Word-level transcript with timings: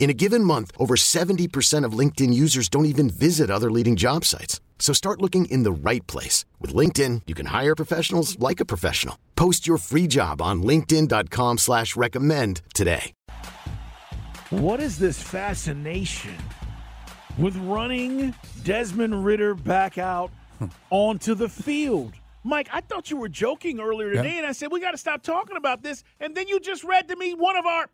In 0.00 0.08
a 0.08 0.14
given 0.14 0.42
month, 0.42 0.72
over 0.78 0.96
70% 0.96 1.84
of 1.84 1.92
LinkedIn 1.92 2.32
users 2.32 2.68
don't 2.70 2.86
even 2.86 3.10
visit 3.10 3.50
other 3.50 3.70
leading 3.70 3.96
job 3.96 4.24
sites. 4.24 4.60
So 4.78 4.94
start 4.94 5.20
looking 5.20 5.44
in 5.44 5.62
the 5.62 5.70
right 5.72 6.04
place. 6.06 6.46
With 6.58 6.74
LinkedIn, 6.74 7.22
you 7.26 7.34
can 7.34 7.46
hire 7.46 7.74
professionals 7.76 8.38
like 8.40 8.60
a 8.60 8.64
professional. 8.64 9.18
Post 9.36 9.66
your 9.68 9.76
free 9.76 10.06
job 10.08 10.40
on 10.42 10.62
linkedin.com 10.62 11.58
slash 11.58 11.96
recommend 11.96 12.62
today. 12.74 13.12
What 14.48 14.80
is 14.80 14.98
this 14.98 15.22
fascination 15.22 16.34
with 17.38 17.54
running 17.56 18.34
Desmond 18.64 19.22
Ridder 19.24 19.54
back 19.54 19.98
out 19.98 20.30
onto 20.90 21.34
the 21.34 21.48
field? 21.48 22.14
Mike, 22.42 22.70
I 22.72 22.80
thought 22.80 23.10
you 23.10 23.18
were 23.18 23.28
joking 23.28 23.80
earlier 23.80 24.14
today, 24.14 24.32
Yeah. 24.32 24.38
and 24.38 24.46
I 24.46 24.52
said 24.52 24.72
we 24.72 24.80
got 24.80 24.92
to 24.92 24.98
stop 24.98 25.22
talking 25.22 25.58
about 25.58 25.82
this. 25.82 26.02
And 26.20 26.34
then 26.34 26.48
you 26.48 26.58
just 26.58 26.84
read 26.84 27.06
to 27.08 27.16
me 27.16 27.34
one 27.34 27.54
of 27.56 27.66
our 27.66 27.90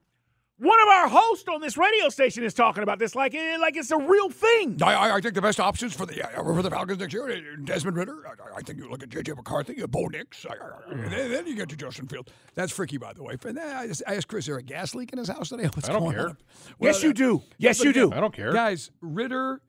one 0.58 0.80
of 0.80 0.88
our 0.88 1.08
hosts 1.08 1.46
on 1.52 1.60
this 1.60 1.76
radio 1.76 2.08
station 2.08 2.42
is 2.42 2.54
talking 2.54 2.82
about 2.82 2.98
this 2.98 3.14
like 3.14 3.34
eh, 3.34 3.56
like 3.60 3.76
it's 3.76 3.90
a 3.90 3.98
real 3.98 4.30
thing. 4.30 4.82
I, 4.82 4.94
I, 4.94 5.16
I 5.16 5.20
think 5.20 5.34
the 5.34 5.42
best 5.42 5.60
options 5.60 5.94
for 5.94 6.06
the 6.06 6.22
uh, 6.22 6.42
for 6.42 6.62
the 6.62 6.70
Falcons 6.70 6.98
next 6.98 7.12
year, 7.12 7.28
uh, 7.28 7.40
Desmond 7.64 7.96
Ridder. 7.96 8.16
I, 8.26 8.56
I 8.58 8.62
think 8.62 8.78
you 8.78 8.88
look 8.90 9.02
at 9.02 9.10
J.J. 9.10 9.32
McCarthy, 9.34 9.82
uh, 9.82 9.86
Bo 9.86 10.06
Nix, 10.06 10.46
I- 10.48 10.54
I- 10.54 10.92
and 10.92 11.12
then, 11.12 11.30
then 11.30 11.46
you 11.46 11.56
get 11.56 11.68
to 11.68 11.76
Justin 11.76 12.06
Field. 12.08 12.30
That's 12.54 12.72
freaky, 12.72 12.96
by 12.96 13.12
the 13.12 13.22
way. 13.22 13.36
And 13.44 13.56
then 13.56 13.76
I, 13.76 13.86
just, 13.86 14.02
I 14.06 14.14
asked 14.14 14.28
Chris, 14.28 14.44
is 14.44 14.46
there 14.46 14.56
a 14.58 14.62
gas 14.62 14.94
leak 14.94 15.12
in 15.12 15.18
his 15.18 15.28
house 15.28 15.50
today? 15.50 15.64
What's 15.74 15.88
I 15.88 15.92
don't 15.92 16.02
going 16.02 16.14
care. 16.16 16.28
on? 16.30 16.36
Yes, 16.80 17.02
you 17.02 17.12
do. 17.12 17.42
Yes, 17.58 17.82
you 17.84 17.92
do. 17.92 18.12
I 18.12 18.20
don't 18.20 18.34
care. 18.34 18.52
Guys, 18.52 18.90
Ridder, 19.00 19.60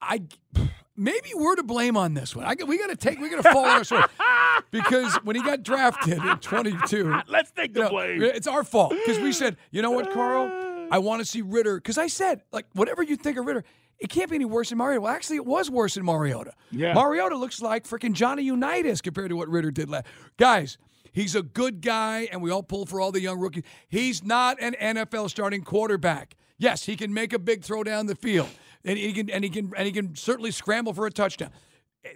I 0.00 0.22
maybe 0.96 1.30
we're 1.34 1.56
to 1.56 1.62
blame 1.62 1.96
on 1.96 2.14
this 2.14 2.34
one. 2.36 2.44
I, 2.44 2.54
we 2.66 2.78
got 2.78 2.88
to 2.88 2.96
take, 2.96 3.18
we 3.18 3.28
got 3.28 3.42
to 3.42 3.52
fall 3.52 3.64
on 3.64 3.70
our 3.70 3.84
sword 3.84 4.04
because 4.70 5.14
when 5.24 5.36
he 5.36 5.42
got 5.42 5.62
drafted 5.62 6.18
in 6.18 6.36
22, 6.38 7.14
Let's 7.28 7.50
take 7.50 7.74
the 7.74 7.80
you 7.80 7.84
know, 7.84 7.90
blame. 7.90 8.22
it's 8.22 8.46
our 8.46 8.64
fault 8.64 8.90
because 8.90 9.18
we 9.18 9.32
said, 9.32 9.56
you 9.70 9.82
know 9.82 9.90
what, 9.90 10.12
Carl, 10.12 10.50
I 10.90 10.98
want 10.98 11.20
to 11.20 11.24
see 11.24 11.42
Ridder 11.42 11.76
because 11.76 11.98
I 11.98 12.06
said 12.06 12.42
like 12.52 12.66
whatever 12.72 13.02
you 13.02 13.16
think 13.16 13.36
of 13.38 13.46
Ridder. 13.46 13.64
It 13.98 14.08
can't 14.10 14.28
be 14.28 14.34
any 14.34 14.44
worse 14.44 14.70
than 14.70 14.78
Mariota. 14.78 15.00
Well, 15.02 15.12
actually, 15.12 15.36
it 15.36 15.46
was 15.46 15.70
worse 15.70 15.94
than 15.94 16.04
Mariota. 16.04 16.54
Yeah. 16.72 16.92
Mariota 16.92 17.36
looks 17.36 17.62
like 17.62 17.86
freaking 17.86 18.14
Johnny 18.14 18.42
Unitas 18.42 19.00
compared 19.00 19.28
to 19.28 19.36
what 19.36 19.48
Ridder 19.48 19.70
did 19.70 19.88
last. 19.88 20.06
Guys, 20.38 20.76
he's 21.12 21.36
a 21.36 21.42
good 21.42 21.80
guy, 21.80 22.28
and 22.32 22.42
we 22.42 22.50
all 22.50 22.64
pull 22.64 22.84
for 22.84 23.00
all 23.00 23.12
the 23.12 23.20
young 23.20 23.38
rookies. 23.38 23.62
He's 23.88 24.24
not 24.24 24.60
an 24.60 24.74
NFL 24.80 25.30
starting 25.30 25.62
quarterback. 25.62 26.34
Yes, 26.58 26.84
he 26.84 26.96
can 26.96 27.14
make 27.14 27.32
a 27.32 27.38
big 27.38 27.62
throw 27.62 27.84
down 27.84 28.06
the 28.06 28.16
field, 28.16 28.48
and 28.84 28.98
he 28.98 29.12
can 29.12 29.30
and 29.30 29.44
he 29.44 29.50
can 29.50 29.72
and 29.76 29.86
he 29.86 29.92
can 29.92 30.14
certainly 30.14 30.50
scramble 30.50 30.92
for 30.92 31.06
a 31.06 31.10
touchdown. 31.10 31.50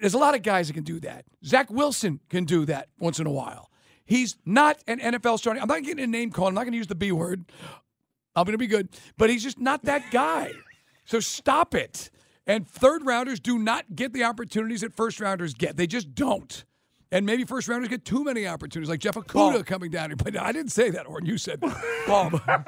There's 0.00 0.14
a 0.14 0.18
lot 0.18 0.34
of 0.34 0.42
guys 0.42 0.66
that 0.66 0.74
can 0.74 0.82
do 0.84 0.98
that. 1.00 1.24
Zach 1.44 1.70
Wilson 1.70 2.20
can 2.28 2.44
do 2.44 2.64
that 2.66 2.88
once 2.98 3.20
in 3.20 3.26
a 3.26 3.30
while. 3.30 3.70
He's 4.04 4.36
not 4.44 4.78
an 4.86 5.00
NFL 5.00 5.38
starting. 5.38 5.62
I'm 5.62 5.68
not 5.68 5.82
getting 5.82 6.02
a 6.02 6.06
name 6.06 6.30
call. 6.30 6.48
I'm 6.48 6.54
not 6.54 6.62
going 6.62 6.72
to 6.72 6.78
use 6.78 6.86
the 6.86 6.94
B 6.94 7.12
word. 7.12 7.44
I'm 8.34 8.44
going 8.44 8.52
to 8.52 8.58
be 8.58 8.66
good, 8.66 8.88
but 9.16 9.30
he's 9.30 9.42
just 9.42 9.58
not 9.58 9.84
that 9.84 10.10
guy. 10.10 10.52
So 11.04 11.20
stop 11.20 11.74
it. 11.74 12.10
And 12.46 12.68
third 12.68 13.04
rounders 13.04 13.40
do 13.40 13.58
not 13.58 13.96
get 13.96 14.12
the 14.12 14.24
opportunities 14.24 14.82
that 14.82 14.94
first 14.94 15.20
rounders 15.20 15.54
get. 15.54 15.76
They 15.76 15.86
just 15.86 16.14
don't. 16.14 16.64
And 17.10 17.24
maybe 17.24 17.44
first 17.44 17.68
rounders 17.68 17.88
get 17.88 18.04
too 18.04 18.24
many 18.24 18.46
opportunities, 18.46 18.90
like 18.90 19.00
Jeff 19.00 19.14
Okudah 19.14 19.64
coming 19.64 19.90
down 19.90 20.10
here. 20.10 20.16
But 20.16 20.36
I 20.36 20.52
didn't 20.52 20.72
say 20.72 20.90
that, 20.90 21.06
or 21.06 21.20
you 21.22 21.38
said 21.38 21.60
that. 21.60 22.04
Bob. 22.06 22.40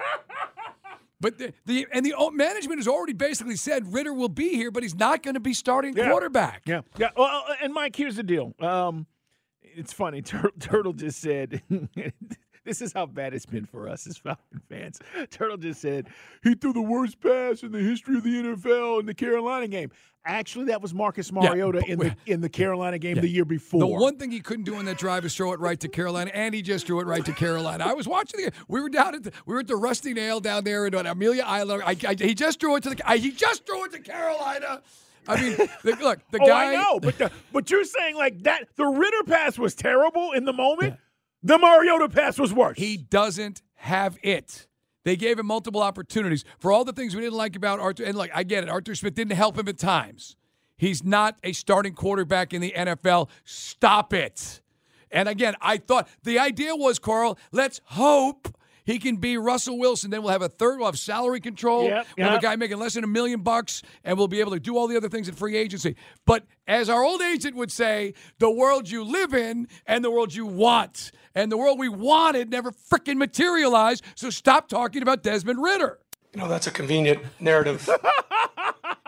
But 1.21 1.39
the, 1.39 1.53
the 1.67 1.87
and 1.93 2.07
the 2.07 2.15
management 2.33 2.79
has 2.79 2.87
already 2.87 3.13
basically 3.13 3.57
said 3.57 3.93
Ridder 3.93 4.13
will 4.13 4.29
be 4.29 4.51
here, 4.55 4.71
but 4.71 4.83
he's 4.85 4.95
not 4.95 5.23
going 5.23 5.35
to 5.35 5.41
be 5.41 5.53
starting 5.53 5.97
Yeah. 5.97 6.09
quarterback. 6.11 6.63
Yeah, 6.65 6.83
yeah. 6.97 7.11
Well, 7.17 7.45
uh, 7.49 7.55
and 7.63 7.75
Mike, 7.75 7.97
here's 7.97 8.17
the 8.17 8.23
deal. 8.23 8.55
Um, 8.61 9.07
it's 9.63 9.93
funny. 9.93 10.23
Tur- 10.23 10.53
Turtle 10.61 10.93
just 10.93 11.21
said, 11.21 11.61
"This 12.65 12.81
is 12.81 12.93
how 12.93 13.07
bad 13.07 13.35
it's 13.35 13.47
been 13.47 13.67
for 13.67 13.89
us 13.89 14.07
as 14.07 14.17
Falcon 14.17 14.61
fans." 14.69 15.01
Turtle 15.31 15.57
just 15.57 15.81
said 15.81 16.07
he 16.45 16.55
threw 16.55 16.73
the 16.73 16.83
worst 16.83 17.21
pass 17.21 17.63
in 17.65 17.73
the 17.73 17.81
history 17.81 18.17
of 18.17 18.23
the 18.23 18.31
NFL 18.31 19.01
in 19.01 19.07
the 19.07 19.15
Carolina 19.15 19.67
game. 19.67 19.91
Actually, 20.29 20.67
that 20.67 20.83
was 20.83 20.93
Marcus 20.93 21.33
Mariota 21.33 21.83
in 21.87 21.99
the 21.99 22.15
in 22.27 22.43
the 22.43 22.51
Carolina 22.51 22.99
game 22.99 23.19
the 23.19 23.27
year 23.27 23.47
before. 23.47 23.81
The 23.81 23.87
one 23.87 24.19
thing 24.19 24.31
he 24.31 24.41
couldn't 24.41 24.67
do 24.67 24.75
on 24.75 24.85
that 24.85 24.99
drive 24.99 25.25
is 25.25 25.35
throw 25.35 25.55
it 25.55 25.59
right 25.59 25.81
to 25.81 25.89
Carolina, 25.89 26.31
and 26.35 26.55
he 26.55 26.61
just 26.61 26.87
threw 26.87 27.01
it 27.01 27.07
right 27.07 27.25
to 27.25 27.33
Carolina. 27.33 27.85
I 27.87 27.95
was 27.95 28.07
watching 28.07 28.45
the 28.45 28.53
We 28.69 28.83
were 28.83 28.91
down 28.91 29.15
at 29.15 29.25
the, 29.25 29.33
we 29.47 29.55
were 29.55 29.61
at 29.61 29.67
the 29.67 29.77
Rusty 29.77 30.13
Nail 30.13 30.39
down 30.41 30.65
there 30.65 30.87
in 30.87 30.95
uh, 30.95 31.03
Amelia 31.07 31.45
Island. 31.47 31.83
I, 31.87 31.97
I, 32.07 32.15
he 32.15 32.35
just 32.35 32.61
threw 32.61 32.77
it 32.77 32.83
to 32.83 32.91
the 32.91 33.09
I, 33.09 33.17
he 33.17 33.33
just 33.33 33.65
threw 33.65 33.87
it 33.87 33.93
to 33.93 34.01
Carolina. 34.01 34.83
I 35.27 35.41
mean, 35.41 35.57
the, 35.57 35.97
look, 36.01 36.21
the 36.31 36.39
oh, 36.43 36.47
guy. 36.47 36.75
I 36.75 36.77
know, 36.77 37.01
but 37.01 37.17
the, 37.17 37.33
but 37.51 37.71
you're 37.71 37.85
saying 37.85 38.17
like 38.17 38.43
that. 38.43 38.69
The 38.77 38.85
Ridder 38.85 39.25
pass 39.25 39.59
was 39.59 39.75
terrible 39.75 40.33
in 40.33 40.45
the 40.45 40.53
moment. 40.53 40.97
The 41.43 41.57
Mariota 41.57 42.11
pass 42.11 42.39
was 42.39 42.53
worse. 42.53 42.77
He 42.77 42.99
doesn't 42.99 43.63
have 43.77 44.19
it. 44.23 44.68
They 45.09 45.17
gave 45.17 45.39
him 45.39 45.47
multiple 45.47 45.83
opportunities 45.83 46.45
for 46.59 46.71
all 46.71 46.85
the 46.85 46.93
things 46.93 47.15
we 47.15 47.23
didn't 47.23 47.39
like 47.39 47.57
about 47.57 47.81
Arthur. 47.81 48.05
And 48.05 48.15
like, 48.15 48.31
I 48.35 48.43
get 48.43 48.63
it. 48.63 48.69
Arthur 48.69 48.95
Smith 48.95 49.15
didn't 49.15 49.33
help 49.33 49.59
him 49.59 49.67
at 49.67 49.79
times. 49.79 50.37
He's 50.77 51.03
not 51.03 51.39
a 51.43 51.55
starting 51.55 51.95
quarterback 51.95 52.53
in 52.53 52.61
the 52.61 52.75
NFL. 52.77 53.31
Stop 53.43 54.13
it. 54.13 54.61
And 55.11 55.27
again, 55.27 55.55
I 55.63 55.79
thought 55.79 56.11
the 56.25 56.39
idea 56.39 56.77
was, 56.77 56.99
Carl, 56.99 57.39
let's 57.53 57.81
hope 57.85 58.55
he 58.89 58.99
can 58.99 59.17
be 59.17 59.37
Russell 59.37 59.79
Wilson. 59.79 60.11
Then 60.11 60.23
we'll 60.23 60.33
have 60.33 60.41
a 60.41 60.49
third, 60.49 60.79
we'll 60.79 60.87
have 60.87 60.99
salary 60.99 61.41
control. 61.41 61.85
Yep, 61.85 62.07
we'll 62.17 62.29
have 62.29 62.39
a 62.39 62.43
guy 62.43 62.57
making 62.57 62.79
less 62.79 62.95
than 62.95 63.05
a 63.05 63.09
million 63.09 63.43
bucks, 63.43 63.83
and 64.03 64.17
we'll 64.17 64.29
be 64.29 64.41
able 64.41 64.53
to 64.53 64.61
do 64.61 64.79
all 64.79 64.89
the 64.89 64.97
other 64.97 65.11
things 65.11 65.29
in 65.29 65.35
free 65.35 65.57
agency. 65.57 65.95
But 66.25 66.45
as 66.67 66.89
our 66.89 67.05
old 67.05 67.21
agent 67.21 67.55
would 67.55 67.71
say, 67.71 68.15
the 68.39 68.51
world 68.51 68.89
you 68.89 69.05
live 69.05 69.35
in 69.35 69.69
and 69.87 70.03
the 70.03 70.11
world 70.11 70.35
you 70.35 70.47
want. 70.47 71.13
And 71.35 71.53
the 71.53 71.59
world 71.59 71.79
we 71.79 71.91
wanted 71.91 72.51
never 72.51 72.73
freaking 72.73 73.19
materialized. 73.19 74.03
So 74.15 74.31
stop 74.31 74.69
talking 74.71 75.03
about 75.03 75.23
Desmond 75.23 75.63
Ridder. 75.63 75.99
You 76.33 76.41
know, 76.41 76.49
that's 76.49 76.67
a 76.67 76.71
convenient 76.71 77.21
narrative. 77.41 77.87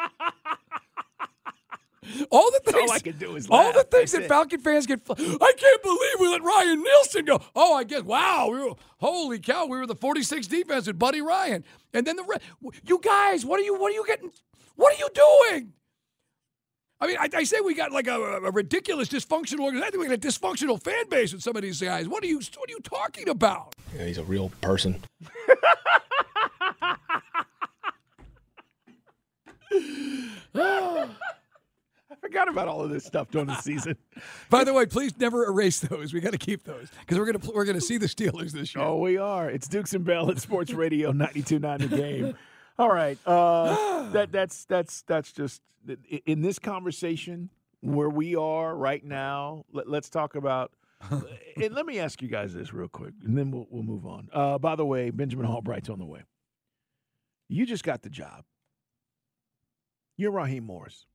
All 2.30 2.50
the 2.50 2.60
things 2.64 2.90
all 2.90 2.96
I 2.96 2.98
can 2.98 3.16
do 3.18 3.36
is 3.36 3.48
all 3.50 3.72
the 3.72 3.84
things 3.84 4.12
That's 4.12 4.12
that 4.12 4.22
it. 4.22 4.28
Falcon 4.28 4.60
fans 4.60 4.86
get. 4.86 5.04
fl- 5.04 5.12
I 5.12 5.52
can't 5.56 5.82
believe 5.82 6.14
we 6.18 6.28
let 6.28 6.42
Ryan 6.42 6.82
Nielsen 6.82 7.24
go. 7.24 7.40
Oh, 7.54 7.74
I 7.76 7.84
guess. 7.84 8.02
Wow. 8.02 8.48
We 8.50 8.58
were, 8.58 8.74
holy 8.98 9.38
cow. 9.38 9.66
We 9.66 9.78
were 9.78 9.86
the 9.86 9.94
46 9.94 10.46
defense 10.46 10.86
with 10.86 10.98
Buddy 10.98 11.20
Ryan, 11.20 11.64
and 11.92 12.06
then 12.06 12.16
the 12.16 12.40
you 12.84 13.00
guys. 13.02 13.44
What 13.44 13.60
are 13.60 13.62
you? 13.62 13.78
What 13.78 13.92
are 13.92 13.94
you 13.94 14.06
getting? 14.06 14.30
What 14.76 14.94
are 14.94 14.98
you 14.98 15.08
doing? 15.14 15.72
I 17.02 17.06
mean, 17.06 17.16
I, 17.18 17.28
I 17.34 17.44
say 17.44 17.60
we 17.60 17.74
got 17.74 17.92
like 17.92 18.08
a, 18.08 18.20
a 18.20 18.50
ridiculous 18.50 19.08
dysfunctional 19.08 19.60
organization. 19.60 19.84
I 19.84 19.90
think 19.90 20.02
we 20.02 20.06
got 20.08 20.14
a 20.14 20.18
dysfunctional 20.18 20.82
fan 20.82 21.08
base 21.08 21.32
with 21.32 21.42
some 21.42 21.56
of 21.56 21.62
these 21.62 21.80
guys. 21.80 22.08
What 22.08 22.22
are 22.22 22.26
you? 22.26 22.40
What 22.56 22.68
are 22.68 22.72
you 22.72 22.80
talking 22.80 23.28
about? 23.28 23.74
Yeah, 23.96 24.04
he's 24.04 24.18
a 24.18 24.24
real 24.24 24.50
person. 24.60 25.02
I 30.54 31.08
forgot 32.20 32.48
about 32.48 32.68
all 32.68 32.82
of 32.82 32.90
this 32.90 33.04
stuff 33.04 33.30
during 33.30 33.46
the 33.46 33.56
season. 33.56 33.96
By 34.50 34.64
the 34.64 34.72
way, 34.72 34.86
please 34.86 35.16
never 35.18 35.46
erase 35.46 35.80
those. 35.80 36.12
We 36.12 36.20
got 36.20 36.32
to 36.32 36.38
keep 36.38 36.64
those 36.64 36.88
because 37.00 37.18
we're 37.18 37.32
gonna 37.32 37.52
we're 37.52 37.64
gonna 37.64 37.80
see 37.80 37.98
the 37.98 38.06
Steelers 38.06 38.52
this 38.52 38.74
year. 38.74 38.84
Oh, 38.84 38.96
we 38.98 39.16
are. 39.16 39.50
It's 39.50 39.68
Dukes 39.68 39.94
and 39.94 40.04
Bell 40.04 40.30
at 40.30 40.38
Sports 40.38 40.72
Radio 40.72 41.12
92.9 41.12 41.90
The 41.90 41.96
Game. 41.96 42.34
All 42.78 42.92
right. 42.92 43.18
Uh, 43.26 44.10
that 44.12 44.32
that's 44.32 44.64
that's 44.66 45.02
that's 45.02 45.32
just 45.32 45.62
in 46.26 46.42
this 46.42 46.58
conversation 46.58 47.50
where 47.80 48.10
we 48.10 48.36
are 48.36 48.74
right 48.74 49.04
now. 49.04 49.64
Let, 49.72 49.88
us 49.88 50.08
talk 50.10 50.34
about. 50.34 50.72
and 51.10 51.74
let 51.74 51.86
me 51.86 51.98
ask 51.98 52.20
you 52.20 52.28
guys 52.28 52.52
this 52.52 52.74
real 52.74 52.88
quick, 52.88 53.14
and 53.24 53.36
then 53.36 53.50
we'll 53.50 53.66
we'll 53.70 53.82
move 53.82 54.06
on. 54.06 54.28
Uh, 54.32 54.58
by 54.58 54.76
the 54.76 54.84
way, 54.84 55.10
Benjamin 55.10 55.46
Albright's 55.46 55.88
on 55.88 55.98
the 55.98 56.04
way. 56.04 56.22
You 57.48 57.66
just 57.66 57.82
got 57.82 58.02
the 58.02 58.10
job. 58.10 58.44
You're 60.16 60.30
Raheem 60.30 60.64
Morris. 60.64 61.06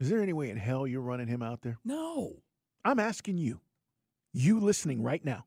Is 0.00 0.08
there 0.08 0.22
any 0.22 0.32
way 0.32 0.50
in 0.50 0.56
hell 0.56 0.86
you're 0.86 1.00
running 1.00 1.26
him 1.26 1.42
out 1.42 1.62
there? 1.62 1.78
No. 1.84 2.36
I'm 2.84 3.00
asking 3.00 3.38
you, 3.38 3.60
you 4.32 4.60
listening 4.60 5.02
right 5.02 5.24
now. 5.24 5.46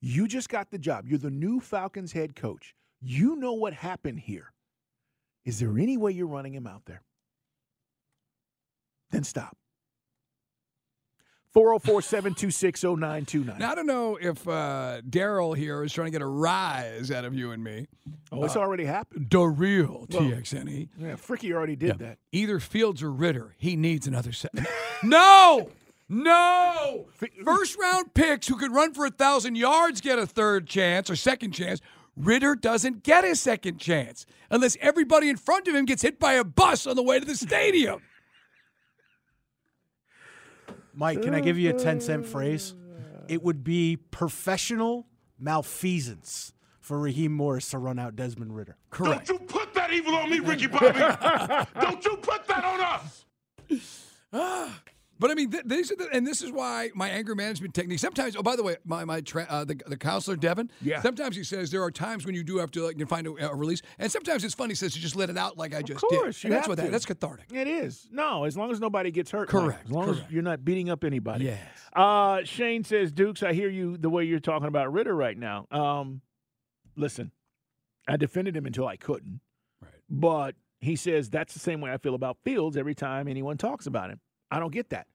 You 0.00 0.26
just 0.26 0.48
got 0.48 0.70
the 0.70 0.78
job. 0.78 1.06
You're 1.06 1.18
the 1.18 1.30
new 1.30 1.60
Falcons 1.60 2.12
head 2.12 2.34
coach. 2.36 2.74
You 3.00 3.36
know 3.36 3.52
what 3.52 3.72
happened 3.72 4.20
here. 4.20 4.52
Is 5.44 5.58
there 5.58 5.76
any 5.78 5.96
way 5.96 6.12
you're 6.12 6.26
running 6.26 6.54
him 6.54 6.66
out 6.66 6.84
there? 6.86 7.02
Then 9.10 9.24
stop. 9.24 9.56
404 11.52 12.00
726 12.02 12.82
0929. 12.82 13.58
Now, 13.58 13.72
I 13.72 13.74
don't 13.74 13.86
know 13.86 14.16
if 14.20 14.48
uh, 14.48 15.02
Daryl 15.08 15.54
here 15.54 15.84
is 15.84 15.92
trying 15.92 16.06
to 16.06 16.10
get 16.10 16.22
a 16.22 16.26
rise 16.26 17.10
out 17.10 17.26
of 17.26 17.34
you 17.34 17.50
and 17.50 17.62
me. 17.62 17.88
Oh, 18.30 18.42
it's 18.44 18.56
uh, 18.56 18.60
already 18.60 18.86
happened. 18.86 19.28
The 19.30 19.42
real 19.42 20.06
well, 20.10 20.22
TXNE. 20.22 20.88
Yeah, 20.98 21.12
Fricky 21.12 21.52
already 21.52 21.76
did 21.76 21.88
yeah. 21.88 22.06
that. 22.08 22.18
Either 22.32 22.58
Fields 22.58 23.02
or 23.02 23.12
Ridder, 23.12 23.54
He 23.58 23.76
needs 23.76 24.06
another 24.06 24.32
set. 24.32 24.52
no! 25.02 25.68
No! 26.08 27.06
First 27.44 27.78
round 27.78 28.14
picks 28.14 28.48
who 28.48 28.56
could 28.56 28.72
run 28.72 28.94
for 28.94 29.06
a 29.06 29.10
thousand 29.10 29.56
yards 29.56 30.00
get 30.00 30.18
a 30.18 30.26
third 30.26 30.66
chance 30.66 31.10
or 31.10 31.16
second 31.16 31.52
chance. 31.52 31.80
Ridder 32.16 32.54
doesn't 32.54 33.02
get 33.02 33.24
a 33.24 33.34
second 33.34 33.78
chance 33.78 34.26
unless 34.50 34.76
everybody 34.80 35.28
in 35.28 35.36
front 35.36 35.68
of 35.68 35.74
him 35.74 35.84
gets 35.84 36.02
hit 36.02 36.18
by 36.18 36.34
a 36.34 36.44
bus 36.44 36.86
on 36.86 36.96
the 36.96 37.02
way 37.02 37.18
to 37.18 37.24
the 37.24 37.36
stadium. 37.36 38.02
Mike, 40.94 41.22
can 41.22 41.34
I 41.34 41.40
give 41.40 41.58
you 41.58 41.70
a 41.70 41.72
10 41.72 42.00
cent 42.00 42.26
phrase? 42.26 42.74
It 43.28 43.42
would 43.42 43.64
be 43.64 43.96
professional 43.96 45.06
malfeasance 45.38 46.52
for 46.80 46.98
Raheem 46.98 47.32
Morris 47.32 47.70
to 47.70 47.78
run 47.78 47.98
out 47.98 48.16
Desmond 48.16 48.54
Ridder. 48.54 48.76
Correct. 48.90 49.28
Don't 49.28 49.40
you 49.40 49.46
put 49.46 49.72
that 49.74 49.92
evil 49.92 50.14
on 50.14 50.30
me, 50.30 50.40
Ricky 50.40 50.66
Bobby. 50.66 50.98
Don't 51.80 52.04
you 52.04 52.16
put 52.16 52.46
that 52.48 52.64
on 52.64 52.80
us. 52.80 53.24
But 55.22 55.30
I 55.30 55.34
mean, 55.34 55.52
th- 55.52 55.62
these 55.64 55.92
are 55.92 55.94
the, 55.94 56.08
and 56.12 56.26
this 56.26 56.42
is 56.42 56.50
why 56.50 56.90
my 56.96 57.08
anger 57.08 57.36
management 57.36 57.74
technique. 57.74 58.00
Sometimes, 58.00 58.34
oh, 58.34 58.42
by 58.42 58.56
the 58.56 58.64
way, 58.64 58.74
my 58.84 59.04
my 59.04 59.20
tra- 59.20 59.46
uh, 59.48 59.64
the, 59.64 59.80
the 59.86 59.96
counselor 59.96 60.36
Devin. 60.36 60.68
Yeah. 60.82 61.00
Sometimes 61.00 61.36
he 61.36 61.44
says 61.44 61.70
there 61.70 61.84
are 61.84 61.92
times 61.92 62.26
when 62.26 62.34
you 62.34 62.42
do 62.42 62.58
have 62.58 62.72
to 62.72 62.84
like 62.84 63.08
find 63.08 63.28
a, 63.28 63.50
a 63.50 63.54
release, 63.54 63.82
and 64.00 64.10
sometimes 64.10 64.42
it's 64.42 64.52
funny. 64.52 64.72
He 64.72 64.74
says 64.74 64.94
to 64.94 64.98
just 64.98 65.14
let 65.14 65.30
it 65.30 65.38
out 65.38 65.56
like 65.56 65.76
I 65.76 65.82
just 65.82 66.02
of 66.02 66.08
course, 66.08 66.42
did. 66.42 66.42
You 66.42 66.48
and 66.48 66.56
that's 66.56 66.66
what 66.66 66.76
that 66.78 66.90
that's 66.90 67.06
cathartic. 67.06 67.52
It 67.52 67.68
is. 67.68 68.08
No, 68.10 68.46
as 68.46 68.56
long 68.56 68.72
as 68.72 68.80
nobody 68.80 69.12
gets 69.12 69.30
hurt. 69.30 69.48
Correct. 69.48 69.78
Mike. 69.78 69.84
As 69.84 69.90
long 69.92 70.04
correct. 70.06 70.26
as 70.26 70.32
you're 70.32 70.42
not 70.42 70.64
beating 70.64 70.90
up 70.90 71.04
anybody. 71.04 71.44
Yes. 71.44 71.60
Uh, 71.94 72.40
Shane 72.42 72.82
says, 72.82 73.12
Dukes, 73.12 73.44
I 73.44 73.52
hear 73.52 73.68
you 73.68 73.96
the 73.96 74.10
way 74.10 74.24
you're 74.24 74.40
talking 74.40 74.66
about 74.66 74.92
Ridder 74.92 75.14
right 75.14 75.38
now. 75.38 75.68
Um, 75.70 76.20
listen, 76.96 77.30
I 78.08 78.16
defended 78.16 78.56
him 78.56 78.66
until 78.66 78.88
I 78.88 78.96
couldn't. 78.96 79.40
Right. 79.80 79.92
But 80.10 80.56
he 80.80 80.96
says 80.96 81.30
that's 81.30 81.54
the 81.54 81.60
same 81.60 81.80
way 81.80 81.92
I 81.92 81.98
feel 81.98 82.16
about 82.16 82.38
Fields 82.42 82.76
every 82.76 82.96
time 82.96 83.28
anyone 83.28 83.56
talks 83.56 83.86
about 83.86 84.10
him. 84.10 84.18
I 84.50 84.58
don't 84.58 84.72
get 84.72 84.90
that. 84.90 85.06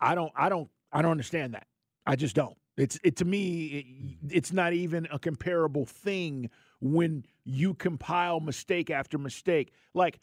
I 0.00 0.14
don't, 0.14 0.32
I 0.36 0.48
don't, 0.48 0.68
I 0.92 1.02
don't 1.02 1.10
understand 1.10 1.54
that. 1.54 1.66
I 2.06 2.16
just 2.16 2.34
don't. 2.34 2.56
It's 2.76 2.98
it 3.04 3.16
to 3.16 3.24
me. 3.24 3.66
It, 3.66 4.34
it's 4.34 4.52
not 4.52 4.72
even 4.72 5.06
a 5.12 5.18
comparable 5.18 5.86
thing 5.86 6.50
when 6.80 7.24
you 7.44 7.74
compile 7.74 8.40
mistake 8.40 8.90
after 8.90 9.16
mistake. 9.16 9.72
Like 9.94 10.18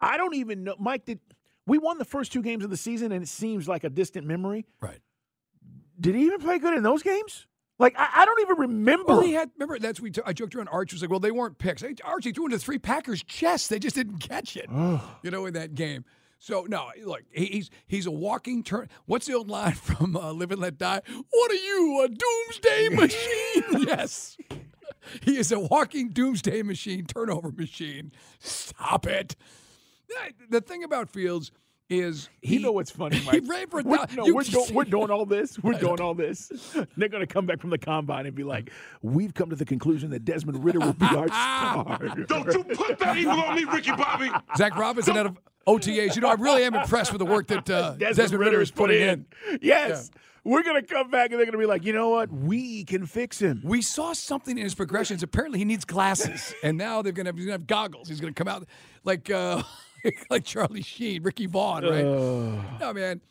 I 0.00 0.16
don't 0.16 0.34
even 0.34 0.64
know. 0.64 0.74
Mike 0.78 1.04
did. 1.04 1.20
We 1.66 1.78
won 1.78 1.98
the 1.98 2.04
first 2.04 2.32
two 2.32 2.42
games 2.42 2.64
of 2.64 2.70
the 2.70 2.76
season, 2.76 3.12
and 3.12 3.22
it 3.22 3.28
seems 3.28 3.68
like 3.68 3.84
a 3.84 3.90
distant 3.90 4.26
memory. 4.26 4.66
Right. 4.80 4.98
Did 5.98 6.14
he 6.14 6.26
even 6.26 6.40
play 6.40 6.58
good 6.58 6.76
in 6.76 6.82
those 6.82 7.02
games? 7.02 7.46
Like 7.78 7.94
I, 7.96 8.08
I 8.16 8.24
don't 8.24 8.40
even 8.40 8.58
remember. 8.58 9.04
Well, 9.14 9.20
he 9.20 9.32
had. 9.32 9.50
Remember 9.56 9.78
that's 9.78 10.00
we. 10.00 10.10
T- 10.10 10.20
I 10.26 10.32
joked 10.32 10.54
around. 10.54 10.68
Arch 10.68 10.92
was 10.92 11.00
like, 11.00 11.10
"Well, 11.10 11.20
they 11.20 11.30
weren't 11.30 11.58
picks." 11.58 11.84
Archie 12.04 12.32
threw 12.32 12.46
into 12.46 12.58
three 12.58 12.78
Packers' 12.78 13.22
chests. 13.22 13.68
They 13.68 13.78
just 13.78 13.96
didn't 13.96 14.18
catch 14.18 14.56
it. 14.56 14.68
you 15.22 15.30
know, 15.30 15.46
in 15.46 15.54
that 15.54 15.74
game. 15.74 16.04
So 16.44 16.66
no, 16.68 16.90
look, 17.02 17.22
he's 17.32 17.70
he's 17.86 18.04
a 18.04 18.10
walking 18.10 18.62
turn. 18.62 18.90
What's 19.06 19.24
the 19.24 19.32
old 19.32 19.48
line 19.48 19.72
from 19.72 20.14
uh, 20.14 20.30
Live 20.34 20.50
and 20.50 20.60
Let 20.60 20.76
Die? 20.76 21.00
What 21.30 21.50
are 21.50 21.54
you, 21.54 22.04
a 22.04 22.08
doomsday 22.08 22.88
machine? 22.94 23.86
yes, 23.88 24.36
he 25.22 25.38
is 25.38 25.52
a 25.52 25.58
walking 25.58 26.10
doomsday 26.10 26.62
machine, 26.62 27.06
turnover 27.06 27.50
machine. 27.50 28.12
Stop 28.40 29.06
it. 29.06 29.36
The 30.50 30.60
thing 30.60 30.84
about 30.84 31.08
Fields 31.08 31.50
is 31.88 32.28
he, 32.42 32.56
you 32.56 32.60
know 32.60 32.72
what's 32.72 32.90
funny, 32.90 33.22
Mike? 33.24 33.42
He 33.42 33.48
ran 33.48 33.68
for 33.68 33.82
we're, 33.82 34.04
no, 34.14 34.24
we're, 34.26 34.42
do, 34.42 34.66
we're 34.72 34.84
doing 34.84 35.10
all 35.10 35.24
this. 35.24 35.58
We're 35.58 35.78
doing 35.78 36.00
all 36.00 36.14
this. 36.14 36.50
They're 36.96 37.08
going 37.08 37.26
to 37.26 37.26
come 37.26 37.46
back 37.46 37.58
from 37.58 37.70
the 37.70 37.78
combine 37.78 38.26
and 38.26 38.34
be 38.34 38.44
like, 38.44 38.70
"We've 39.00 39.32
come 39.32 39.48
to 39.48 39.56
the 39.56 39.64
conclusion 39.64 40.10
that 40.10 40.26
Desmond 40.26 40.62
Ridder 40.62 40.80
will 40.80 40.92
be 40.92 41.06
our 41.06 41.28
star." 41.28 41.98
Don't 42.26 42.52
you 42.52 42.64
put 42.64 42.98
that 42.98 43.16
evil 43.16 43.32
on 43.32 43.56
me, 43.56 43.64
Ricky 43.64 43.92
Bobby? 43.92 44.30
Zach 44.58 44.76
Robinson 44.76 45.16
out 45.16 45.26
of 45.26 45.38
OTAs. 45.66 46.14
You 46.14 46.22
know, 46.22 46.28
I 46.28 46.34
really 46.34 46.64
am 46.64 46.74
impressed 46.74 47.12
with 47.12 47.18
the 47.18 47.26
work 47.26 47.48
that 47.48 47.68
uh, 47.68 47.90
Desmond, 47.98 48.16
Desmond 48.16 48.40
Ridder 48.40 48.60
is 48.60 48.70
putting 48.70 49.00
in. 49.00 49.26
in. 49.50 49.58
Yes. 49.62 50.10
Yeah. 50.12 50.20
We're 50.44 50.62
going 50.62 50.80
to 50.80 50.86
come 50.86 51.10
back 51.10 51.30
and 51.30 51.38
they're 51.38 51.46
going 51.46 51.52
to 51.52 51.58
be 51.58 51.66
like, 51.66 51.84
you 51.84 51.94
know 51.94 52.10
what? 52.10 52.30
We 52.30 52.84
can 52.84 53.06
fix 53.06 53.38
him. 53.38 53.62
We 53.64 53.80
saw 53.80 54.12
something 54.12 54.58
in 54.58 54.62
his 54.62 54.74
progressions. 54.74 55.22
Apparently, 55.22 55.58
he 55.58 55.64
needs 55.64 55.86
glasses. 55.86 56.54
and 56.62 56.76
now 56.76 57.00
they're 57.00 57.12
going 57.12 57.24
to 57.24 57.32
have, 57.32 57.48
have, 57.48 57.66
goggles. 57.66 58.08
He's 58.08 58.20
going 58.20 58.34
to 58.34 58.38
come 58.38 58.48
out 58.48 58.66
like 59.04 59.30
uh, 59.30 59.62
like 60.30 60.44
Charlie 60.44 60.82
Sheen, 60.82 61.22
Ricky 61.22 61.46
Vaughn, 61.46 61.84
right? 61.84 62.04
Uh. 62.04 62.62
No, 62.78 62.92
man. 62.92 63.22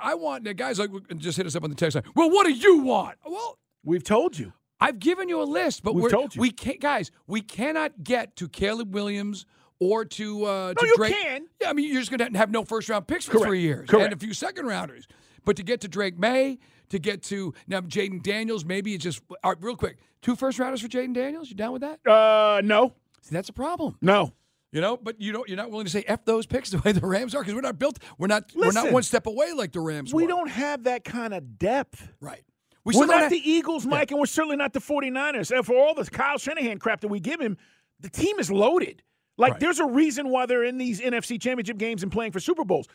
I 0.00 0.14
want 0.14 0.44
the 0.44 0.54
guys 0.54 0.78
like 0.78 0.90
just 1.16 1.36
hit 1.36 1.46
us 1.46 1.56
up 1.56 1.64
on 1.64 1.70
the 1.70 1.76
text 1.76 1.94
line. 1.94 2.04
Well, 2.14 2.30
what 2.30 2.46
do 2.46 2.52
you 2.52 2.82
want? 2.82 3.16
Well, 3.24 3.58
we've 3.82 4.04
told 4.04 4.38
you. 4.38 4.52
I've 4.78 4.98
given 4.98 5.28
you 5.30 5.40
a 5.40 5.44
list, 5.44 5.82
but 5.82 5.94
we've 5.94 6.02
we're, 6.04 6.10
told 6.10 6.34
you. 6.34 6.40
we 6.42 6.50
can't, 6.50 6.80
guys. 6.80 7.10
We 7.26 7.40
cannot 7.40 8.04
get 8.04 8.36
to 8.36 8.48
Caleb 8.48 8.94
Williams 8.94 9.46
or 9.80 10.04
to 10.04 10.44
uh, 10.44 10.66
no, 10.68 10.74
to 10.74 10.86
you 10.86 10.96
Drake. 10.96 11.14
can. 11.14 11.46
Yeah, 11.60 11.70
I 11.70 11.72
mean 11.72 11.90
you're 11.92 12.00
just 12.00 12.16
going 12.16 12.32
to 12.32 12.38
have 12.38 12.50
no 12.50 12.64
first 12.64 12.88
round 12.88 13.06
picks 13.06 13.26
for 13.26 13.32
Correct. 13.32 13.46
three 13.46 13.60
years 13.60 13.88
Correct. 13.88 14.12
and 14.12 14.14
a 14.14 14.16
few 14.16 14.34
second 14.34 14.66
rounders. 14.66 15.06
But 15.44 15.56
to 15.56 15.62
get 15.62 15.80
to 15.82 15.88
Drake 15.88 16.18
Maye, 16.18 16.58
to 16.88 16.98
get 16.98 17.22
to 17.24 17.54
now 17.66 17.80
Jayden 17.80 18.22
Daniels, 18.22 18.64
maybe 18.64 18.94
it's 18.94 19.04
just 19.04 19.22
all 19.44 19.52
right, 19.52 19.62
real 19.62 19.76
quick. 19.76 19.98
Two 20.22 20.34
first 20.36 20.58
rounders 20.58 20.80
for 20.80 20.88
Jayden 20.88 21.14
Daniels. 21.14 21.50
You 21.50 21.56
down 21.56 21.72
with 21.72 21.82
that? 21.82 22.00
Uh, 22.06 22.60
no. 22.64 22.94
See, 23.22 23.34
that's 23.34 23.48
a 23.48 23.52
problem. 23.52 23.96
No. 24.00 24.32
You 24.72 24.80
know, 24.80 24.96
but 24.96 25.20
you 25.20 25.32
don't. 25.32 25.48
You're 25.48 25.56
not 25.56 25.70
willing 25.70 25.86
to 25.86 25.92
say 25.92 26.04
f 26.06 26.24
those 26.24 26.44
picks 26.44 26.70
the 26.70 26.78
way 26.78 26.92
the 26.92 27.06
Rams 27.06 27.34
are 27.34 27.40
because 27.40 27.54
we're 27.54 27.60
not 27.60 27.78
built. 27.78 27.98
We're 28.18 28.26
not. 28.26 28.50
Listen, 28.54 28.60
we're 28.60 28.84
not 28.86 28.92
one 28.92 29.02
step 29.04 29.26
away 29.26 29.52
like 29.52 29.72
the 29.72 29.80
Rams. 29.80 30.12
We 30.12 30.24
were. 30.24 30.28
don't 30.28 30.50
have 30.50 30.84
that 30.84 31.04
kind 31.04 31.32
of 31.32 31.58
depth. 31.58 32.12
Right. 32.20 32.42
We 32.84 32.94
are 32.94 33.06
not 33.06 33.22
have, 33.22 33.30
the 33.30 33.50
Eagles, 33.50 33.84
Mike, 33.84 34.10
yeah. 34.10 34.14
and 34.14 34.20
we're 34.20 34.26
certainly 34.26 34.56
not 34.56 34.72
the 34.72 34.78
49ers. 34.78 35.50
And 35.50 35.66
for 35.66 35.76
all 35.76 35.92
this 35.94 36.08
Kyle 36.08 36.38
Shanahan 36.38 36.78
crap 36.78 37.00
that 37.00 37.08
we 37.08 37.18
give 37.18 37.40
him, 37.40 37.56
the 37.98 38.08
team 38.08 38.38
is 38.38 38.48
loaded. 38.48 39.02
Like, 39.36 39.52
right. 39.52 39.60
there's 39.60 39.80
a 39.80 39.86
reason 39.86 40.28
why 40.30 40.46
they're 40.46 40.64
in 40.64 40.78
these 40.78 41.00
NFC 41.00 41.40
championship 41.40 41.78
games 41.78 42.02
and 42.02 42.10
playing 42.10 42.32
for 42.32 42.40
Super 42.40 42.64
Bowls. 42.64 42.88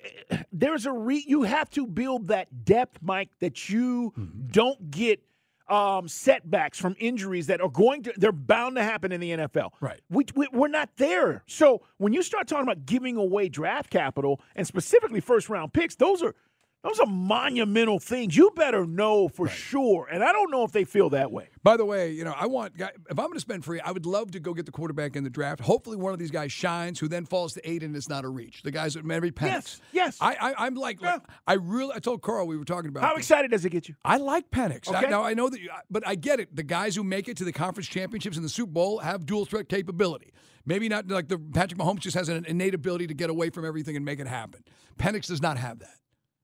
There's 0.52 0.86
a 0.86 0.92
re 0.92 1.22
you 1.26 1.42
have 1.42 1.68
to 1.70 1.86
build 1.86 2.28
that 2.28 2.64
depth, 2.64 2.98
Mike, 3.02 3.30
that 3.40 3.68
you 3.68 4.12
mm-hmm. 4.16 4.46
don't 4.50 4.90
get 4.90 5.22
um, 5.68 6.08
setbacks 6.08 6.78
from 6.78 6.96
injuries 6.98 7.46
that 7.46 7.60
are 7.60 7.68
going 7.68 8.02
to 8.04 8.12
they're 8.16 8.32
bound 8.32 8.76
to 8.76 8.82
happen 8.82 9.12
in 9.12 9.20
the 9.20 9.30
NFL. 9.32 9.70
Right. 9.80 10.00
We, 10.10 10.26
we 10.34 10.48
we're 10.52 10.68
not 10.68 10.90
there. 10.96 11.42
So 11.46 11.82
when 11.98 12.12
you 12.12 12.22
start 12.22 12.48
talking 12.48 12.64
about 12.64 12.86
giving 12.86 13.16
away 13.16 13.48
draft 13.48 13.90
capital 13.90 14.40
and 14.54 14.66
specifically 14.66 15.20
first 15.20 15.48
round 15.48 15.72
picks, 15.72 15.94
those 15.94 16.22
are 16.22 16.34
those 16.82 16.98
are 16.98 17.06
monumental 17.06 18.00
things. 18.00 18.36
You 18.36 18.50
better 18.56 18.84
know 18.84 19.28
for 19.28 19.46
right. 19.46 19.54
sure. 19.54 20.08
And 20.10 20.24
I 20.24 20.32
don't 20.32 20.50
know 20.50 20.64
if 20.64 20.72
they 20.72 20.84
feel 20.84 21.10
that 21.10 21.30
way. 21.30 21.48
By 21.62 21.76
the 21.76 21.84
way, 21.84 22.10
you 22.10 22.24
know, 22.24 22.34
I 22.36 22.46
want 22.46 22.74
if 22.76 22.90
I'm 23.10 23.16
going 23.16 23.34
to 23.34 23.40
spend 23.40 23.64
free, 23.64 23.80
I 23.80 23.92
would 23.92 24.04
love 24.04 24.32
to 24.32 24.40
go 24.40 24.52
get 24.52 24.66
the 24.66 24.72
quarterback 24.72 25.14
in 25.14 25.22
the 25.22 25.30
draft. 25.30 25.60
Hopefully, 25.60 25.96
one 25.96 26.12
of 26.12 26.18
these 26.18 26.32
guys 26.32 26.50
shines, 26.50 26.98
who 26.98 27.06
then 27.06 27.24
falls 27.24 27.54
to 27.54 27.70
eight 27.70 27.84
and 27.84 27.94
it's 27.94 28.08
not 28.08 28.24
a 28.24 28.28
reach. 28.28 28.62
The 28.62 28.72
guys 28.72 28.96
at 28.96 29.04
Mary 29.04 29.30
Penix. 29.30 29.46
Yes, 29.46 29.80
yes. 29.92 30.18
I, 30.20 30.54
I 30.58 30.66
am 30.66 30.74
like, 30.74 31.00
yeah. 31.00 31.12
like, 31.12 31.22
I 31.46 31.54
really. 31.54 31.94
I 31.94 32.00
told 32.00 32.22
Carl 32.22 32.46
we 32.46 32.56
were 32.56 32.64
talking 32.64 32.88
about. 32.88 33.04
How 33.04 33.14
this. 33.14 33.26
excited 33.26 33.52
does 33.52 33.64
it 33.64 33.70
get 33.70 33.88
you? 33.88 33.94
I 34.04 34.16
like 34.16 34.50
Penix. 34.50 34.88
Okay. 34.88 35.06
I, 35.06 35.10
now 35.10 35.22
I 35.22 35.34
know 35.34 35.48
that, 35.48 35.60
you, 35.60 35.70
but 35.88 36.06
I 36.06 36.16
get 36.16 36.40
it. 36.40 36.54
The 36.54 36.64
guys 36.64 36.96
who 36.96 37.04
make 37.04 37.28
it 37.28 37.36
to 37.36 37.44
the 37.44 37.52
conference 37.52 37.88
championships 37.88 38.36
and 38.36 38.44
the 38.44 38.50
Super 38.50 38.72
Bowl 38.72 38.98
have 38.98 39.24
dual 39.24 39.44
threat 39.44 39.68
capability. 39.68 40.32
Maybe 40.64 40.88
not 40.88 41.08
like 41.08 41.28
the 41.28 41.38
Patrick 41.38 41.80
Mahomes 41.80 42.00
just 42.00 42.16
has 42.16 42.28
an 42.28 42.44
innate 42.46 42.74
ability 42.74 43.08
to 43.08 43.14
get 43.14 43.30
away 43.30 43.50
from 43.50 43.64
everything 43.64 43.96
and 43.96 44.04
make 44.04 44.20
it 44.20 44.28
happen. 44.28 44.64
Penix 44.98 45.26
does 45.26 45.42
not 45.42 45.58
have 45.58 45.80
that. 45.80 45.96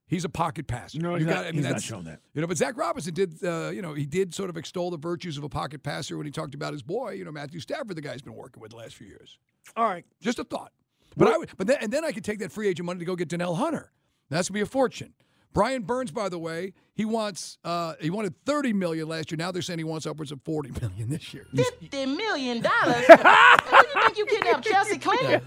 He's 0.09 0.25
a 0.25 0.29
pocket 0.29 0.65
passer. 0.65 0.97
No, 0.97 1.13
he's, 1.13 1.21
you 1.21 1.27
not, 1.27 1.35
got, 1.35 1.45
I 1.45 1.51
mean, 1.51 1.63
he's 1.63 1.71
not 1.71 1.81
shown 1.83 2.03
that. 2.05 2.19
You 2.33 2.41
know, 2.41 2.47
but 2.47 2.57
Zach 2.57 2.75
Robinson 2.75 3.13
did, 3.13 3.43
uh, 3.43 3.69
you 3.69 3.83
know, 3.83 3.93
he 3.93 4.07
did 4.07 4.33
sort 4.33 4.49
of 4.49 4.57
extol 4.57 4.89
the 4.89 4.97
virtues 4.97 5.37
of 5.37 5.43
a 5.43 5.49
pocket 5.49 5.83
passer 5.83 6.17
when 6.17 6.25
he 6.25 6.31
talked 6.31 6.55
about 6.55 6.73
his 6.73 6.81
boy, 6.81 7.11
you 7.11 7.23
know, 7.23 7.31
Matthew 7.31 7.59
Stafford, 7.59 7.95
the 7.95 8.01
guy 8.01 8.13
he's 8.13 8.23
been 8.23 8.33
working 8.33 8.59
with 8.59 8.71
the 8.71 8.77
last 8.77 8.95
few 8.95 9.05
years. 9.05 9.37
All 9.77 9.85
right. 9.85 10.03
Just 10.19 10.39
a 10.39 10.43
thought. 10.43 10.71
But 11.15 11.27
I 11.27 11.37
would, 11.37 11.49
but 11.57 11.67
then, 11.67 11.77
and 11.81 11.93
then 11.93 12.03
I 12.03 12.11
could 12.11 12.23
take 12.23 12.39
that 12.39 12.51
free 12.51 12.67
agent 12.67 12.87
money 12.87 12.99
to 12.99 13.05
go 13.05 13.15
get 13.15 13.29
Danielle 13.29 13.55
Hunter. 13.55 13.91
That's 14.29 14.49
gonna 14.49 14.57
be 14.57 14.61
a 14.61 14.65
fortune. 14.65 15.13
Brian 15.53 15.81
Burns, 15.81 16.11
by 16.11 16.29
the 16.29 16.37
way, 16.37 16.73
he 16.93 17.05
wants 17.05 17.57
uh, 17.63 17.95
he 17.99 18.09
wanted 18.09 18.35
thirty 18.45 18.73
million 18.73 19.07
last 19.07 19.31
year. 19.31 19.37
Now 19.37 19.51
they're 19.51 19.63
saying 19.63 19.79
he 19.79 19.83
wants 19.83 20.05
upwards 20.05 20.31
of 20.31 20.41
forty 20.43 20.71
million 20.79 21.09
this 21.09 21.33
year. 21.33 21.45
Fifty 21.55 22.05
million 22.05 22.61
dollars. 22.61 23.05
Who 24.19 24.25
do 24.25 24.33
you 24.35 24.41
think 24.41 24.45
you 24.45 24.61
kidnapped 24.61 24.67
Chelsea 24.67 24.97
Clinton? 24.99 25.41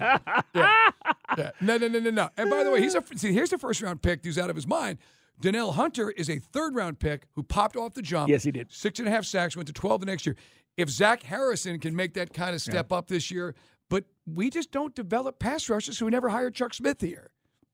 Yeah. 0.54 1.50
No, 1.60 1.76
no, 1.78 1.88
no, 1.88 1.98
no, 1.98 2.10
no. 2.10 2.28
And 2.36 2.50
by 2.50 2.64
the 2.64 2.70
way, 2.70 2.80
he's 2.80 2.94
a 2.94 3.02
see. 3.16 3.32
Here's 3.32 3.50
the 3.50 3.58
first 3.58 3.80
round 3.82 4.02
pick. 4.02 4.24
Who's 4.24 4.38
out 4.38 4.50
of 4.50 4.56
his 4.56 4.66
mind. 4.66 4.98
Danielle 5.40 5.72
Hunter 5.72 6.10
is 6.10 6.30
a 6.30 6.38
third 6.38 6.74
round 6.74 6.98
pick 7.00 7.26
who 7.32 7.42
popped 7.42 7.76
off 7.76 7.94
the 7.94 8.02
jump. 8.02 8.28
Yes, 8.28 8.44
he 8.44 8.52
did. 8.52 8.70
Six 8.72 8.98
and 9.00 9.08
a 9.08 9.10
half 9.10 9.24
sacks, 9.24 9.56
went 9.56 9.66
to 9.66 9.72
12 9.72 10.00
the 10.00 10.06
next 10.06 10.24
year. 10.26 10.36
If 10.76 10.88
Zach 10.88 11.22
Harrison 11.24 11.78
can 11.80 11.96
make 11.96 12.14
that 12.14 12.32
kind 12.32 12.54
of 12.54 12.60
step 12.60 12.92
up 12.92 13.08
this 13.08 13.30
year, 13.30 13.54
but 13.90 14.04
we 14.26 14.50
just 14.50 14.70
don't 14.70 14.94
develop 14.94 15.38
pass 15.38 15.68
rushers, 15.68 15.98
so 15.98 16.04
we 16.06 16.10
never 16.10 16.28
hired 16.28 16.54
Chuck 16.54 16.72
Smith 16.74 17.00
here. 17.00 17.30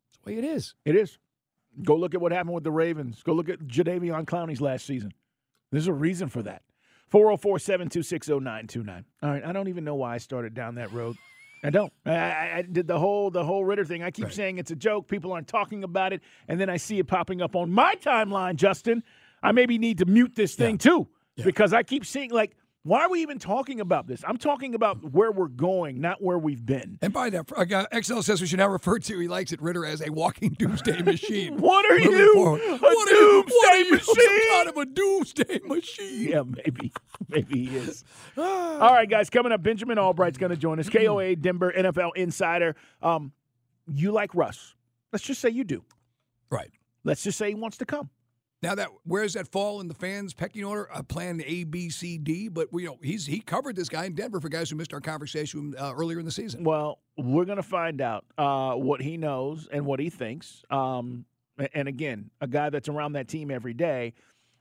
That's 0.08 0.18
the 0.24 0.32
way 0.32 0.38
it 0.38 0.44
is. 0.44 0.74
It 0.84 0.96
is. 0.96 1.18
Go 1.84 1.94
look 1.94 2.14
at 2.14 2.20
what 2.20 2.32
happened 2.32 2.54
with 2.54 2.64
the 2.64 2.72
Ravens. 2.72 3.22
Go 3.22 3.34
look 3.34 3.48
at 3.48 3.60
Jadeveon 3.60 4.24
Clowney's 4.24 4.60
last 4.60 4.86
season. 4.86 5.12
There's 5.70 5.86
a 5.86 5.92
reason 5.92 6.28
for 6.28 6.42
that. 6.42 6.62
404 7.10 7.58
726 7.58 8.28
0929. 8.28 9.04
All 9.22 9.30
right. 9.30 9.44
I 9.44 9.52
don't 9.52 9.68
even 9.68 9.84
know 9.84 9.94
why 9.94 10.14
I 10.14 10.18
started 10.18 10.54
down 10.54 10.76
that 10.76 10.92
road. 10.92 11.16
I 11.64 11.70
don't. 11.70 11.92
I, 12.06 12.12
I, 12.12 12.54
I 12.58 12.62
did 12.62 12.86
the 12.86 12.98
whole 12.98 13.30
the 13.30 13.44
whole 13.44 13.64
Ridder 13.64 13.84
thing. 13.84 14.02
I 14.02 14.10
keep 14.10 14.32
saying 14.32 14.58
it's 14.58 14.70
a 14.70 14.76
joke. 14.76 15.08
People 15.08 15.32
aren't 15.32 15.48
talking 15.48 15.82
about 15.82 16.12
it, 16.12 16.22
and 16.46 16.60
then 16.60 16.70
I 16.70 16.76
see 16.76 16.98
it 16.98 17.08
popping 17.08 17.42
up 17.42 17.56
on 17.56 17.70
my 17.72 17.96
timeline. 17.96 18.54
Justin, 18.54 19.02
I 19.42 19.52
maybe 19.52 19.76
need 19.78 19.98
to 19.98 20.04
mute 20.04 20.36
this 20.36 20.54
thing 20.54 20.78
too 20.78 21.08
because 21.44 21.72
I 21.72 21.82
keep 21.82 22.04
seeing 22.04 22.30
like, 22.30 22.56
why 22.85 23.00
are 23.02 23.11
we 23.11 23.23
even 23.23 23.38
talking 23.38 23.80
about 23.80 24.06
this? 24.06 24.23
I'm 24.26 24.38
talking 24.38 24.75
about 24.75 25.12
where 25.12 25.30
we're 25.30 25.49
going, 25.49 26.00
not 26.00 26.23
where 26.23 26.38
we've 26.38 26.64
been. 26.64 26.99
And 27.02 27.12
by 27.12 27.28
that, 27.30 27.50
uh, 27.54 28.00
XL 28.00 28.20
says 28.20 28.40
we 28.40 28.47
should 28.47 28.58
now 28.61 28.68
refer 28.68 28.99
to, 28.99 29.18
he 29.18 29.28
likes 29.28 29.52
it, 29.52 29.61
Ridder, 29.61 29.85
as 29.85 30.00
a 30.00 30.11
walking 30.11 30.50
doomsday 30.50 31.02
machine. 31.02 31.56
What 31.58 31.85
are 31.85 31.99
Moving 31.99 32.12
you? 32.12 32.35
forward. 32.35 32.61
A 32.62 32.76
what 32.78 33.08
are 33.08 33.14
you? 33.14 33.44
What 33.47 33.75
are 33.75 33.85
doomsday 33.85 33.90
you? 33.90 33.99
Some 33.99 34.49
kind 34.50 34.68
of 34.68 34.76
a 34.76 34.87
doomsday 34.87 35.61
machine. 35.64 36.28
Yeah, 36.28 36.42
maybe. 36.47 36.92
Maybe 37.28 37.66
he 37.66 37.76
is. 37.76 38.04
All 38.38 38.78
right, 38.78 39.11
guys, 39.11 39.28
coming 39.28 39.52
up, 39.52 39.62
Benjamin 39.62 39.99
Albright's 39.99 40.38
going 40.38 40.50
to 40.50 40.56
join 40.56 40.78
us. 40.80 40.88
KOA 40.88 41.37
Denver 41.37 41.70
NFL 41.76 42.12
Insider. 42.16 42.75
Um, 43.02 43.32
you 43.92 44.12
like 44.12 44.35
Russ. 44.35 44.75
Let's 45.12 45.25
just 45.25 45.40
say 45.40 45.50
you 45.50 45.64
do. 45.64 45.85
Right. 46.49 46.70
Let's 47.04 47.23
just 47.23 47.37
say 47.37 47.49
he 47.49 47.54
wants 47.54 47.76
to 47.78 47.85
come. 47.85 48.08
Now 48.60 48.74
that 48.74 48.88
where 49.04 49.22
does 49.22 49.34
that 49.34 49.46
fall 49.46 49.80
in 49.80 49.86
the 49.86 49.94
fans' 49.94 50.34
pecking 50.34 50.64
order? 50.64 50.88
A 50.92 51.02
plan 51.02 51.40
A, 51.46 51.64
B, 51.64 51.90
C, 51.90 52.18
D. 52.18 52.48
But 52.48 52.72
we 52.72 52.82
you 52.82 52.88
know 52.88 52.98
he's 53.02 53.24
he 53.26 53.40
covered 53.40 53.76
this 53.76 53.88
guy 53.88 54.04
in 54.06 54.14
Denver 54.14 54.40
for 54.40 54.48
guys 54.48 54.68
who 54.70 54.76
missed 54.76 54.92
our 54.92 55.00
conversation 55.00 55.74
uh, 55.78 55.92
earlier 55.92 56.18
in 56.18 56.24
the 56.24 56.32
season. 56.32 56.64
Well, 56.64 56.98
we're 57.16 57.44
going 57.44 57.56
to 57.56 57.62
find 57.62 58.00
out 58.00 58.24
uh, 58.36 58.74
what 58.74 59.00
he 59.00 59.16
knows 59.16 59.68
and 59.70 59.86
what 59.86 60.00
he 60.00 60.10
thinks. 60.10 60.64
Um, 60.70 61.24
and 61.74 61.88
again, 61.88 62.30
a 62.40 62.46
guy 62.46 62.70
that's 62.70 62.88
around 62.88 63.12
that 63.12 63.28
team 63.28 63.50
every 63.50 63.74
day. 63.74 64.14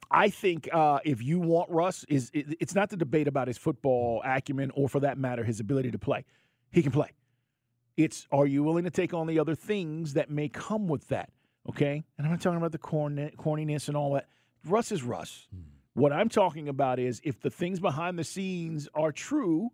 I 0.10 0.30
think 0.30 0.70
uh, 0.72 1.00
if 1.04 1.22
you 1.22 1.40
want 1.40 1.70
Russ, 1.70 2.06
is 2.08 2.32
it, 2.34 2.58
it's 2.60 2.76
not 2.76 2.90
the 2.90 2.98
debate 2.98 3.28
about 3.28 3.48
his 3.48 3.58
football 3.58 4.22
acumen 4.24 4.72
or, 4.74 4.88
for 4.88 5.00
that 5.02 5.18
matter, 5.18 5.44
his 5.44 5.60
ability 5.60 5.92
to 5.92 6.00
play. 6.00 6.24
He 6.72 6.82
can 6.82 6.92
play. 6.92 7.10
It's 7.98 8.28
are 8.32 8.46
you 8.46 8.64
willing 8.64 8.84
to 8.84 8.92
take 8.92 9.14
on 9.14 9.28
the 9.28 9.40
other 9.40 9.56
things 9.56 10.14
that 10.14 10.30
may 10.30 10.50
come 10.50 10.88
with 10.88 11.08
that? 11.10 11.30
Okay, 11.70 12.04
and 12.18 12.26
I'm 12.26 12.32
not 12.32 12.42
talking 12.42 12.58
about 12.58 12.72
the 12.72 12.78
corny, 12.78 13.32
corniness 13.38 13.88
and 13.88 13.98
all 13.98 14.14
that. 14.14 14.28
Russ 14.66 14.92
is 14.92 15.04
Russ. 15.04 15.48
Hmm. 15.54 15.62
What 15.94 16.14
I'm 16.14 16.30
talking 16.30 16.70
about 16.70 17.00
is 17.00 17.20
if 17.24 17.42
the 17.42 17.50
things 17.50 17.80
behind 17.80 18.20
the 18.20 18.24
scenes 18.24 18.88
are 18.94 19.12
true, 19.12 19.72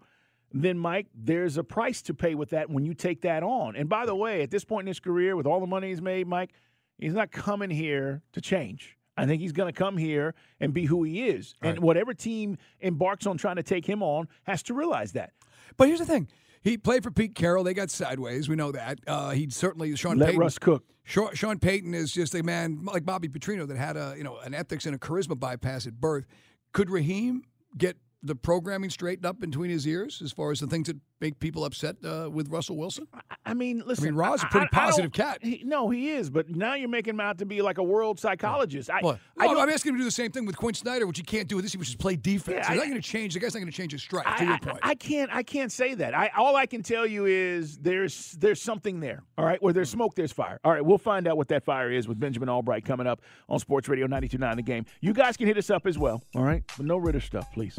then 0.53 0.77
Mike, 0.77 1.07
there's 1.13 1.57
a 1.57 1.63
price 1.63 2.01
to 2.03 2.13
pay 2.13 2.35
with 2.35 2.51
that 2.51 2.69
when 2.69 2.85
you 2.85 2.93
take 2.93 3.21
that 3.21 3.43
on. 3.43 3.75
And 3.75 3.89
by 3.89 4.05
the 4.05 4.15
way, 4.15 4.41
at 4.41 4.49
this 4.49 4.63
point 4.63 4.83
in 4.83 4.87
his 4.87 4.99
career, 4.99 5.35
with 5.35 5.45
all 5.45 5.59
the 5.59 5.67
money 5.67 5.89
he's 5.89 6.01
made, 6.01 6.27
Mike, 6.27 6.51
he's 6.97 7.13
not 7.13 7.31
coming 7.31 7.69
here 7.69 8.21
to 8.33 8.41
change. 8.41 8.97
I 9.17 9.25
think 9.25 9.41
he's 9.41 9.51
going 9.51 9.71
to 9.71 9.77
come 9.77 9.97
here 9.97 10.33
and 10.59 10.73
be 10.73 10.85
who 10.85 11.03
he 11.03 11.27
is. 11.27 11.55
And 11.61 11.79
whatever 11.79 12.13
team 12.13 12.57
embarks 12.79 13.27
on 13.27 13.37
trying 13.37 13.57
to 13.57 13.63
take 13.63 13.85
him 13.85 14.01
on 14.01 14.27
has 14.43 14.63
to 14.63 14.73
realize 14.73 15.11
that. 15.11 15.33
But 15.77 15.87
here's 15.87 15.99
the 15.99 16.05
thing: 16.05 16.27
he 16.63 16.77
played 16.77 17.03
for 17.03 17.11
Pete 17.11 17.35
Carroll. 17.35 17.63
They 17.63 17.73
got 17.73 17.89
sideways. 17.89 18.47
We 18.47 18.55
know 18.55 18.71
that. 18.71 18.99
Uh, 19.05 19.31
he 19.31 19.49
certainly 19.49 19.95
Sean 19.95 20.17
Let 20.17 20.27
Payton. 20.27 20.39
Russ 20.39 20.57
cook. 20.57 20.83
Sean, 21.03 21.33
Sean 21.33 21.59
Payton 21.59 21.93
is 21.93 22.11
just 22.11 22.33
a 22.33 22.43
man 22.43 22.79
like 22.83 23.05
Bobby 23.05 23.27
Petrino 23.27 23.67
that 23.67 23.77
had 23.77 23.97
a 23.97 24.13
you 24.17 24.23
know 24.23 24.37
an 24.37 24.53
ethics 24.53 24.85
and 24.85 24.95
a 24.95 24.97
charisma 24.97 25.37
bypass 25.37 25.85
at 25.85 25.99
birth. 25.99 26.25
Could 26.71 26.89
Raheem 26.89 27.43
get 27.77 27.97
the 28.23 28.35
programming 28.35 28.89
straightened 28.89 29.25
up 29.25 29.39
between 29.39 29.69
his 29.69 29.85
ears 29.85 30.21
as 30.23 30.31
far 30.31 30.51
as 30.51 30.59
the 30.61 30.67
things 30.67 30.87
that 30.87 30.97
make 31.19 31.39
people 31.39 31.65
upset 31.65 31.97
uh, 32.05 32.29
with 32.31 32.49
Russell 32.49 32.77
Wilson? 32.77 33.05
I 33.45 33.53
mean, 33.53 33.83
listen. 33.85 34.05
I 34.05 34.11
mean, 34.11 34.15
Ra's 34.15 34.41
a 34.43 34.45
pretty 34.47 34.67
I- 34.71 34.77
I 34.77 34.85
positive 34.85 35.11
don't- 35.11 35.25
cat. 35.27 35.39
He, 35.41 35.61
no, 35.65 35.89
he 35.89 36.09
is. 36.11 36.29
But 36.29 36.49
now 36.49 36.73
you're 36.75 36.87
making 36.89 37.15
him 37.15 37.19
out 37.19 37.37
to 37.39 37.45
be 37.45 37.61
like 37.61 37.77
a 37.77 37.83
world 37.83 38.19
psychologist. 38.19 38.89
I, 38.89 39.01
What? 39.01 39.19
I 39.37 39.45
Well, 39.45 39.55
don't- 39.55 39.63
I'm 39.63 39.69
asking 39.69 39.89
him 39.91 39.95
to 39.95 39.99
do 40.01 40.05
the 40.05 40.11
same 40.11 40.31
thing 40.31 40.45
with 40.45 40.55
Quin 40.57 40.73
Snyder, 40.73 41.05
which 41.05 41.17
he 41.17 41.23
can't 41.23 41.47
do 41.47 41.55
with 41.57 41.65
this, 41.65 41.75
which 41.75 41.87
just 41.89 41.99
play 41.99 42.15
defense. 42.15 42.55
Yeah, 42.65 42.69
He's 42.69 42.69
I- 42.69 42.75
not 42.85 42.89
going 42.89 43.01
to 43.01 43.07
change. 43.07 43.33
The 43.33 43.39
guy's 43.41 43.53
not 43.53 43.59
going 43.59 43.71
to 43.71 43.75
change 43.77 43.91
his 43.91 44.01
strike. 44.01 44.25
I, 44.25 44.37
to 44.37 44.43
your 44.45 44.53
I- 44.53 44.59
point. 44.59 44.79
I 44.83 44.95
can't. 44.95 45.31
I 45.33 45.43
can't 45.43 45.71
say 45.71 45.93
that. 45.95 46.15
I 46.15 46.31
all 46.37 46.55
I 46.55 46.65
can 46.65 46.81
tell 46.81 47.05
you 47.05 47.25
is 47.25 47.77
there's 47.77 48.31
there's 48.39 48.61
something 48.61 48.99
there. 49.01 49.23
All 49.37 49.45
right, 49.45 49.61
where 49.61 49.73
there's 49.73 49.89
smoke, 49.89 50.15
there's 50.15 50.31
fire. 50.31 50.59
All 50.63 50.71
right, 50.71 50.83
we'll 50.85 50.97
find 50.97 51.27
out 51.27 51.35
what 51.37 51.49
that 51.49 51.63
fire 51.65 51.91
is 51.91 52.07
with 52.07 52.19
Benjamin 52.19 52.47
Albright 52.49 52.85
coming 52.85 53.07
up 53.07 53.21
on 53.49 53.59
Sports 53.59 53.89
Radio 53.89 54.07
92.9 54.07 54.55
The 54.55 54.61
Game. 54.61 54.85
You 55.01 55.13
guys 55.13 55.35
can 55.37 55.47
hit 55.47 55.57
us 55.57 55.69
up 55.69 55.85
as 55.85 55.97
well. 55.97 56.23
All 56.35 56.43
right, 56.43 56.63
but 56.77 56.85
no 56.85 56.97
Ridder 56.97 57.19
stuff, 57.19 57.51
please. 57.53 57.77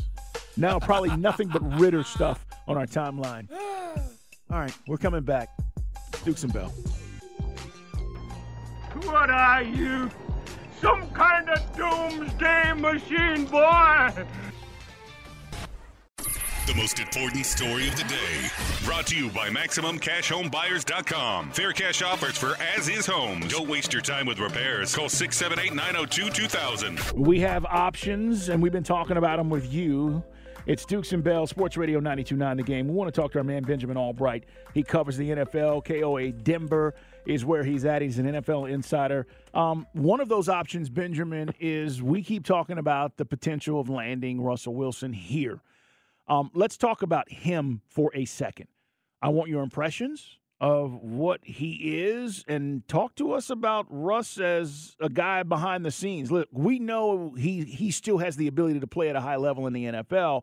Now 0.56 0.78
probably 0.78 1.16
nothing 1.16 1.49
but 1.49 1.62
Ridder 1.80 2.04
stuff 2.04 2.46
on 2.68 2.76
our 2.76 2.87
timeline. 2.87 3.49
All 4.50 4.61
right, 4.61 4.76
we're 4.87 4.99
coming 4.99 5.23
back. 5.23 5.49
Dukes 6.25 6.44
and 6.44 6.52
Bell. 6.52 6.73
What 9.02 9.30
are 9.30 9.62
you? 9.62 10.11
Some 10.80 11.11
kind 11.11 11.49
of 11.50 11.76
doomsday 11.76 12.73
machine, 12.75 13.46
boy! 13.46 14.11
The 16.66 16.75
most 16.76 16.99
important 16.99 17.44
story 17.44 17.88
of 17.88 17.96
the 17.96 18.04
day. 18.04 18.49
Brought 18.84 19.06
to 19.08 19.16
you 19.16 19.28
by 19.30 19.50
MaximumCashHomeBuyers.com. 19.50 21.50
Fair 21.50 21.73
cash 21.73 22.00
offers 22.00 22.38
for 22.38 22.56
as 22.76 22.88
is 22.88 23.04
homes. 23.06 23.49
Don't 23.49 23.68
waste 23.68 23.92
your 23.92 24.00
time 24.00 24.25
with 24.26 24.38
repairs. 24.38 24.94
Call 24.94 25.11
678 25.11 25.75
902 25.75 26.30
2000. 26.30 27.00
We 27.14 27.40
have 27.40 27.66
options, 27.66 28.49
and 28.49 28.62
we've 28.62 28.73
been 28.73 28.82
talking 28.82 29.18
about 29.18 29.37
them 29.37 29.50
with 29.50 29.70
you. 29.75 30.25
It's 30.66 30.87
Dukes 30.87 31.12
and 31.12 31.23
Bell, 31.23 31.47
Sports 31.47 31.76
Radio 31.76 32.00
92.9 32.00 32.56
The 32.56 32.62
Game. 32.62 32.88
We 32.88 32.94
want 32.94 33.14
to 33.14 33.21
talk 33.21 33.33
to 33.33 33.38
our 33.38 33.44
man, 33.44 33.64
Benjamin 33.64 33.99
Albright. 33.99 34.44
He 34.73 34.83
covers 34.83 35.18
the 35.18 35.28
NFL. 35.28 35.85
KOA 35.85 36.33
Denver 36.33 36.94
is 37.26 37.44
where 37.44 37.62
he's 37.64 37.85
at. 37.85 38.00
He's 38.00 38.18
an 38.18 38.25
NFL 38.25 38.71
insider. 38.71 39.26
Um, 39.52 39.87
one 39.92 40.21
of 40.21 40.30
those 40.30 40.49
options, 40.49 40.88
Benjamin, 40.88 41.50
is 41.61 42.02
we 42.02 42.23
keep 42.23 42.47
talking 42.47 42.78
about 42.78 43.18
the 43.18 43.26
potential 43.26 43.78
of 43.78 43.90
landing 43.90 44.40
Russell 44.40 44.75
Wilson 44.75 45.12
here. 45.12 45.61
Um, 46.28 46.50
let's 46.54 46.78
talk 46.78 47.02
about 47.02 47.30
him 47.30 47.83
for 47.87 48.11
a 48.14 48.25
second. 48.25 48.68
I 49.21 49.28
want 49.28 49.50
your 49.50 49.62
impressions 49.62 50.38
of 50.64 50.94
what 51.02 51.40
he 51.44 52.00
is 52.00 52.42
and 52.49 52.88
talk 52.88 53.14
to 53.14 53.33
us 53.33 53.50
about 53.50 53.85
Russ 53.90 54.38
as 54.38 54.97
a 54.99 55.11
guy 55.11 55.42
behind 55.42 55.85
the 55.85 55.90
scenes. 55.90 56.33
Look, 56.33 56.49
we 56.52 56.78
know 56.78 57.35
he 57.37 57.64
he 57.64 57.90
still 57.90 58.16
has 58.16 58.37
the 58.37 58.47
ability 58.47 58.80
to 58.80 58.87
play 58.87 59.11
at 59.11 59.14
a 59.14 59.21
high 59.21 59.37
level 59.37 59.66
in 59.66 59.75
the 59.75 59.85
NFL. 59.85 60.42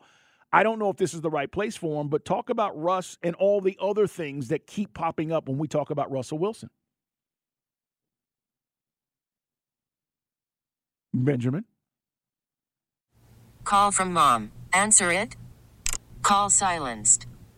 I 0.54 0.62
don't 0.62 0.78
know 0.78 0.92
if 0.92 0.98
this 0.98 1.16
is 1.16 1.22
the 1.22 1.32
right 1.32 1.51
place 1.51 1.75
for 1.75 2.00
him, 2.00 2.08
but 2.08 2.24
talk 2.24 2.51
about 2.51 2.80
Russ 2.80 3.18
and 3.24 3.34
all 3.38 3.62
the 3.62 3.75
other 3.82 4.06
things 4.06 4.50
that 4.50 4.68
keep 4.68 4.94
popping 4.94 5.32
up 5.32 5.50
when 5.50 5.58
we 5.58 5.68
talk 5.68 5.90
about 5.90 6.12
Russell 6.12 6.38
Wilson. 6.38 6.70
Benjamin. 11.16 11.66
Call 13.63 13.90
from 13.92 14.13
mom. 14.13 14.51
Answer 14.72 15.12
it. 15.12 15.36
Call 16.22 16.51
silenced. 16.51 17.25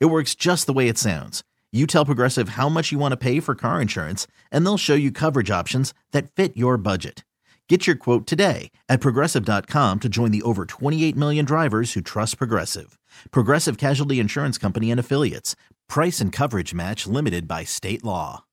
It 0.00 0.06
works 0.06 0.34
just 0.34 0.66
the 0.66 0.72
way 0.72 0.88
it 0.88 0.98
sounds. 0.98 1.42
You 1.72 1.86
tell 1.86 2.04
Progressive 2.04 2.50
how 2.50 2.68
much 2.68 2.92
you 2.92 2.98
want 2.98 3.12
to 3.12 3.16
pay 3.16 3.40
for 3.40 3.54
car 3.54 3.82
insurance, 3.82 4.26
and 4.52 4.64
they'll 4.64 4.78
show 4.78 4.94
you 4.94 5.10
coverage 5.10 5.50
options 5.50 5.92
that 6.12 6.30
fit 6.30 6.56
your 6.56 6.78
budget. 6.78 7.24
Get 7.68 7.86
your 7.86 7.96
quote 7.96 8.26
today 8.26 8.70
at 8.88 9.00
progressive.com 9.00 10.00
to 10.00 10.08
join 10.08 10.30
the 10.30 10.42
over 10.42 10.64
28 10.64 11.16
million 11.16 11.44
drivers 11.44 11.92
who 11.92 12.00
trust 12.00 12.38
Progressive. 12.38 12.98
Progressive 13.32 13.76
Casualty 13.76 14.20
Insurance 14.20 14.56
Company 14.56 14.90
and 14.90 15.00
Affiliates. 15.00 15.56
Price 15.88 16.20
and 16.20 16.32
coverage 16.32 16.72
match 16.72 17.06
limited 17.06 17.48
by 17.48 17.64
state 17.64 18.04
law. 18.04 18.44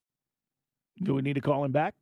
Do 1.02 1.14
we 1.14 1.22
need 1.22 1.34
to 1.34 1.42
call 1.42 1.64
him 1.64 1.72
back? 1.72 1.94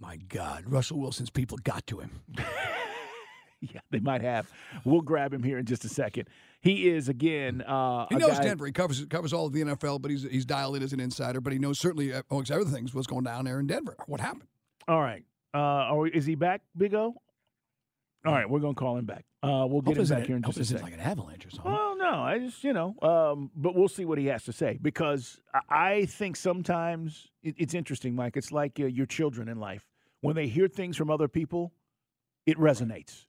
My 0.00 0.16
God, 0.16 0.64
Russell 0.66 0.98
Wilson's 0.98 1.30
people 1.30 1.58
got 1.62 1.86
to 1.86 2.00
him. 2.00 2.22
yeah, 3.60 3.80
they 3.90 4.00
might 4.00 4.22
have. 4.22 4.50
We'll 4.84 5.00
grab 5.00 5.32
him 5.32 5.44
here 5.44 5.58
in 5.58 5.64
just 5.64 5.84
a 5.84 5.88
second. 5.88 6.28
He 6.62 6.88
is 6.88 7.08
again. 7.08 7.60
Uh, 7.62 8.06
He 8.08 8.14
a 8.14 8.18
knows 8.18 8.38
guy- 8.38 8.44
Denver. 8.44 8.66
He 8.66 8.72
covers 8.72 9.04
covers 9.06 9.32
all 9.32 9.46
of 9.46 9.52
the 9.52 9.62
NFL, 9.62 10.00
but 10.00 10.10
he's 10.10 10.22
he's 10.22 10.44
dialed 10.46 10.76
in 10.76 10.82
as 10.82 10.92
an 10.92 11.00
insider. 11.00 11.40
But 11.40 11.52
he 11.52 11.58
knows 11.58 11.78
certainly 11.78 12.12
uh, 12.14 12.22
amongst 12.30 12.50
other 12.52 12.64
things 12.64 12.94
what's 12.94 13.06
going 13.08 13.24
down 13.24 13.44
there 13.46 13.58
in 13.60 13.66
Denver. 13.66 13.96
What 14.06 14.20
happened? 14.20 14.46
All 14.88 15.00
right. 15.00 15.24
Uh, 15.54 15.58
are 15.58 15.98
we, 15.98 16.10
is 16.12 16.24
he 16.24 16.34
back, 16.34 16.62
Big 16.76 16.94
O? 16.94 17.14
All 18.24 18.32
right, 18.32 18.48
we're 18.48 18.60
gonna 18.60 18.74
call 18.74 18.96
him 18.96 19.04
back. 19.04 19.24
Uh, 19.42 19.66
we'll 19.68 19.80
get 19.82 19.96
Hope 19.96 20.04
him 20.04 20.08
back 20.08 20.18
an- 20.20 20.26
here 20.26 20.36
in 20.36 20.42
hope 20.44 20.54
just 20.54 20.70
a 20.70 20.74
second. 20.74 20.84
like 20.84 20.94
an 20.94 21.00
avalanche 21.00 21.44
or 21.44 21.50
something. 21.50 21.72
Well, 21.72 21.96
no, 21.98 22.08
I 22.22 22.38
just 22.38 22.62
you 22.62 22.72
know, 22.72 22.94
um, 23.02 23.50
but 23.56 23.74
we'll 23.74 23.88
see 23.88 24.04
what 24.04 24.16
he 24.18 24.26
has 24.26 24.44
to 24.44 24.52
say 24.52 24.78
because 24.80 25.40
I, 25.52 25.60
I 25.94 26.04
think 26.06 26.36
sometimes 26.36 27.26
it, 27.42 27.56
it's 27.58 27.74
interesting, 27.74 28.14
Mike. 28.14 28.36
It's 28.36 28.52
like 28.52 28.78
uh, 28.78 28.84
your 28.86 29.06
children 29.06 29.48
in 29.48 29.58
life 29.58 29.88
when 30.20 30.36
they 30.36 30.46
hear 30.46 30.68
things 30.68 30.96
from 30.96 31.10
other 31.10 31.26
people, 31.26 31.72
it 32.46 32.56
resonates. 32.56 33.26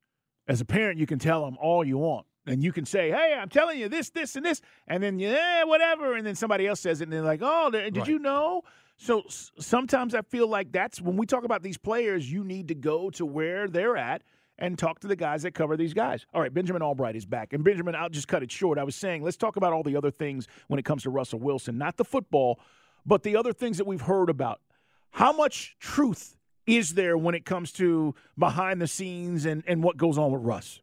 As 0.47 0.61
a 0.61 0.65
parent, 0.65 0.99
you 0.99 1.07
can 1.07 1.17
tell 1.17 1.43
them 1.43 1.57
all 1.59 1.83
you 1.83 1.97
want, 1.97 2.27
and 2.45 2.63
you 2.63 2.71
can 2.71 2.85
say, 2.85 3.09
"Hey, 3.11 3.35
I'm 3.39 3.49
telling 3.49 3.79
you 3.79 3.89
this, 3.89 4.09
this, 4.09 4.35
and 4.35 4.45
this," 4.45 4.61
and 4.87 5.01
then 5.03 5.19
yeah, 5.19 5.63
whatever, 5.63 6.15
and 6.15 6.25
then 6.25 6.35
somebody 6.35 6.67
else 6.67 6.79
says 6.79 7.01
it, 7.01 7.05
and 7.05 7.13
they're 7.13 7.21
like, 7.21 7.41
"Oh, 7.43 7.69
did 7.71 7.97
Right. 7.97 8.07
you 8.07 8.19
know?" 8.19 8.63
So 8.97 9.21
s- 9.21 9.51
sometimes 9.59 10.13
I 10.15 10.21
feel 10.21 10.47
like 10.47 10.71
that's 10.71 11.01
when 11.01 11.17
we 11.17 11.25
talk 11.25 11.43
about 11.43 11.63
these 11.63 11.77
players, 11.77 12.31
you 12.31 12.43
need 12.43 12.67
to 12.69 12.75
go 12.75 13.09
to 13.11 13.25
where 13.25 13.67
they're 13.67 13.97
at 13.97 14.21
and 14.59 14.77
talk 14.77 14.99
to 14.99 15.07
the 15.07 15.15
guys 15.15 15.41
that 15.43 15.53
cover 15.55 15.75
these 15.75 15.95
guys. 15.95 16.27
All 16.33 16.39
right, 16.39 16.53
Benjamin 16.53 16.83
Albright 16.83 17.15
is 17.15 17.25
back. 17.25 17.53
And 17.53 17.63
Benjamin, 17.63 17.95
I'll 17.95 18.07
just 18.09 18.27
cut 18.27 18.43
it 18.43 18.51
short. 18.51 18.77
I 18.77 18.83
was 18.83 18.95
saying, 18.95 19.23
let's 19.23 19.35
talk 19.35 19.55
about 19.55 19.73
all 19.73 19.81
the 19.81 19.95
other 19.97 20.11
things 20.11 20.47
when 20.67 20.77
it 20.77 20.85
comes 20.85 21.03
to 21.03 21.09
Russell 21.09 21.39
Wilson, 21.39 21.77
not 21.79 21.97
the 21.97 22.05
football, 22.05 22.59
but 23.03 23.23
the 23.23 23.35
other 23.35 23.51
things 23.51 23.77
that 23.79 23.87
we've 23.87 24.01
heard 24.01 24.29
about. 24.29 24.61
How 25.09 25.33
much 25.33 25.75
truth 25.79 26.37
is 26.67 26.93
there 26.93 27.17
when 27.17 27.33
it 27.33 27.45
comes 27.45 27.71
to 27.73 28.13
behind 28.37 28.79
the 28.79 28.87
scenes 28.87 29.45
and, 29.45 29.63
and 29.67 29.81
what 29.83 29.97
goes 29.97 30.19
on 30.19 30.31
with 30.31 30.43
Russ? 30.43 30.81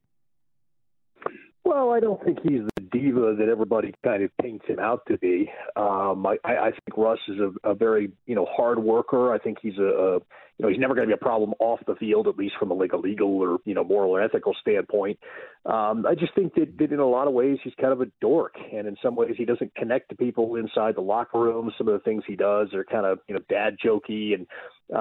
Well, 1.70 1.92
I 1.92 2.00
don't 2.00 2.20
think 2.24 2.40
he's 2.42 2.62
the 2.74 2.82
diva 2.90 3.36
that 3.38 3.48
everybody 3.48 3.94
kind 4.02 4.24
of 4.24 4.36
paints 4.42 4.66
him 4.66 4.80
out 4.80 5.06
to 5.06 5.16
be. 5.18 5.48
Um, 5.76 6.26
I, 6.26 6.36
I 6.44 6.70
think 6.72 6.96
Russ 6.96 7.20
is 7.28 7.36
a, 7.38 7.70
a 7.70 7.74
very 7.74 8.10
you 8.26 8.34
know 8.34 8.44
hard 8.50 8.80
worker. 8.80 9.32
I 9.32 9.38
think 9.38 9.58
he's 9.62 9.78
a, 9.78 9.84
a 9.84 10.18
you 10.60 10.66
know 10.66 10.68
he's 10.70 10.78
never 10.78 10.94
going 10.94 11.08
to 11.08 11.10
be 11.10 11.18
a 11.18 11.24
problem 11.24 11.54
off 11.58 11.80
the 11.86 11.94
field, 11.94 12.28
at 12.28 12.36
least 12.36 12.54
from 12.58 12.70
a 12.70 12.74
like 12.74 12.92
a 12.92 12.96
legal 12.98 13.38
or 13.38 13.60
you 13.64 13.72
know 13.72 13.82
moral 13.82 14.10
or 14.10 14.20
ethical 14.20 14.54
standpoint. 14.60 15.18
Um, 15.64 16.04
I 16.06 16.14
just 16.14 16.34
think 16.34 16.54
that, 16.56 16.76
that 16.76 16.92
in 16.92 16.98
a 16.98 17.08
lot 17.08 17.26
of 17.26 17.32
ways 17.32 17.56
he's 17.64 17.72
kind 17.80 17.94
of 17.94 18.02
a 18.02 18.06
dork, 18.20 18.56
and 18.70 18.86
in 18.86 18.94
some 19.02 19.16
ways 19.16 19.36
he 19.38 19.46
doesn't 19.46 19.74
connect 19.74 20.10
to 20.10 20.16
people 20.16 20.56
inside 20.56 20.96
the 20.96 21.00
locker 21.00 21.40
room. 21.40 21.72
Some 21.78 21.88
of 21.88 21.94
the 21.94 22.00
things 22.00 22.24
he 22.26 22.36
does 22.36 22.74
are 22.74 22.84
kind 22.84 23.06
of 23.06 23.20
you 23.26 23.34
know 23.34 23.40
dad 23.48 23.78
jokey, 23.82 24.34
and 24.34 24.46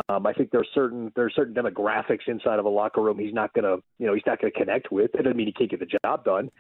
um, 0.08 0.25
I 0.25 0.32
think 0.32 0.51
there's 0.51 0.70
certain 0.74 1.12
there's 1.18 1.36
certain 1.36 1.54
demographics 1.54 2.28
inside 2.28 2.60
of 2.60 2.63
a 2.63 2.70
locker 2.70 3.01
room 3.01 3.20
he's 3.20 3.34
not 3.34 3.54
gonna 3.54 3.75
you 3.98 4.08
know 4.08 4.13
he's 4.13 4.24
not 4.25 4.39
gonna 4.39 4.51
connect 4.51 4.94
with. 4.94 5.12
That 5.12 5.24
doesn't 5.24 5.36
mean 5.36 5.48
he 5.48 5.54
can't 5.54 5.70
get 5.70 5.82
the 5.82 5.98
job 6.06 6.24
done. 6.24 6.51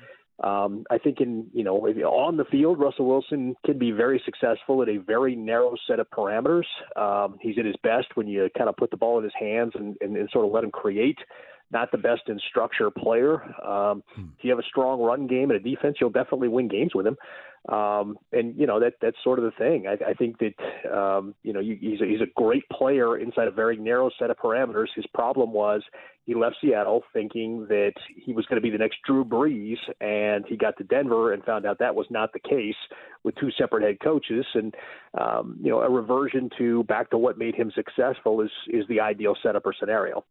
Um, 0.43 0.85
I 0.89 0.97
think 0.97 1.19
in 1.19 1.47
you 1.53 1.63
know 1.63 1.75
on 1.77 2.37
the 2.37 2.45
field, 2.45 2.79
Russell 2.79 3.07
Wilson 3.07 3.55
can 3.65 3.77
be 3.77 3.91
very 3.91 4.21
successful 4.23 4.81
at 4.81 4.89
a 4.89 4.97
very 4.97 5.35
narrow 5.35 5.75
set 5.87 5.99
of 5.99 6.09
parameters. 6.09 6.63
Um, 6.95 7.37
he's 7.41 7.57
at 7.57 7.65
his 7.65 7.75
best 7.83 8.07
when 8.15 8.27
you 8.27 8.49
kind 8.57 8.69
of 8.69 8.77
put 8.77 8.91
the 8.91 8.97
ball 8.97 9.17
in 9.17 9.23
his 9.23 9.33
hands 9.37 9.73
and, 9.75 9.97
and, 10.01 10.15
and 10.15 10.29
sort 10.31 10.45
of 10.45 10.51
let 10.51 10.63
him 10.63 10.71
create. 10.71 11.17
Not 11.71 11.91
the 11.91 11.97
best 11.97 12.23
in 12.27 12.39
structure 12.49 12.89
player. 12.89 13.43
Um, 13.63 14.03
If 14.37 14.43
you 14.43 14.49
have 14.49 14.59
a 14.59 14.63
strong 14.63 15.01
run 15.01 15.27
game 15.27 15.51
and 15.51 15.59
a 15.59 15.59
defense, 15.59 15.97
you'll 15.99 16.09
definitely 16.09 16.47
win 16.47 16.67
games 16.67 16.95
with 16.95 17.05
him. 17.05 17.17
Um, 17.67 18.17
and 18.31 18.55
you 18.57 18.65
know 18.65 18.79
that 18.79 18.93
that's 19.01 19.17
sort 19.23 19.37
of 19.37 19.45
the 19.45 19.51
thing. 19.51 19.85
I, 19.85 20.11
I 20.11 20.13
think 20.13 20.37
that 20.39 20.91
um, 20.91 21.35
you 21.43 21.51
know 21.51 21.59
you, 21.59 21.77
he's 21.79 21.99
a, 21.99 22.05
he's 22.05 22.21
a 22.21 22.31
great 22.35 22.63
player 22.69 23.17
inside 23.17 23.49
a 23.49 23.51
very 23.51 23.75
narrow 23.75 24.09
set 24.17 24.31
of 24.31 24.37
parameters. 24.37 24.87
His 24.95 25.05
problem 25.13 25.51
was 25.51 25.83
he 26.25 26.35
left 26.35 26.55
Seattle 26.61 27.03
thinking 27.11 27.65
that 27.67 27.93
he 28.15 28.31
was 28.31 28.45
going 28.45 28.55
to 28.55 28.61
be 28.61 28.69
the 28.69 28.77
next 28.77 28.99
Drew 29.05 29.25
Brees, 29.25 29.77
and 29.99 30.45
he 30.47 30.55
got 30.55 30.77
to 30.77 30.85
Denver 30.85 31.33
and 31.33 31.43
found 31.43 31.65
out 31.65 31.79
that 31.79 31.95
was 31.95 32.07
not 32.09 32.31
the 32.31 32.39
case 32.39 32.75
with 33.23 33.35
two 33.35 33.51
separate 33.51 33.83
head 33.83 33.97
coaches. 34.01 34.45
And 34.53 34.73
um, 35.19 35.57
you 35.61 35.69
know 35.69 35.81
a 35.81 35.89
reversion 35.89 36.49
to 36.57 36.85
back 36.85 37.09
to 37.09 37.17
what 37.17 37.37
made 37.37 37.55
him 37.55 37.71
successful 37.75 38.41
is 38.41 38.51
is 38.69 38.85
the 38.87 39.01
ideal 39.01 39.35
setup 39.43 39.65
or 39.65 39.75
scenario. 39.77 40.23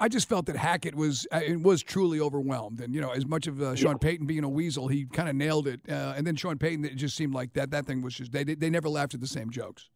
I 0.00 0.08
just 0.08 0.28
felt 0.28 0.46
that 0.46 0.56
Hackett 0.56 0.94
was 0.94 1.26
uh, 1.32 1.40
it 1.44 1.60
was 1.60 1.82
truly 1.82 2.20
overwhelmed, 2.20 2.80
and 2.80 2.94
you 2.94 3.00
know, 3.00 3.10
as 3.10 3.26
much 3.26 3.46
of 3.46 3.62
uh, 3.62 3.74
Sean 3.76 3.98
Payton 3.98 4.26
being 4.26 4.44
a 4.44 4.48
weasel, 4.48 4.88
he 4.88 5.04
kind 5.06 5.28
of 5.28 5.36
nailed 5.36 5.68
it. 5.68 5.80
Uh, 5.88 6.14
and 6.16 6.26
then 6.26 6.34
Sean 6.36 6.58
Payton, 6.58 6.84
it 6.84 6.96
just 6.96 7.16
seemed 7.16 7.34
like 7.34 7.52
that 7.52 7.70
that 7.70 7.86
thing 7.86 8.02
was 8.02 8.14
just 8.14 8.32
they 8.32 8.42
they 8.44 8.70
never 8.70 8.88
laughed 8.88 9.14
at 9.14 9.20
the 9.20 9.26
same 9.26 9.50
jokes. 9.50 9.88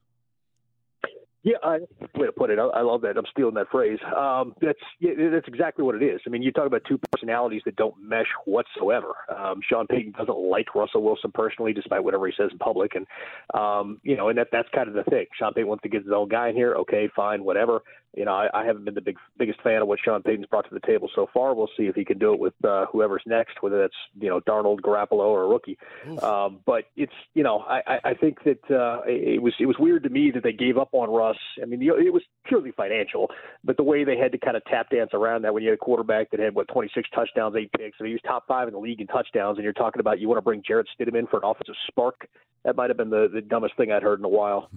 Yeah, 1.44 1.56
I, 1.62 1.78
way 2.16 2.26
to 2.26 2.32
put 2.32 2.50
it. 2.50 2.58
I, 2.58 2.64
I 2.64 2.82
love 2.82 3.00
that. 3.02 3.16
I'm 3.16 3.24
stealing 3.30 3.54
that 3.54 3.68
phrase. 3.70 3.98
Um, 4.14 4.54
that's 4.60 4.78
yeah, 4.98 5.12
that's 5.32 5.46
exactly 5.46 5.84
what 5.84 5.94
it 5.94 6.02
is. 6.02 6.20
I 6.26 6.30
mean, 6.30 6.42
you 6.42 6.50
talk 6.50 6.66
about 6.66 6.82
two 6.86 6.98
personalities 7.10 7.62
that 7.64 7.76
don't 7.76 7.94
mesh 8.02 8.26
whatsoever. 8.44 9.14
Um, 9.34 9.60
Sean 9.66 9.86
Payton 9.86 10.12
doesn't 10.18 10.36
like 10.36 10.74
Russell 10.74 11.02
Wilson 11.02 11.30
personally, 11.32 11.72
despite 11.72 12.02
whatever 12.02 12.26
he 12.26 12.32
says 12.36 12.50
in 12.50 12.58
public, 12.58 12.96
and 12.96 13.06
um, 13.54 14.00
you 14.02 14.16
know, 14.16 14.28
and 14.28 14.38
that 14.38 14.48
that's 14.50 14.68
kind 14.74 14.88
of 14.88 14.94
the 14.94 15.04
thing. 15.04 15.26
Sean 15.38 15.54
Payton 15.54 15.68
wants 15.68 15.82
to 15.82 15.88
get 15.88 16.02
his 16.02 16.12
own 16.12 16.28
guy 16.28 16.48
in 16.48 16.56
here. 16.56 16.74
Okay, 16.74 17.08
fine, 17.14 17.44
whatever. 17.44 17.82
You 18.16 18.24
know, 18.24 18.32
I, 18.32 18.48
I 18.54 18.64
haven't 18.64 18.84
been 18.84 18.94
the 18.94 19.00
big 19.00 19.16
biggest 19.38 19.60
fan 19.62 19.82
of 19.82 19.88
what 19.88 19.98
Sean 20.04 20.22
Payton's 20.22 20.46
brought 20.46 20.68
to 20.68 20.74
the 20.74 20.84
table 20.86 21.08
so 21.14 21.28
far. 21.32 21.54
We'll 21.54 21.68
see 21.76 21.84
if 21.84 21.94
he 21.94 22.04
can 22.04 22.18
do 22.18 22.32
it 22.32 22.40
with 22.40 22.54
uh, 22.64 22.86
whoever's 22.90 23.22
next, 23.26 23.62
whether 23.62 23.78
that's 23.78 23.94
you 24.18 24.28
know 24.28 24.40
Darnold, 24.40 24.80
Garoppolo, 24.80 25.20
or 25.26 25.44
a 25.44 25.46
rookie. 25.48 25.78
Um, 26.22 26.60
but 26.66 26.84
it's 26.96 27.12
you 27.34 27.42
know, 27.42 27.60
I, 27.60 28.00
I- 28.04 28.14
think 28.14 28.42
that 28.44 28.70
uh, 28.70 29.02
it 29.06 29.34
it 29.34 29.42
was 29.42 29.54
it 29.60 29.66
was 29.66 29.76
weird 29.78 30.02
to 30.04 30.08
me 30.08 30.32
that 30.32 30.42
they 30.42 30.52
gave 30.52 30.78
up 30.78 30.88
on 30.92 31.08
Russ. 31.10 31.36
I 31.62 31.66
mean, 31.66 31.80
it 31.82 32.12
was 32.12 32.22
purely 32.44 32.72
financial, 32.72 33.28
but 33.62 33.76
the 33.76 33.82
way 33.84 34.02
they 34.04 34.16
had 34.16 34.32
to 34.32 34.38
kind 34.38 34.56
of 34.56 34.64
tap 34.64 34.90
dance 34.90 35.10
around 35.12 35.42
that 35.42 35.54
when 35.54 35.62
you 35.62 35.68
had 35.68 35.78
a 35.78 35.84
quarterback 35.84 36.30
that 36.32 36.40
had 36.40 36.54
what 36.54 36.66
26 36.68 37.08
touchdowns, 37.14 37.54
eight 37.56 37.70
picks, 37.78 37.96
I 38.00 38.02
mean, 38.02 38.10
he 38.10 38.14
was 38.14 38.22
top 38.22 38.46
five 38.48 38.66
in 38.66 38.74
the 38.74 38.80
league 38.80 39.00
in 39.00 39.06
touchdowns, 39.06 39.58
and 39.58 39.64
you're 39.64 39.72
talking 39.72 40.00
about 40.00 40.18
you 40.18 40.26
want 40.28 40.38
to 40.38 40.42
bring 40.42 40.62
Jarrett 40.66 40.88
Stidham 40.98 41.16
in 41.16 41.26
for 41.28 41.36
an 41.36 41.44
offensive 41.44 41.76
spark. 41.86 42.28
That 42.64 42.74
might 42.74 42.90
have 42.90 42.96
been 42.96 43.10
the, 43.10 43.28
the 43.32 43.40
dumbest 43.40 43.76
thing 43.76 43.92
I'd 43.92 44.02
heard 44.02 44.18
in 44.18 44.24
a 44.24 44.28
while. 44.28 44.68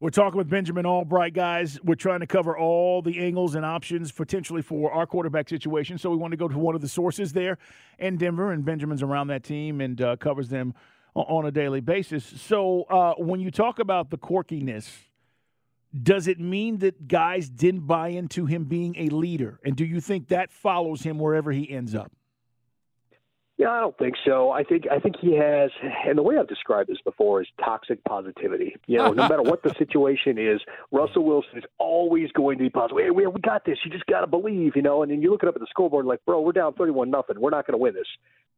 We're 0.00 0.10
talking 0.10 0.38
with 0.38 0.48
Benjamin 0.48 0.86
Albright, 0.86 1.34
guys. 1.34 1.76
We're 1.82 1.96
trying 1.96 2.20
to 2.20 2.26
cover 2.28 2.56
all 2.56 3.02
the 3.02 3.18
angles 3.18 3.56
and 3.56 3.64
options 3.64 4.12
potentially 4.12 4.62
for 4.62 4.92
our 4.92 5.06
quarterback 5.06 5.48
situation. 5.48 5.98
So 5.98 6.08
we 6.08 6.16
want 6.16 6.30
to 6.30 6.36
go 6.36 6.46
to 6.46 6.56
one 6.56 6.76
of 6.76 6.80
the 6.80 6.88
sources 6.88 7.32
there 7.32 7.58
in 7.98 8.16
Denver, 8.16 8.52
and 8.52 8.64
Benjamin's 8.64 9.02
around 9.02 9.26
that 9.26 9.42
team 9.42 9.80
and 9.80 10.00
uh, 10.00 10.14
covers 10.14 10.50
them 10.50 10.72
on 11.16 11.46
a 11.46 11.50
daily 11.50 11.80
basis. 11.80 12.24
So 12.24 12.84
uh, 12.84 13.14
when 13.14 13.40
you 13.40 13.50
talk 13.50 13.80
about 13.80 14.10
the 14.10 14.18
quirkiness, 14.18 14.88
does 16.00 16.28
it 16.28 16.38
mean 16.38 16.78
that 16.78 17.08
guys 17.08 17.48
didn't 17.48 17.88
buy 17.88 18.10
into 18.10 18.46
him 18.46 18.66
being 18.66 18.94
a 18.96 19.08
leader? 19.08 19.58
And 19.64 19.74
do 19.74 19.84
you 19.84 20.00
think 20.00 20.28
that 20.28 20.52
follows 20.52 21.02
him 21.02 21.18
wherever 21.18 21.50
he 21.50 21.68
ends 21.68 21.96
up? 21.96 22.12
Yeah, 23.58 23.72
I 23.72 23.80
don't 23.80 23.98
think 23.98 24.14
so. 24.24 24.52
I 24.52 24.62
think 24.62 24.84
I 24.88 25.00
think 25.00 25.16
he 25.20 25.34
has, 25.34 25.72
and 26.06 26.16
the 26.16 26.22
way 26.22 26.38
I've 26.38 26.46
described 26.46 26.88
this 26.88 27.00
before 27.04 27.42
is 27.42 27.48
toxic 27.62 28.02
positivity. 28.04 28.76
You 28.86 28.98
know, 28.98 29.12
no 29.12 29.28
matter 29.28 29.42
what 29.42 29.64
the 29.64 29.74
situation 29.78 30.38
is, 30.38 30.60
Russell 30.92 31.24
Wilson 31.24 31.58
is 31.58 31.64
always 31.78 32.30
going 32.30 32.58
to 32.58 32.64
be 32.64 32.70
positive. 32.70 32.98
Hey, 33.04 33.10
we, 33.10 33.26
we 33.26 33.40
got 33.40 33.64
this. 33.64 33.76
You 33.84 33.90
just 33.90 34.06
got 34.06 34.20
to 34.20 34.28
believe. 34.28 34.76
You 34.76 34.82
know, 34.82 35.02
and 35.02 35.10
then 35.10 35.20
you 35.22 35.32
look 35.32 35.42
it 35.42 35.48
up 35.48 35.56
at 35.56 35.60
the 35.60 35.66
scoreboard, 35.70 36.06
like, 36.06 36.24
bro, 36.24 36.40
we're 36.40 36.52
down 36.52 36.74
thirty-one 36.74 37.10
nothing. 37.10 37.40
We're 37.40 37.50
not 37.50 37.66
going 37.66 37.72
to 37.72 37.78
win 37.82 37.94
this. 37.94 38.06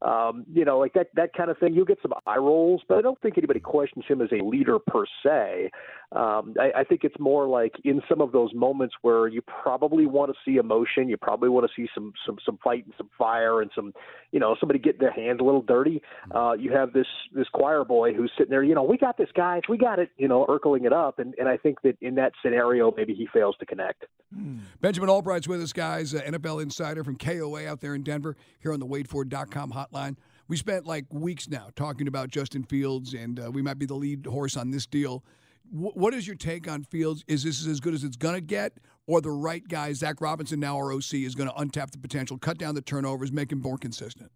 Um, 0.03 0.47
you 0.51 0.65
know, 0.65 0.79
like 0.79 0.95
that 0.95 1.09
that 1.15 1.35
kind 1.35 1.51
of 1.51 1.59
thing. 1.59 1.75
You'll 1.75 1.85
get 1.85 1.99
some 2.01 2.15
eye 2.27 2.39
rolls, 2.39 2.81
but 2.89 2.97
I 2.97 3.03
don't 3.03 3.21
think 3.21 3.37
anybody 3.37 3.61
questions 3.61 4.05
him 4.09 4.23
as 4.23 4.31
a 4.33 4.43
leader 4.43 4.79
per 4.79 5.05
se. 5.23 5.71
Um, 6.13 6.55
I, 6.59 6.81
I 6.81 6.85
think 6.85 7.05
it's 7.05 7.19
more 7.19 7.47
like 7.47 7.75
in 7.85 8.01
some 8.09 8.23
of 8.23 8.33
those 8.33 8.55
moments 8.55 8.95
where 9.03 9.29
you 9.29 9.43
probably 9.43 10.07
want 10.07 10.33
to 10.33 10.39
see 10.43 10.57
emotion, 10.57 11.11
you 11.11 11.19
probably 11.19 11.51
want 11.51 11.71
to 11.71 11.73
see 11.77 11.87
some 11.95 12.15
some 12.25 12.39
some 12.47 12.59
fight 12.65 12.87
and 12.87 12.95
some 12.97 13.11
fire 13.19 13.61
and 13.61 13.71
some, 13.75 13.93
you 14.33 14.41
know, 14.41 14.57
somebody 14.59 14.79
getting 14.91 15.01
their 15.01 15.13
hands 15.27 15.41
a 15.41 15.45
little 15.45 15.63
dirty. 15.63 16.03
Uh, 16.35 16.53
you 16.53 16.73
have 16.73 16.93
this 16.93 17.07
this 17.33 17.49
choir 17.53 17.85
boy 17.85 18.13
who's 18.13 18.31
sitting 18.37 18.51
there, 18.51 18.63
you 18.63 18.75
know, 18.75 18.83
we 18.83 18.97
got 18.97 19.17
this, 19.17 19.29
guys, 19.35 19.63
we 19.69 19.79
got 19.79 19.99
it, 19.99 20.11
you 20.17 20.29
know, 20.29 20.47
urkling 20.47 20.85
it 20.85 20.93
up, 20.93 21.19
and 21.19 21.35
and 21.39 21.49
I 21.49 21.57
think 21.57 21.81
that 21.83 21.97
in 22.01 22.15
that 22.17 22.33
scenario 22.43 22.93
maybe 22.97 23.15
he 23.15 23.29
fails 23.33 23.57
to 23.61 23.67
connect. 23.67 24.05
Benjamin 24.81 25.11
Albright's 25.11 25.49
with 25.49 25.61
us, 25.63 25.73
guys, 25.73 26.15
uh, 26.15 26.21
NFL 26.23 26.63
insider 26.63 27.05
from 27.05 27.17
KOA 27.17 27.67
out 27.67 27.81
there 27.81 27.95
in 27.95 28.03
Denver, 28.03 28.37
here 28.61 28.73
on 28.73 28.81
the 28.81 28.87
WadeFord.com 28.87 29.73
hotline. 29.73 30.17
We 30.49 30.57
spent 30.57 30.87
like 30.87 31.07
weeks 31.11 31.49
now 31.49 31.69
talking 31.77 32.09
about 32.09 32.29
Justin 32.29 32.65
Fields, 32.65 33.15
and 33.15 33.39
uh, 33.39 33.51
we 33.51 33.63
might 33.63 33.79
be 33.79 33.87
the 33.87 33.95
lead 33.95 34.27
horse 34.27 34.57
on 34.57 34.71
this 34.71 34.87
deal. 34.87 35.25
Wh- 35.71 35.97
what 35.97 36.15
is 36.15 36.27
your 36.27 36.37
take 36.37 36.69
on 36.69 36.83
Fields? 36.85 37.25
Is 37.29 37.45
this 37.45 37.67
as 37.67 37.81
good 37.81 37.95
as 37.95 38.05
it's 38.05 38.17
going 38.17 38.35
to 38.35 38.41
get, 38.41 38.79
or 39.07 39.21
the 39.21 39.31
right 39.31 39.67
guy, 39.67 39.93
Zach 39.93 40.21
Robinson, 40.21 40.61
now 40.61 40.77
our 40.77 40.93
OC, 40.93 41.15
is 41.15 41.35
going 41.35 41.49
to 41.49 41.55
untap 41.55 41.91
the 41.91 41.99
potential, 41.99 42.39
cut 42.39 42.59
down 42.59 42.75
the 42.75 42.83
turnovers, 42.83 43.33
make 43.33 43.53
him 43.53 43.61
more 43.61 43.79
consistent? 43.79 44.31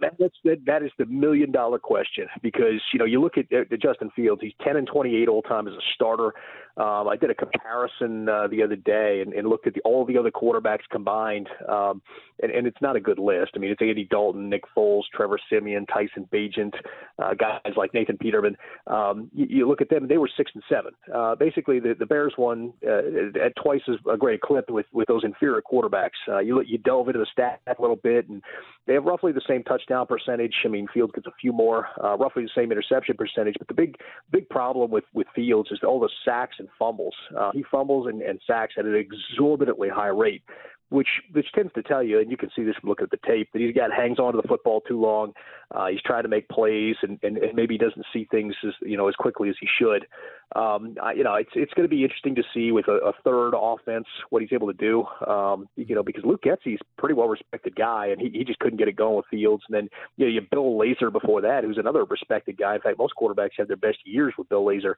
That's 0.00 0.34
that, 0.44 0.58
that 0.66 0.82
is 0.82 0.90
the 0.98 1.06
million 1.06 1.50
dollar 1.50 1.78
question 1.78 2.26
because 2.42 2.82
you 2.92 2.98
know 2.98 3.04
you 3.06 3.20
look 3.20 3.38
at, 3.38 3.50
at 3.52 3.80
Justin 3.80 4.10
Fields, 4.14 4.42
he's 4.42 4.52
10 4.62 4.76
and 4.76 4.86
28 4.86 5.28
all 5.28 5.42
time 5.42 5.66
as 5.66 5.74
a 5.74 5.80
starter. 5.94 6.34
Um, 6.76 7.06
I 7.08 7.16
did 7.16 7.30
a 7.30 7.34
comparison 7.34 8.28
uh, 8.28 8.48
the 8.48 8.62
other 8.62 8.74
day 8.74 9.22
and, 9.24 9.32
and 9.32 9.48
looked 9.48 9.66
at 9.66 9.74
the, 9.74 9.80
all 9.82 10.04
the 10.04 10.18
other 10.18 10.32
quarterbacks 10.32 10.82
combined, 10.90 11.48
um, 11.68 12.02
and, 12.42 12.50
and 12.50 12.66
it's 12.66 12.80
not 12.82 12.96
a 12.96 13.00
good 13.00 13.20
list. 13.20 13.52
I 13.54 13.58
mean, 13.58 13.70
it's 13.70 13.80
Andy 13.80 14.08
Dalton, 14.10 14.48
Nick 14.48 14.62
Foles, 14.76 15.02
Trevor 15.14 15.38
Siemian, 15.48 15.86
Tyson 15.86 16.28
Bagent, 16.32 16.74
uh, 17.22 17.34
guys 17.34 17.74
like 17.76 17.94
Nathan 17.94 18.18
Peterman. 18.18 18.56
Um, 18.88 19.30
you, 19.32 19.46
you 19.48 19.68
look 19.68 19.80
at 19.80 19.88
them; 19.88 20.08
they 20.08 20.18
were 20.18 20.28
six 20.36 20.50
and 20.54 20.64
seven. 20.68 20.92
Uh, 21.14 21.36
basically, 21.36 21.78
the, 21.78 21.94
the 21.96 22.06
Bears 22.06 22.34
won 22.36 22.72
uh, 22.84 23.38
at 23.40 23.54
twice 23.62 23.82
as 23.88 23.96
a 24.12 24.16
great 24.16 24.40
clip 24.40 24.68
with 24.68 24.86
with 24.92 25.06
those 25.06 25.22
inferior 25.24 25.62
quarterbacks. 25.62 26.10
Uh, 26.28 26.40
you 26.40 26.60
you 26.62 26.78
delve 26.78 27.06
into 27.06 27.20
the 27.20 27.26
stat 27.32 27.60
a 27.66 27.80
little 27.80 27.96
bit, 27.96 28.28
and 28.28 28.42
they 28.86 28.94
have 28.94 29.04
roughly 29.04 29.30
the 29.30 29.42
same 29.46 29.62
touchdown 29.62 30.06
percentage. 30.06 30.54
I 30.64 30.68
mean, 30.68 30.88
Fields 30.92 31.12
gets 31.14 31.28
a 31.28 31.32
few 31.40 31.52
more, 31.52 31.88
uh, 32.02 32.16
roughly 32.16 32.42
the 32.42 32.50
same 32.54 32.72
interception 32.72 33.16
percentage. 33.16 33.54
But 33.58 33.68
the 33.68 33.74
big 33.74 33.96
big 34.32 34.48
problem 34.48 34.90
with 34.90 35.04
with 35.14 35.28
Fields 35.36 35.70
is 35.70 35.78
all 35.86 36.00
the 36.00 36.10
sacks 36.24 36.56
and 36.64 36.68
fumbles. 36.78 37.14
Uh, 37.38 37.50
he 37.52 37.64
fumbles 37.70 38.06
and, 38.08 38.22
and 38.22 38.40
sacks 38.46 38.74
at 38.78 38.84
an 38.84 38.94
exorbitantly 38.94 39.88
high 39.88 40.08
rate 40.08 40.42
which 40.90 41.08
which 41.32 41.46
tends 41.54 41.72
to 41.74 41.82
tell 41.82 42.02
you, 42.02 42.20
and 42.20 42.30
you 42.30 42.36
can 42.36 42.50
see 42.54 42.62
this 42.62 42.76
from 42.80 42.88
looking 42.88 43.04
at 43.04 43.10
the 43.10 43.26
tape, 43.26 43.48
that 43.52 43.60
he's 43.60 43.74
got 43.74 43.92
hangs 43.92 44.18
on 44.18 44.32
to 44.32 44.40
the 44.40 44.46
football 44.46 44.80
too 44.82 45.00
long. 45.00 45.32
Uh, 45.74 45.86
he's 45.88 46.02
trying 46.02 46.22
to 46.22 46.28
make 46.28 46.48
plays, 46.48 46.94
and, 47.02 47.18
and, 47.22 47.38
and 47.38 47.54
maybe 47.54 47.74
he 47.74 47.78
doesn't 47.78 48.04
see 48.12 48.28
things 48.30 48.54
as 48.66 48.72
you 48.82 48.96
know 48.96 49.08
as 49.08 49.14
quickly 49.14 49.48
as 49.48 49.56
he 49.60 49.66
should. 49.78 50.06
Um, 50.54 50.96
I, 51.02 51.14
you 51.14 51.24
know, 51.24 51.34
it's 51.34 51.50
it's 51.54 51.72
going 51.74 51.88
to 51.88 51.94
be 51.94 52.02
interesting 52.04 52.34
to 52.36 52.42
see 52.52 52.70
with 52.70 52.86
a, 52.88 52.98
a 52.98 53.12
third 53.24 53.54
offense 53.56 54.06
what 54.30 54.42
he's 54.42 54.52
able 54.52 54.72
to 54.72 54.74
do. 54.74 55.04
Um, 55.26 55.68
you 55.76 55.94
know, 55.94 56.02
because 56.02 56.24
Luke 56.24 56.42
Getsy's 56.44 56.80
a 56.80 57.00
pretty 57.00 57.14
well 57.14 57.28
respected 57.28 57.74
guy, 57.74 58.08
and 58.08 58.20
he, 58.20 58.30
he 58.30 58.44
just 58.44 58.58
couldn't 58.58 58.78
get 58.78 58.88
it 58.88 58.96
going 58.96 59.16
with 59.16 59.26
Fields. 59.30 59.64
And 59.68 59.74
then 59.74 59.88
you 60.16 60.26
know, 60.26 60.32
you 60.32 60.40
have 60.40 60.50
Bill 60.50 60.78
Lazor 60.78 61.10
before 61.10 61.40
that, 61.40 61.64
who's 61.64 61.78
another 61.78 62.04
respected 62.04 62.58
guy. 62.58 62.74
In 62.74 62.80
fact, 62.82 62.98
most 62.98 63.14
quarterbacks 63.20 63.52
have 63.58 63.68
their 63.68 63.76
best 63.76 63.98
years 64.04 64.34
with 64.36 64.48
Bill 64.48 64.64
Lazor, 64.64 64.94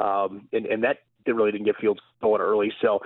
um, 0.00 0.48
and 0.52 0.66
and 0.66 0.84
that 0.84 0.98
didn't 1.24 1.38
really 1.38 1.52
didn't 1.52 1.66
get 1.66 1.76
Fields 1.76 2.00
going 2.22 2.40
early. 2.40 2.72
So 2.80 3.00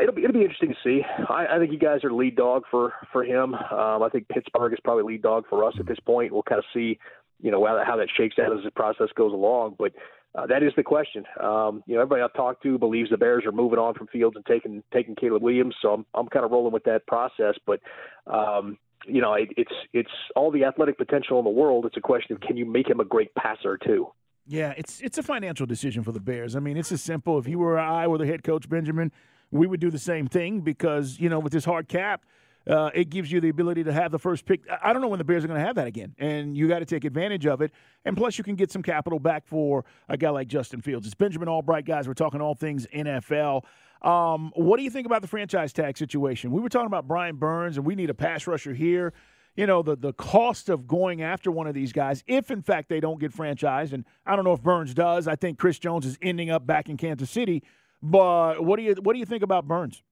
It'll 0.00 0.14
be 0.14 0.22
it'll 0.22 0.34
be 0.34 0.42
interesting 0.42 0.68
to 0.68 0.76
see. 0.84 1.02
I, 1.28 1.56
I 1.56 1.58
think 1.58 1.72
you 1.72 1.78
guys 1.78 2.04
are 2.04 2.12
lead 2.12 2.36
dog 2.36 2.62
for 2.70 2.92
for 3.12 3.24
him. 3.24 3.54
Um, 3.54 4.02
I 4.02 4.08
think 4.12 4.28
Pittsburgh 4.28 4.72
is 4.72 4.78
probably 4.84 5.02
lead 5.02 5.22
dog 5.22 5.44
for 5.50 5.64
us 5.64 5.74
at 5.80 5.86
this 5.86 5.98
point. 5.98 6.32
We'll 6.32 6.44
kind 6.44 6.60
of 6.60 6.64
see, 6.72 6.98
you 7.40 7.50
know, 7.50 7.64
how, 7.66 7.82
how 7.84 7.96
that 7.96 8.08
shakes 8.16 8.36
out 8.38 8.56
as 8.56 8.62
the 8.62 8.70
process 8.70 9.08
goes 9.16 9.32
along. 9.32 9.74
But 9.78 9.92
uh, 10.36 10.46
that 10.46 10.62
is 10.62 10.72
the 10.76 10.84
question. 10.84 11.24
Um, 11.42 11.82
you 11.86 11.96
know, 11.96 12.02
everybody 12.02 12.22
I've 12.22 12.34
talked 12.34 12.62
to 12.62 12.78
believes 12.78 13.10
the 13.10 13.16
Bears 13.16 13.44
are 13.44 13.52
moving 13.52 13.80
on 13.80 13.94
from 13.94 14.06
Fields 14.06 14.36
and 14.36 14.46
taking 14.46 14.82
taking 14.92 15.16
Caleb 15.16 15.42
Williams. 15.42 15.74
So 15.82 15.92
I'm 15.92 16.06
I'm 16.14 16.28
kind 16.28 16.44
of 16.44 16.52
rolling 16.52 16.72
with 16.72 16.84
that 16.84 17.06
process. 17.08 17.56
But 17.66 17.80
um, 18.28 18.78
you 19.06 19.20
know, 19.20 19.34
it, 19.34 19.48
it's 19.56 19.72
it's 19.92 20.10
all 20.36 20.52
the 20.52 20.64
athletic 20.64 20.98
potential 20.98 21.40
in 21.40 21.44
the 21.44 21.50
world. 21.50 21.84
It's 21.84 21.96
a 21.96 22.00
question 22.00 22.36
of 22.36 22.42
can 22.42 22.56
you 22.56 22.64
make 22.64 22.88
him 22.88 23.00
a 23.00 23.04
great 23.04 23.34
passer 23.34 23.76
too. 23.76 24.06
Yeah, 24.46 24.72
it's 24.76 25.00
it's 25.00 25.18
a 25.18 25.22
financial 25.22 25.66
decision 25.66 26.04
for 26.04 26.12
the 26.12 26.20
Bears. 26.20 26.54
I 26.54 26.60
mean, 26.60 26.76
it's 26.76 26.92
as 26.92 27.02
simple. 27.02 27.38
If 27.38 27.48
you 27.48 27.58
were 27.58 27.78
I 27.78 28.06
were 28.06 28.18
the 28.18 28.26
head 28.26 28.44
coach, 28.44 28.68
Benjamin, 28.68 29.10
we 29.50 29.66
would 29.66 29.80
do 29.80 29.90
the 29.90 29.98
same 29.98 30.26
thing 30.26 30.60
because 30.60 31.18
you 31.18 31.28
know 31.28 31.38
with 31.38 31.52
this 31.52 31.64
hard 31.64 31.88
cap. 31.88 32.24
Uh, 32.68 32.90
it 32.92 33.08
gives 33.08 33.32
you 33.32 33.40
the 33.40 33.48
ability 33.48 33.82
to 33.82 33.90
have 33.90 34.12
the 34.12 34.18
first 34.18 34.44
pick. 34.44 34.60
I 34.82 34.92
don't 34.92 35.00
know 35.00 35.08
when 35.08 35.18
the 35.18 35.24
Bears 35.24 35.42
are 35.42 35.48
going 35.48 35.58
to 35.58 35.66
have 35.66 35.76
that 35.76 35.86
again, 35.86 36.14
and 36.18 36.54
you 36.54 36.68
got 36.68 36.80
to 36.80 36.84
take 36.84 37.04
advantage 37.04 37.46
of 37.46 37.62
it. 37.62 37.72
And 38.04 38.14
plus, 38.14 38.36
you 38.36 38.44
can 38.44 38.54
get 38.54 38.70
some 38.70 38.82
capital 38.82 39.18
back 39.18 39.46
for 39.46 39.86
a 40.10 40.16
guy 40.18 40.28
like 40.28 40.46
Justin 40.46 40.82
Fields. 40.82 41.06
It's 41.06 41.14
Benjamin 41.14 41.48
Albright, 41.48 41.86
guys. 41.86 42.06
We're 42.06 42.12
talking 42.12 42.42
all 42.42 42.54
things 42.54 42.86
NFL. 42.94 43.64
Um, 44.02 44.52
what 44.54 44.76
do 44.76 44.82
you 44.82 44.90
think 44.90 45.06
about 45.06 45.22
the 45.22 45.28
franchise 45.28 45.72
tag 45.72 45.96
situation? 45.96 46.50
We 46.50 46.60
were 46.60 46.68
talking 46.68 46.86
about 46.86 47.08
Brian 47.08 47.36
Burns, 47.36 47.76
and 47.76 47.86
we 47.86 47.94
need 47.94 48.10
a 48.10 48.14
pass 48.14 48.46
rusher 48.46 48.74
here. 48.74 49.12
You 49.56 49.66
know, 49.66 49.82
the, 49.82 49.96
the 49.96 50.12
cost 50.12 50.68
of 50.68 50.86
going 50.86 51.22
after 51.22 51.50
one 51.50 51.66
of 51.66 51.74
these 51.74 51.92
guys, 51.92 52.22
if 52.26 52.50
in 52.50 52.62
fact 52.62 52.88
they 52.88 53.00
don't 53.00 53.18
get 53.18 53.34
franchised, 53.34 53.92
and 53.92 54.04
I 54.24 54.36
don't 54.36 54.44
know 54.44 54.52
if 54.52 54.62
Burns 54.62 54.94
does. 54.94 55.26
I 55.26 55.34
think 55.34 55.58
Chris 55.58 55.78
Jones 55.78 56.06
is 56.06 56.18
ending 56.22 56.50
up 56.50 56.66
back 56.66 56.88
in 56.88 56.96
Kansas 56.96 57.30
City. 57.30 57.62
But 58.02 58.64
what 58.64 58.76
do 58.76 58.82
you 58.82 58.94
what 59.02 59.12
do 59.12 59.18
you 59.18 59.26
think 59.26 59.42
about 59.42 59.66
Burns? 59.66 60.02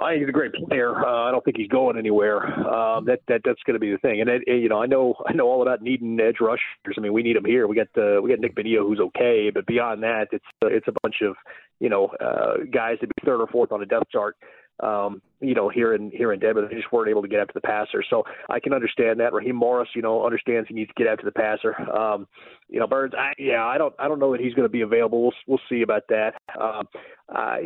I 0.00 0.12
think 0.12 0.20
he's 0.20 0.28
a 0.28 0.32
great 0.32 0.52
player. 0.54 0.96
Uh, 0.96 1.28
I 1.28 1.30
don't 1.30 1.44
think 1.44 1.58
he's 1.58 1.68
going 1.68 1.98
anywhere. 1.98 2.44
Um, 2.46 3.04
that 3.04 3.20
that 3.28 3.42
that's 3.44 3.62
going 3.66 3.74
to 3.74 3.80
be 3.80 3.92
the 3.92 3.98
thing. 3.98 4.20
And 4.20 4.30
it, 4.30 4.42
you 4.46 4.68
know, 4.68 4.82
I 4.82 4.86
know 4.86 5.14
I 5.26 5.32
know 5.32 5.46
all 5.46 5.62
about 5.62 5.82
needing 5.82 6.18
edge 6.18 6.36
rushers. 6.40 6.62
I 6.96 7.00
mean, 7.00 7.12
we 7.12 7.22
need 7.22 7.36
them 7.36 7.44
here. 7.44 7.66
We 7.66 7.76
got 7.76 7.88
uh, 7.96 8.22
we 8.22 8.30
got 8.30 8.40
Nick 8.40 8.54
Bonitto, 8.54 8.86
who's 8.86 9.00
okay, 9.00 9.50
but 9.52 9.66
beyond 9.66 10.02
that, 10.02 10.28
it's 10.32 10.44
uh, 10.64 10.68
it's 10.68 10.88
a 10.88 10.94
bunch 11.02 11.16
of 11.22 11.36
you 11.78 11.90
know 11.90 12.06
uh, 12.20 12.64
guys 12.72 12.98
to 13.00 13.06
be 13.06 13.12
third 13.24 13.40
or 13.40 13.46
fourth 13.48 13.70
on 13.70 13.80
the 13.80 13.86
depth 13.86 14.10
chart 14.10 14.36
um, 14.80 15.20
you 15.42 15.54
know, 15.54 15.68
here 15.68 15.94
in 15.94 16.10
here 16.10 16.32
in 16.32 16.40
Denver, 16.40 16.66
they 16.66 16.74
just 16.74 16.92
weren't 16.92 17.10
able 17.10 17.22
to 17.22 17.28
get 17.28 17.40
after 17.40 17.54
the 17.54 17.60
passer. 17.60 18.02
So 18.08 18.22
I 18.48 18.60
can 18.60 18.72
understand 18.72 19.20
that. 19.20 19.32
Raheem 19.32 19.56
Morris, 19.56 19.88
you 19.94 20.02
know, 20.02 20.24
understands 20.24 20.68
he 20.68 20.74
needs 20.74 20.88
to 20.88 21.02
get 21.02 21.10
after 21.10 21.24
the 21.24 21.32
passer. 21.32 21.78
Um, 21.90 22.26
you 22.68 22.80
know, 22.80 22.86
Burns, 22.86 23.12
I, 23.18 23.32
yeah, 23.38 23.66
I 23.66 23.76
don't, 23.76 23.94
I 23.98 24.08
don't 24.08 24.18
know 24.18 24.32
that 24.32 24.40
he's 24.40 24.54
going 24.54 24.64
to 24.66 24.72
be 24.72 24.80
available. 24.80 25.22
We'll, 25.22 25.32
we'll 25.46 25.60
see 25.68 25.82
about 25.82 26.04
that. 26.08 26.34
Um, 26.58 26.88
uh, 27.28 27.56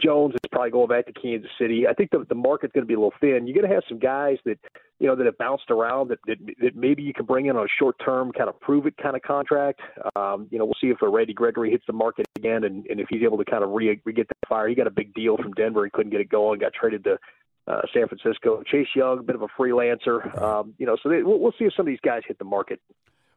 Jones 0.00 0.34
is 0.34 0.40
probably 0.50 0.70
going 0.70 0.88
back 0.88 1.06
to 1.06 1.12
Kansas 1.12 1.50
City. 1.58 1.86
I 1.88 1.94
think 1.94 2.10
the 2.10 2.24
the 2.28 2.34
market's 2.34 2.72
going 2.72 2.82
to 2.82 2.88
be 2.88 2.94
a 2.94 2.98
little 2.98 3.14
thin. 3.20 3.46
You're 3.46 3.54
going 3.54 3.68
to 3.68 3.74
have 3.74 3.84
some 3.88 3.98
guys 3.98 4.38
that, 4.44 4.58
you 4.98 5.06
know, 5.06 5.14
that 5.14 5.26
have 5.26 5.38
bounced 5.38 5.70
around 5.70 6.08
that 6.10 6.18
that, 6.26 6.38
that 6.60 6.76
maybe 6.76 7.02
you 7.02 7.12
can 7.12 7.26
bring 7.26 7.46
in 7.46 7.56
on 7.56 7.64
a 7.64 7.74
short 7.78 7.96
term 8.04 8.32
kind 8.32 8.48
of 8.48 8.58
prove 8.60 8.86
it 8.86 8.96
kind 8.96 9.14
of 9.14 9.22
contract. 9.22 9.80
Um, 10.16 10.48
you 10.50 10.58
know, 10.58 10.64
we'll 10.64 10.76
see 10.80 10.88
if 10.88 10.98
Randy 11.02 11.34
Gregory 11.34 11.70
hits 11.70 11.84
the 11.86 11.92
market 11.92 12.26
again, 12.36 12.64
and, 12.64 12.86
and 12.86 13.00
if 13.00 13.06
he's 13.10 13.22
able 13.22 13.38
to 13.38 13.44
kind 13.44 13.62
of 13.62 13.70
re, 13.70 14.00
re 14.04 14.12
get 14.12 14.28
the 14.28 14.34
fire. 14.48 14.68
He 14.68 14.74
got 14.74 14.86
a 14.86 14.90
big 14.90 15.14
deal 15.14 15.36
from 15.36 15.52
Denver. 15.52 15.84
He 15.84 15.90
couldn't 15.90 16.10
get 16.10 16.20
it 16.20 16.28
going. 16.28 16.60
Got 16.60 16.72
traded 16.72 17.04
to 17.04 17.18
uh, 17.66 17.80
San 17.94 18.08
Francisco. 18.08 18.62
Chase 18.64 18.88
Young, 18.94 19.18
a 19.18 19.22
bit 19.22 19.34
of 19.36 19.42
a 19.42 19.48
freelancer. 19.58 20.40
Um, 20.40 20.74
you 20.78 20.86
know, 20.86 20.96
so 21.02 21.08
they, 21.08 21.22
we'll, 21.22 21.38
we'll 21.38 21.52
see 21.58 21.64
if 21.64 21.74
some 21.76 21.84
of 21.86 21.90
these 21.90 22.00
guys 22.04 22.22
hit 22.26 22.38
the 22.38 22.44
market. 22.44 22.80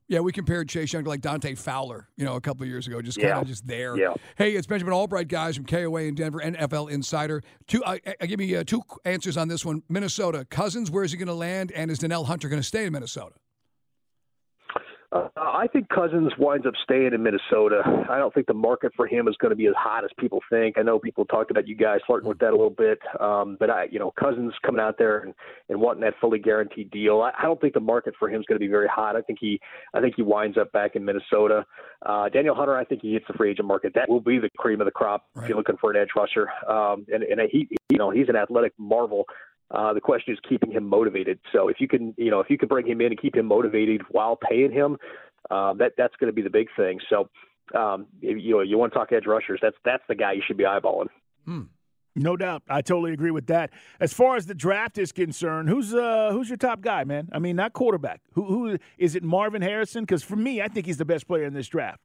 Yeah, 0.07 0.19
we 0.19 0.31
compared 0.31 0.69
Chase 0.69 0.93
Young 0.93 1.03
to 1.03 1.09
like 1.09 1.21
Dante 1.21 1.55
Fowler, 1.55 2.07
you 2.15 2.25
know, 2.25 2.35
a 2.35 2.41
couple 2.41 2.61
of 2.61 2.69
years 2.69 2.85
ago, 2.85 3.01
just 3.01 3.17
kind 3.17 3.29
Yeah. 3.29 3.41
of 3.41 3.47
just 3.47 3.65
there. 3.65 3.97
Yeah. 3.97 4.13
Hey, 4.37 4.51
it's 4.51 4.67
Benjamin 4.67 4.93
Albright, 4.93 5.27
guys 5.27 5.55
from 5.55 5.65
KOA 5.65 6.01
in 6.03 6.13
Denver, 6.13 6.39
NFL 6.39 6.91
Insider. 6.91 7.41
Two, 7.67 7.83
uh, 7.83 7.97
uh, 8.21 8.25
give 8.27 8.37
me 8.37 8.55
uh, 8.55 8.63
two 8.63 8.81
answers 9.03 9.35
on 9.35 9.47
this 9.47 9.65
one. 9.65 9.81
Minnesota, 9.89 10.45
Cousins, 10.47 10.91
where 10.91 11.03
is 11.03 11.11
he 11.11 11.17
going 11.17 11.27
to 11.27 11.33
land, 11.33 11.71
and 11.71 11.89
is 11.89 11.97
Danielle 11.97 12.25
Hunter 12.25 12.49
going 12.49 12.61
to 12.61 12.67
stay 12.67 12.85
in 12.85 12.93
Minnesota? 12.93 13.33
Uh, 15.15 15.29
I 15.37 15.67
think 15.71 15.87
Cousins 15.87 16.33
winds 16.37 16.65
up 16.65 16.73
staying 16.83 17.13
in 17.13 17.23
Minnesota. 17.23 17.81
I 18.09 18.17
don't 18.17 18.33
think 18.33 18.47
the 18.47 18.53
market 18.53 18.91
for 18.97 19.07
him 19.07 19.29
is 19.29 19.35
going 19.37 19.51
to 19.51 19.55
be 19.55 19.67
as 19.67 19.73
hot 19.77 20.03
as 20.03 20.09
people 20.19 20.41
think. 20.49 20.77
I 20.77 20.81
know 20.81 20.99
people 20.99 21.23
talked 21.23 21.51
about 21.51 21.67
you 21.67 21.75
guys 21.75 21.99
flirting 22.05 22.27
with 22.27 22.39
that 22.39 22.49
a 22.49 22.51
little 22.51 22.69
bit, 22.69 22.99
um, 23.21 23.55
but 23.57 23.69
I, 23.69 23.85
you 23.89 23.97
know, 23.97 24.11
Cousins 24.19 24.53
coming 24.65 24.81
out 24.81 24.97
there 24.97 25.19
and, 25.19 25.33
and 25.69 25.79
wanting 25.79 26.01
that 26.01 26.15
fully 26.19 26.39
guaranteed 26.39 26.91
deal. 26.91 27.21
I, 27.21 27.31
I 27.39 27.43
don't 27.43 27.61
think 27.61 27.73
the 27.73 27.79
market 27.79 28.13
for 28.19 28.29
him 28.29 28.41
is 28.41 28.45
going 28.45 28.59
to 28.59 28.65
be 28.65 28.69
very 28.69 28.89
hot. 28.89 29.15
I 29.15 29.21
think 29.21 29.39
he, 29.39 29.59
I 29.93 30.01
think 30.01 30.15
he 30.17 30.21
winds 30.21 30.57
up 30.57 30.71
back 30.73 30.97
in 30.97 31.05
Minnesota. 31.05 31.65
Uh, 32.05 32.27
Danielle 32.27 32.55
Hunter, 32.55 32.75
I 32.75 32.83
think 32.83 33.01
he 33.01 33.13
hits 33.13 33.25
the 33.27 33.33
free 33.35 33.51
agent 33.51 33.67
market. 33.69 33.93
That 33.95 34.09
will 34.09 34.19
be 34.19 34.37
the 34.37 34.49
cream 34.57 34.81
of 34.81 34.85
the 34.85 34.91
crop 34.91 35.27
if 35.37 35.47
you're 35.47 35.57
looking 35.57 35.77
for 35.79 35.91
an 35.91 35.97
edge 35.97 36.09
rusher. 36.15 36.49
Um, 36.69 37.05
and 37.13 37.23
and 37.23 37.39
he, 37.49 37.69
you 37.89 37.97
know, 37.97 38.09
he's 38.09 38.27
an 38.27 38.35
athletic 38.35 38.73
marvel. 38.77 39.25
Uh, 39.71 39.93
the 39.93 40.01
question 40.01 40.33
is 40.33 40.39
keeping 40.47 40.71
him 40.71 40.87
motivated. 40.87 41.39
So 41.51 41.69
if 41.69 41.77
you 41.79 41.87
can, 41.87 42.13
you 42.17 42.29
know, 42.29 42.39
if 42.39 42.49
you 42.49 42.57
can 42.57 42.67
bring 42.67 42.87
him 42.87 43.01
in 43.01 43.07
and 43.07 43.19
keep 43.19 43.35
him 43.35 43.47
motivated 43.47 44.01
while 44.11 44.37
paying 44.37 44.71
him, 44.71 44.97
uh, 45.49 45.73
that 45.75 45.93
that's 45.97 46.15
going 46.17 46.29
to 46.29 46.33
be 46.33 46.41
the 46.41 46.49
big 46.49 46.67
thing. 46.77 46.99
So, 47.09 47.29
um, 47.77 48.07
if, 48.21 48.41
you 48.43 48.51
know, 48.51 48.61
you 48.61 48.77
want 48.77 48.93
to 48.93 48.99
talk 48.99 49.11
edge 49.11 49.25
rushers, 49.25 49.59
that's 49.61 49.75
that's 49.83 50.03
the 50.07 50.15
guy 50.15 50.33
you 50.33 50.43
should 50.45 50.57
be 50.57 50.65
eyeballing. 50.65 51.07
No 52.17 52.37
doubt, 52.37 52.63
I 52.69 52.81
totally 52.81 53.11
agree 53.11 53.31
with 53.31 53.47
that. 53.47 53.71
As 53.99 54.13
far 54.13 54.37
as 54.37 54.45
the 54.45 54.55
draft 54.55 54.97
is 54.97 55.11
concerned, 55.11 55.67
who's 55.67 55.93
uh 55.93 56.29
who's 56.31 56.47
your 56.47 56.57
top 56.57 56.81
guy, 56.81 57.03
man? 57.03 57.27
I 57.33 57.39
mean, 57.39 57.57
not 57.57 57.73
quarterback. 57.73 58.21
Who 58.33 58.45
who 58.45 58.77
is 58.97 59.15
it? 59.15 59.23
Marvin 59.23 59.61
Harrison? 59.61 60.03
Because 60.03 60.23
for 60.23 60.37
me, 60.37 60.61
I 60.61 60.67
think 60.69 60.85
he's 60.85 60.97
the 60.97 61.05
best 61.05 61.27
player 61.27 61.43
in 61.43 61.53
this 61.53 61.67
draft. 61.67 61.99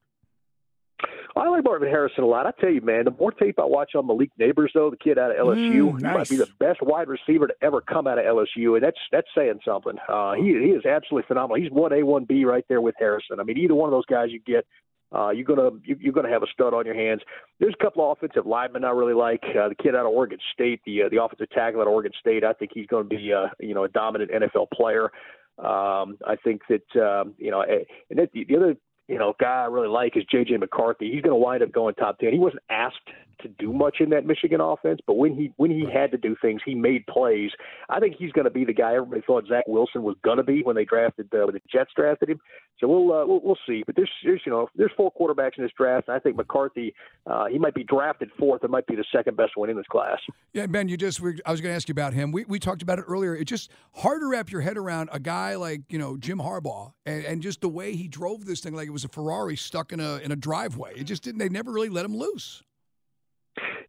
I 1.37 1.49
like 1.49 1.65
Marvin 1.65 1.89
Harrison 1.89 2.25
a 2.25 2.27
lot. 2.27 2.47
I 2.47 2.53
tell 2.61 2.71
you, 2.71 2.81
man, 2.81 3.05
the 3.05 3.13
more 3.13 3.31
tape 3.31 3.59
I 3.59 3.65
watch 3.65 3.95
on 3.95 4.07
Malik 4.07 4.31
Nabers, 4.41 4.69
though, 4.75 4.91
the 4.91 4.97
kid 4.97 5.19
out 5.19 5.31
of 5.31 5.37
LSU, 5.37 5.93
Mm, 5.93 5.99
he 5.99 6.05
might 6.05 6.29
be 6.29 6.37
the 6.37 6.49
best 6.59 6.83
wide 6.83 7.09
receiver 7.09 7.47
to 7.47 7.55
ever 7.63 7.81
come 7.81 8.07
out 8.07 8.19
of 8.19 8.25
LSU, 8.25 8.75
and 8.75 8.83
that's 8.83 8.99
that's 9.13 9.29
saying 9.35 9.61
something. 9.65 9.97
Uh, 10.09 10.35
he 10.35 10.45
he 10.45 10.71
is 10.71 10.85
absolutely 10.85 11.27
phenomenal. 11.29 11.63
He's 11.63 11.71
one 11.71 11.93
A, 11.93 12.03
one 12.03 12.25
B 12.25 12.45
right 12.45 12.65
there 12.69 12.81
with 12.81 12.95
Harrison. 12.99 13.41
I 13.41 13.45
mean, 13.45 13.59
either 13.59 13.75
one 13.75 13.89
of 13.89 13.93
those 13.93 14.07
guys 14.07 14.29
you 14.31 14.41
get, 14.41 14.67
uh, 15.13 15.31
you're 15.31 15.45
gonna 15.45 15.71
you, 15.85 15.97
you're 16.01 16.13
gonna 16.13 16.29
have 16.31 16.43
a 16.43 16.47
stud 16.53 16.75
on 16.75 16.85
your 16.87 16.95
hands. 16.95 17.23
There's 17.59 17.75
a 17.79 17.83
couple 17.83 18.05
of 18.11 18.17
offensive 18.19 18.47
linemen 18.47 18.85
I 18.85 18.91
really 18.91 19.15
like. 19.15 19.43
Uh, 19.45 19.69
the 19.69 19.75
kid 19.75 19.95
out 19.95 20.07
of 20.07 20.13
Oregon 20.13 20.39
State, 20.53 20.81
the 20.85 21.03
uh, 21.05 21.09
the 21.09 21.23
offensive 21.23 21.51
tackle 21.51 21.81
of 21.81 21.89
Oregon 21.89 22.13
State, 22.19 22.45
I 22.45 22.53
think 22.53 22.73
he's 22.75 22.87
going 22.87 23.09
to 23.09 23.17
be 23.17 23.33
uh, 23.33 23.49
you 23.61 23.75
know 23.75 23.85
a 23.85 23.89
dominant 23.89 24.31
NFL 24.31 24.71
player. 24.73 25.11
Um, 25.59 26.17
I 26.27 26.37
think 26.43 26.63
that 26.69 27.01
um, 27.01 27.35
you 27.39 27.51
know, 27.51 27.61
eh, 27.61 27.85
and 28.09 28.19
that, 28.19 28.31
the 28.33 28.57
other 28.57 28.77
you 29.11 29.19
know 29.19 29.35
guy 29.41 29.63
I 29.63 29.67
really 29.67 29.89
like 29.89 30.17
is 30.17 30.25
J.J. 30.31 30.59
McCarthy. 30.59 31.11
He's 31.11 31.23
going 31.23 31.33
to 31.33 31.37
wind 31.37 31.63
up 31.63 31.73
going 31.73 31.95
top 31.97 32.19
ten. 32.19 32.33
He 32.33 32.39
wasn't 32.39 32.63
asked 32.71 32.97
to 33.43 33.49
do 33.49 33.73
much 33.73 33.97
in 34.01 34.11
that 34.11 34.27
Michigan 34.27 34.61
offense, 34.61 35.01
but 35.07 35.15
when 35.15 35.35
he 35.35 35.53
when 35.57 35.71
he 35.71 35.85
had 35.93 36.11
to 36.13 36.19
do 36.19 36.37
things, 36.41 36.61
he 36.65 36.75
made 36.75 37.07
plays. 37.07 37.51
I 37.89 38.01
think 38.01 38.17
he's 38.19 38.33
going 38.33 38.45
to 38.45 38.51
be 38.51 38.65
the 38.65 38.73
guy 38.73 38.95
everybody 38.95 39.23
thought 39.27 39.47
Zach 39.49 39.65
Wilson 39.67 40.03
was 40.03 40.17
going 40.23 40.37
to 40.37 40.43
be 40.43 40.63
when 40.63 40.77
they 40.77 40.85
drafted 40.85 41.29
uh, 41.35 41.47
when 41.47 41.55
the 41.55 41.61
Jets 41.71 41.91
drafted 41.97 42.31
him. 42.31 42.41
So 42.79 42.89
we'll, 42.89 43.13
uh, 43.13 43.27
we'll 43.27 43.41
we'll 43.43 43.59
see. 43.67 43.83
But 43.85 43.97
there's, 43.97 44.11
there's 44.25 44.41
you 44.45 44.53
know 44.53 44.69
there's 44.77 44.93
four 44.97 45.13
quarterbacks 45.13 45.59
in 45.59 45.65
this 45.65 45.73
draft, 45.77 46.09
and 46.09 46.17
I 46.17 46.21
think 46.21 46.37
McCarthy 46.37 46.95
uh, 47.27 47.47
he 47.47 47.59
might 47.59 47.75
be 47.75 47.85
drafted 47.85 48.31
fourth. 48.39 48.65
It 48.65 48.71
might 48.71 48.87
be 48.87 48.97
the 48.97 49.05
second 49.15 49.37
best 49.37 49.53
one 49.57 49.71
in 49.71 49.77
this 49.77 49.87
class. 49.91 50.19
Yeah, 50.53 50.67
Ben, 50.67 50.89
you 50.89 50.97
just 50.97 51.21
we, 51.21 51.39
I 51.45 51.51
was 51.51 51.61
going 51.61 51.73
to 51.73 51.77
ask 51.77 51.89
you 51.89 51.93
about 51.93 52.15
him. 52.15 52.33
We 52.33 52.45
we 52.45 52.59
talked 52.59 52.83
about 52.83 52.99
it 52.99 53.05
earlier. 53.09 53.35
It's 53.35 53.49
just 53.49 53.71
hard 53.95 54.21
to 54.21 54.27
wrap 54.27 54.51
your 54.51 54.61
head 54.61 54.77
around 54.77 55.11
a 55.13 55.21
guy 55.21 55.57
like 55.57 55.83
you 55.89 55.99
know 55.99 56.17
Jim 56.17 56.39
Harbaugh 56.39 56.93
and, 57.07 57.25
and 57.25 57.43
just 57.43 57.61
the 57.61 57.69
way 57.69 57.95
he 57.95 58.09
drove 58.09 58.45
this 58.45 58.61
thing 58.61 58.75
like 58.75 58.87
it 58.87 58.93
was 58.93 59.00
a 59.05 59.09
Ferrari 59.09 59.57
stuck 59.57 59.93
in 59.93 60.01
a 60.01 60.17
in 60.19 60.33
a 60.33 60.37
driveway. 60.37 60.93
It 60.97 61.05
just 61.05 61.23
didn't. 61.23 61.39
They 61.39 61.49
never 61.49 61.73
really 61.73 61.89
let 61.89 62.05
him 62.05 62.17
loose. 62.17 62.63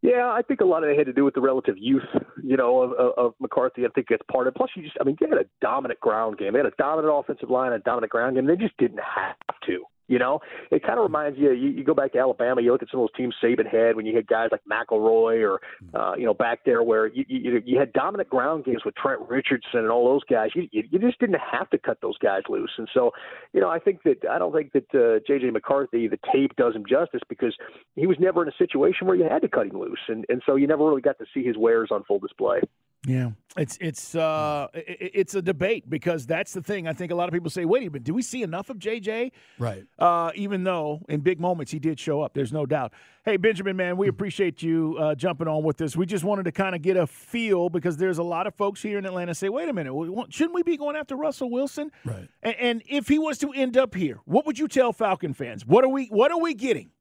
Yeah, 0.01 0.31
I 0.31 0.41
think 0.41 0.61
a 0.61 0.65
lot 0.65 0.83
of 0.83 0.89
it 0.89 0.97
had 0.97 1.05
to 1.05 1.13
do 1.13 1.23
with 1.23 1.35
the 1.35 1.41
relative 1.41 1.75
youth, 1.77 2.01
you 2.43 2.57
know, 2.57 2.81
of, 2.81 3.13
of, 3.17 3.33
McCarthy. 3.39 3.85
I 3.85 3.89
think 3.89 4.07
that's 4.09 4.23
part 4.31 4.47
of 4.47 4.55
it. 4.55 4.57
Plus, 4.57 4.71
you 4.75 4.81
just, 4.81 4.97
I 4.99 5.03
mean, 5.03 5.15
they 5.19 5.27
had 5.29 5.37
a 5.37 5.45
dominant 5.61 5.99
ground 5.99 6.39
game. 6.39 6.53
They 6.53 6.59
had 6.59 6.65
a 6.65 6.73
dominant 6.79 7.13
offensive 7.15 7.51
line, 7.51 7.71
a 7.71 7.77
dominant 7.77 8.11
ground 8.11 8.35
game. 8.35 8.47
They 8.47 8.55
just 8.55 8.75
didn't 8.77 8.99
have 8.99 9.35
to. 9.67 9.83
You 10.07 10.19
know, 10.19 10.39
it 10.71 10.83
kind 10.83 10.99
of 10.99 11.03
reminds 11.03 11.37
you, 11.37 11.51
you. 11.51 11.69
You 11.69 11.83
go 11.83 11.93
back 11.93 12.11
to 12.13 12.19
Alabama. 12.19 12.61
You 12.61 12.71
look 12.71 12.83
at 12.83 12.89
some 12.91 12.99
of 12.99 13.07
those 13.07 13.17
teams 13.17 13.35
Saban 13.41 13.65
had 13.71 13.95
when 13.95 14.05
you 14.05 14.15
had 14.15 14.27
guys 14.27 14.49
like 14.51 14.61
McElroy 14.69 15.47
or 15.47 15.61
uh, 15.93 16.15
you 16.17 16.25
know 16.25 16.33
back 16.33 16.59
there 16.65 16.83
where 16.83 17.07
you, 17.07 17.23
you 17.27 17.61
you 17.65 17.79
had 17.79 17.93
dominant 17.93 18.29
ground 18.29 18.65
games 18.65 18.83
with 18.83 18.95
Trent 18.95 19.21
Richardson 19.29 19.79
and 19.79 19.89
all 19.89 20.05
those 20.05 20.23
guys. 20.29 20.49
You 20.53 20.67
you 20.71 20.99
just 20.99 21.19
didn't 21.19 21.39
have 21.39 21.69
to 21.69 21.77
cut 21.77 21.99
those 22.01 22.17
guys 22.17 22.41
loose. 22.49 22.71
And 22.77 22.89
so, 22.93 23.11
you 23.53 23.61
know, 23.61 23.69
I 23.69 23.79
think 23.79 24.03
that 24.03 24.27
I 24.29 24.37
don't 24.37 24.53
think 24.53 24.73
that 24.73 24.87
uh, 24.93 25.19
JJ 25.29 25.53
McCarthy 25.53 26.07
the 26.07 26.19
tape 26.33 26.55
does 26.57 26.75
him 26.75 26.83
justice 26.87 27.21
because 27.29 27.55
he 27.95 28.07
was 28.07 28.17
never 28.19 28.43
in 28.43 28.49
a 28.49 28.57
situation 28.57 29.07
where 29.07 29.15
you 29.15 29.23
had 29.23 29.41
to 29.43 29.47
cut 29.47 29.67
him 29.67 29.79
loose, 29.79 30.01
and 30.07 30.25
and 30.29 30.41
so 30.45 30.55
you 30.55 30.67
never 30.67 30.85
really 30.85 31.01
got 31.01 31.19
to 31.19 31.25
see 31.33 31.43
his 31.43 31.57
wares 31.57 31.89
on 31.91 32.03
full 32.03 32.19
display. 32.19 32.59
Yeah, 33.07 33.31
it's 33.57 33.79
it's 33.81 34.13
uh 34.13 34.67
it's 34.75 35.33
a 35.33 35.41
debate 35.41 35.89
because 35.89 36.27
that's 36.27 36.53
the 36.53 36.61
thing. 36.61 36.87
I 36.87 36.93
think 36.93 37.11
a 37.11 37.15
lot 37.15 37.27
of 37.27 37.33
people 37.33 37.49
say, 37.49 37.65
"Wait 37.65 37.81
a 37.81 37.85
minute, 37.89 38.03
do 38.03 38.13
we 38.13 38.21
see 38.21 38.43
enough 38.43 38.69
of 38.69 38.77
JJ?" 38.77 39.31
Right. 39.57 39.85
Uh, 39.97 40.31
even 40.35 40.63
though 40.63 41.01
in 41.09 41.21
big 41.21 41.39
moments 41.39 41.71
he 41.71 41.79
did 41.79 41.99
show 41.99 42.21
up, 42.21 42.35
there's 42.35 42.53
no 42.53 42.67
doubt. 42.67 42.93
Hey, 43.25 43.37
Benjamin, 43.37 43.75
man, 43.75 43.97
we 43.97 44.07
appreciate 44.07 44.61
you 44.61 44.97
uh, 44.99 45.15
jumping 45.15 45.47
on 45.47 45.63
with 45.63 45.81
us. 45.81 45.95
We 45.95 46.05
just 46.05 46.23
wanted 46.23 46.43
to 46.43 46.51
kind 46.51 46.75
of 46.75 46.83
get 46.83 46.95
a 46.95 47.07
feel 47.07 47.69
because 47.69 47.97
there's 47.97 48.19
a 48.19 48.23
lot 48.23 48.45
of 48.45 48.53
folks 48.53 48.83
here 48.83 48.99
in 48.99 49.05
Atlanta 49.07 49.33
say, 49.33 49.49
"Wait 49.49 49.67
a 49.67 49.73
minute, 49.73 49.93
shouldn't 50.29 50.53
we 50.53 50.61
be 50.61 50.77
going 50.77 50.95
after 50.95 51.15
Russell 51.15 51.49
Wilson?" 51.49 51.91
Right. 52.05 52.29
And, 52.43 52.55
and 52.57 52.83
if 52.87 53.07
he 53.07 53.17
was 53.17 53.39
to 53.39 53.51
end 53.51 53.77
up 53.77 53.95
here, 53.95 54.19
what 54.25 54.45
would 54.45 54.59
you 54.59 54.67
tell 54.67 54.93
Falcon 54.93 55.33
fans? 55.33 55.65
What 55.65 55.83
are 55.83 55.89
we 55.89 56.05
What 56.07 56.31
are 56.31 56.39
we 56.39 56.53
getting? 56.53 56.91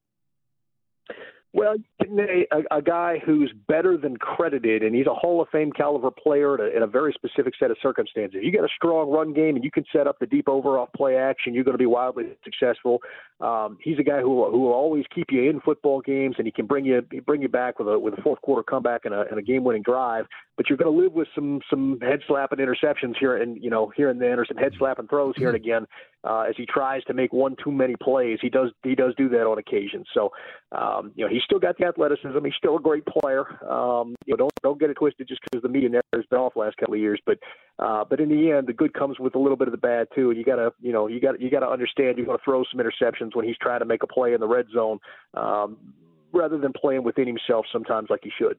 Well, 1.52 1.74
a, 2.00 2.76
a 2.76 2.80
guy 2.80 3.20
who's 3.24 3.52
better 3.66 3.96
than 3.96 4.16
credited, 4.16 4.84
and 4.84 4.94
he's 4.94 5.06
a 5.06 5.14
Hall 5.14 5.42
of 5.42 5.48
Fame 5.48 5.72
caliber 5.72 6.12
player 6.12 6.54
in 6.54 6.60
a, 6.60 6.76
in 6.76 6.82
a 6.84 6.86
very 6.86 7.12
specific 7.12 7.54
set 7.58 7.72
of 7.72 7.76
circumstances. 7.82 8.36
If 8.38 8.44
you 8.44 8.52
get 8.52 8.62
a 8.62 8.68
strong 8.76 9.10
run 9.10 9.34
game, 9.34 9.56
and 9.56 9.64
you 9.64 9.70
can 9.70 9.84
set 9.92 10.06
up 10.06 10.20
the 10.20 10.26
deep 10.26 10.48
over 10.48 10.78
off 10.78 10.90
play 10.96 11.16
action. 11.16 11.52
You're 11.52 11.64
going 11.64 11.74
to 11.74 11.78
be 11.78 11.86
wildly 11.86 12.36
successful. 12.44 13.00
Um, 13.40 13.78
he's 13.82 13.98
a 13.98 14.04
guy 14.04 14.20
who 14.20 14.48
who 14.48 14.60
will 14.60 14.72
always 14.72 15.04
keep 15.12 15.26
you 15.30 15.50
in 15.50 15.60
football 15.60 16.00
games, 16.00 16.36
and 16.38 16.46
he 16.46 16.52
can 16.52 16.66
bring 16.66 16.84
you 16.84 17.02
bring 17.26 17.42
you 17.42 17.48
back 17.48 17.80
with 17.80 17.88
a 17.88 17.98
with 17.98 18.14
a 18.16 18.22
fourth 18.22 18.40
quarter 18.42 18.62
comeback 18.62 19.04
and 19.04 19.14
a, 19.14 19.24
and 19.28 19.38
a 19.38 19.42
game 19.42 19.64
winning 19.64 19.82
drive. 19.82 20.26
But 20.56 20.68
you're 20.68 20.78
going 20.78 20.94
to 20.94 21.02
live 21.02 21.14
with 21.14 21.26
some 21.34 21.60
some 21.68 21.98
head 22.00 22.20
slapping 22.28 22.60
interceptions 22.60 23.14
here 23.18 23.36
and 23.36 23.60
you 23.60 23.70
know 23.70 23.92
here 23.96 24.10
and 24.10 24.20
then, 24.20 24.38
or 24.38 24.46
some 24.46 24.56
head 24.56 24.72
slapping 24.78 25.08
throws 25.08 25.34
here 25.36 25.48
and 25.48 25.56
again 25.56 25.86
uh, 26.24 26.40
as 26.48 26.54
he 26.56 26.66
tries 26.66 27.02
to 27.04 27.14
make 27.14 27.32
one 27.32 27.56
too 27.62 27.72
many 27.72 27.94
plays. 28.02 28.38
He 28.42 28.48
does 28.48 28.70
he 28.82 28.94
does 28.94 29.14
do 29.16 29.28
that 29.30 29.46
on 29.46 29.58
occasion. 29.58 30.04
So 30.14 30.30
um, 30.72 31.12
you 31.14 31.24
know 31.24 31.30
he's 31.30 31.42
still 31.44 31.58
got 31.58 31.78
the 31.78 31.86
athleticism. 31.86 32.44
He's 32.44 32.54
still 32.56 32.76
a 32.76 32.80
great 32.80 33.04
player. 33.06 33.46
Um, 33.70 34.14
you 34.26 34.34
know 34.34 34.36
don't 34.36 34.52
don't 34.62 34.80
get 34.80 34.90
it 34.90 34.94
twisted 34.94 35.28
just 35.28 35.40
because 35.42 35.62
the 35.62 35.68
media 35.68 36.00
has 36.12 36.24
been 36.26 36.38
off 36.38 36.54
the 36.54 36.60
last 36.60 36.76
couple 36.76 36.94
of 36.94 37.00
years. 37.00 37.20
But 37.24 37.38
uh, 37.78 38.04
but 38.08 38.20
in 38.20 38.28
the 38.28 38.50
end, 38.50 38.66
the 38.66 38.72
good 38.72 38.92
comes 38.94 39.18
with 39.18 39.34
a 39.34 39.38
little 39.38 39.56
bit 39.56 39.68
of 39.68 39.72
the 39.72 39.78
bad 39.78 40.08
too. 40.14 40.30
And 40.30 40.38
you 40.38 40.44
gotta 40.44 40.72
you 40.80 40.92
know 40.92 41.06
you 41.06 41.20
got 41.20 41.40
you 41.40 41.50
got 41.50 41.60
to 41.60 41.68
understand 41.68 42.18
you're 42.18 42.26
to 42.26 42.38
throw 42.44 42.64
some 42.70 42.80
interceptions 42.80 43.34
when 43.34 43.46
he's 43.46 43.56
trying 43.60 43.80
to 43.80 43.86
make 43.86 44.02
a 44.02 44.06
play 44.06 44.34
in 44.34 44.40
the 44.40 44.48
red 44.48 44.66
zone. 44.72 44.98
Um, 45.34 45.78
rather 46.32 46.58
than 46.58 46.72
playing 46.72 47.02
within 47.02 47.26
himself 47.26 47.66
sometimes 47.72 48.08
like 48.08 48.20
he 48.22 48.30
should. 48.38 48.56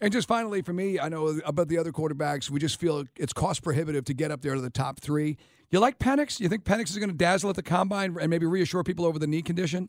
And 0.00 0.12
just 0.12 0.26
finally, 0.26 0.62
for 0.62 0.72
me, 0.72 0.98
I 0.98 1.08
know 1.08 1.38
about 1.44 1.68
the 1.68 1.78
other 1.78 1.92
quarterbacks. 1.92 2.50
We 2.50 2.58
just 2.58 2.80
feel 2.80 3.04
it's 3.16 3.32
cost 3.32 3.62
prohibitive 3.62 4.04
to 4.06 4.14
get 4.14 4.32
up 4.32 4.40
there 4.42 4.56
to 4.56 4.60
the 4.60 4.70
top 4.70 4.98
three. 4.98 5.36
You 5.72 5.80
like 5.80 5.98
Penix? 5.98 6.38
You 6.38 6.48
think 6.50 6.64
Penix 6.64 6.90
is 6.90 6.98
going 6.98 7.08
to 7.08 7.16
dazzle 7.16 7.48
at 7.50 7.56
the 7.56 7.62
combine 7.62 8.16
and 8.20 8.28
maybe 8.28 8.46
reassure 8.46 8.84
people 8.84 9.06
over 9.06 9.18
the 9.18 9.26
knee 9.26 9.42
condition? 9.42 9.88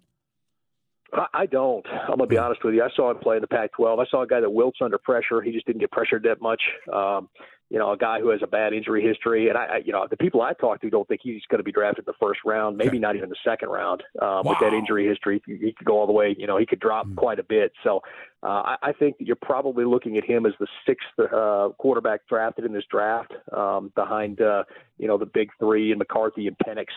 I 1.34 1.46
don't. 1.46 1.86
I'm 1.88 2.18
gonna 2.18 2.26
be 2.26 2.38
honest 2.38 2.64
with 2.64 2.74
you. 2.74 2.82
I 2.82 2.90
saw 2.96 3.12
him 3.12 3.18
play 3.18 3.36
in 3.36 3.42
the 3.42 3.48
Pac-12. 3.48 4.00
I 4.00 4.10
saw 4.10 4.24
a 4.24 4.28
guy 4.28 4.40
that 4.40 4.50
wilts 4.50 4.80
under 4.82 4.98
pressure. 4.98 5.42
He 5.42 5.52
just 5.52 5.68
didn't 5.68 5.82
get 5.82 5.92
pressured 5.92 6.24
that 6.24 6.42
much. 6.42 6.62
Um, 6.92 7.30
you 7.70 7.80
know, 7.80 7.92
a 7.92 7.98
guy 7.98 8.20
who 8.20 8.30
has 8.30 8.42
a 8.44 8.48
bad 8.48 8.74
injury 8.74 9.02
history, 9.02 9.50
and 9.50 9.58
I, 9.58 9.66
I 9.66 9.78
you 9.84 9.92
know, 9.92 10.06
the 10.10 10.18
people 10.18 10.42
I 10.42 10.54
talk 10.54 10.82
to 10.82 10.90
don't 10.90 11.08
think 11.08 11.22
he's 11.24 11.42
going 11.50 11.60
to 11.60 11.64
be 11.64 11.72
drafted 11.72 12.06
in 12.08 12.12
the 12.12 12.26
first 12.26 12.42
round, 12.46 12.78
maybe 12.78 13.00
not 13.00 13.16
even 13.16 13.30
the 13.30 13.36
second 13.44 13.70
round. 13.70 14.04
Um, 14.22 14.28
wow. 14.28 14.42
With 14.46 14.60
that 14.60 14.74
injury 14.74 15.08
history, 15.08 15.42
he, 15.46 15.58
he 15.58 15.74
could 15.74 15.86
go 15.86 15.98
all 15.98 16.06
the 16.06 16.14
way. 16.14 16.36
You 16.38 16.46
know, 16.46 16.58
he 16.58 16.66
could 16.66 16.80
drop 16.80 17.08
mm. 17.08 17.16
quite 17.16 17.40
a 17.40 17.44
bit. 17.44 17.72
So, 17.84 18.02
uh, 18.44 18.48
I, 18.48 18.76
I 18.84 18.92
think 18.94 19.18
that 19.18 19.26
you're 19.26 19.36
probably 19.38 19.86
looking 19.86 20.18
at 20.18 20.24
him 20.24 20.46
as 20.46 20.54
the 20.60 20.68
sixth 20.86 21.08
uh, 21.18 21.70
quarterback 21.78 22.28
drafted 22.28 22.66
in 22.66 22.74
this 22.74 22.86
draft, 22.92 23.34
um, 23.52 23.92
behind 23.96 24.42
uh, 24.42 24.64
you 24.98 25.08
know 25.08 25.18
the 25.18 25.26
big 25.26 25.50
three 25.60 25.92
and 25.92 26.00
McCarthy 26.00 26.48
and 26.48 26.58
Penix. 26.58 26.88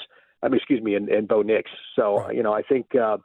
I 0.43 0.49
mean, 0.49 0.57
excuse 0.57 0.83
me, 0.83 0.95
and, 0.95 1.09
and 1.09 1.27
Bo 1.27 1.43
Nix. 1.43 1.71
So, 1.95 2.19
right. 2.19 2.35
you 2.35 2.43
know, 2.43 2.53
I 2.53 2.63
think. 2.63 2.95
Uh, 2.95 3.19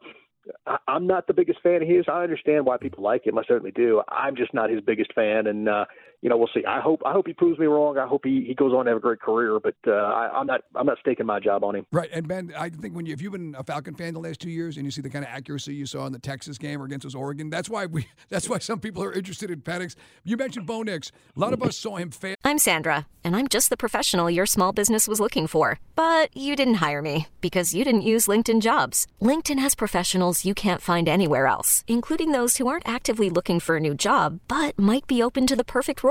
I'm 0.88 1.06
not 1.06 1.28
the 1.28 1.36
biggest 1.36 1.62
fan 1.62 1.84
of 1.84 1.88
his. 1.88 2.06
I 2.08 2.24
understand 2.24 2.66
why 2.66 2.78
people 2.78 3.04
like 3.04 3.28
him. 3.28 3.38
I 3.38 3.44
certainly 3.48 3.72
do. 3.72 4.02
I'm 4.08 4.36
just 4.36 4.56
not 4.56 4.72
his 4.72 4.82
biggest 4.82 5.14
fan, 5.14 5.46
and 5.46 5.70
uh, 5.70 5.86
you 6.22 6.30
know, 6.30 6.38
we'll 6.38 6.50
see. 6.54 6.64
I 6.66 6.80
hope 6.80 7.02
I 7.06 7.14
hope 7.14 7.26
he 7.26 7.34
proves 7.34 7.58
me 7.58 7.66
wrong. 7.66 7.98
I 7.98 8.06
hope 8.06 8.22
he, 8.24 8.44
he 8.48 8.54
goes 8.54 8.74
on 8.74 8.86
to 8.86 8.92
have 8.92 8.98
a 8.98 9.02
great 9.02 9.20
career. 9.20 9.60
But 9.60 9.76
uh, 9.88 9.92
I, 9.92 10.30
I'm 10.40 10.46
not 10.46 10.62
I'm 10.76 10.86
not 10.86 11.00
staking 11.00 11.26
my 11.26 11.40
job 11.40 11.64
on 11.64 11.76
him. 11.76 11.86
Right. 11.92 12.10
And 12.14 12.28
Ben, 12.28 12.54
I 12.58 12.70
think 12.70 12.96
when 12.96 13.08
you 13.08 13.14
if 13.14 13.22
you've 13.22 13.32
been 13.32 13.56
a 13.58 13.64
Falcon 13.64 13.96
fan 13.96 14.14
the 14.14 14.20
last 14.20 14.40
two 14.40 14.52
years 14.52 14.78
and 14.78 14.86
you 14.86 14.92
see 14.92 15.02
the 15.02 15.10
kind 15.10 15.26
of 15.26 15.32
accuracy 15.32 15.74
you 15.74 15.88
saw 15.88 16.06
in 16.06 16.14
the 16.14 16.20
Texas 16.20 16.60
game 16.60 16.80
or 16.80 16.86
against 16.86 17.08
us 17.08 17.16
Oregon, 17.16 17.50
that's 17.50 17.70
why 17.70 17.88
we 17.88 18.06
that's 18.30 18.48
why 18.48 18.60
some 18.60 18.80
people 18.80 19.04
are 19.04 19.12
interested 19.12 19.50
in 19.50 19.62
Penix. 19.62 19.96
You 20.24 20.38
mentioned 20.38 20.68
Bo 20.68 20.84
Nix. 20.84 21.12
A 21.36 21.40
lot 21.40 21.54
of 21.54 21.64
us 21.64 21.76
saw 21.76 21.98
him 21.98 22.12
fail. 22.12 22.36
I'm 22.44 22.60
Sandra, 22.60 23.08
and 23.24 23.36
I'm 23.36 23.48
just 23.48 23.72
the 23.72 23.78
professional 23.78 24.30
your 24.30 24.46
small 24.46 24.74
business 24.74 25.08
was 25.08 25.20
looking 25.20 25.48
for. 25.48 25.80
But 25.96 26.36
you 26.38 26.56
didn't 26.56 26.76
hire 26.76 27.02
me 27.02 27.28
because 27.42 27.74
you 27.74 27.84
didn't 27.84 28.02
use 28.02 28.28
LinkedIn 28.28 28.62
Jobs. 28.62 29.08
LinkedIn 29.22 29.58
has 29.58 29.74
professionals 29.74 30.46
you 30.46 30.54
can't 30.54 30.82
find 30.82 31.10
anywhere 31.10 31.48
else, 31.48 31.84
including 31.88 32.32
those 32.32 32.58
who 32.58 32.68
aren't 32.68 32.88
actively 32.88 33.32
looking 33.32 33.60
for 33.60 33.78
a 33.78 33.80
new 33.80 33.96
job 33.96 34.40
but 34.48 34.78
might 34.78 35.08
be 35.08 35.24
open 35.24 35.48
to 35.48 35.56
the 35.56 35.64
perfect 35.64 36.04
role 36.04 36.11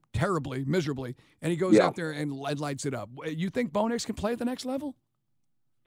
terribly, 0.13 0.63
miserably, 0.65 1.15
and 1.41 1.51
he 1.51 1.57
goes 1.57 1.75
yeah. 1.75 1.85
out 1.85 1.95
there 1.95 2.11
and 2.11 2.33
lights 2.33 2.85
it 2.85 2.93
up. 2.93 3.09
You 3.25 3.49
think 3.49 3.71
Bo 3.71 3.87
Nix 3.87 4.05
can 4.05 4.15
play 4.15 4.33
at 4.33 4.39
the 4.39 4.45
next 4.45 4.65
level? 4.65 4.95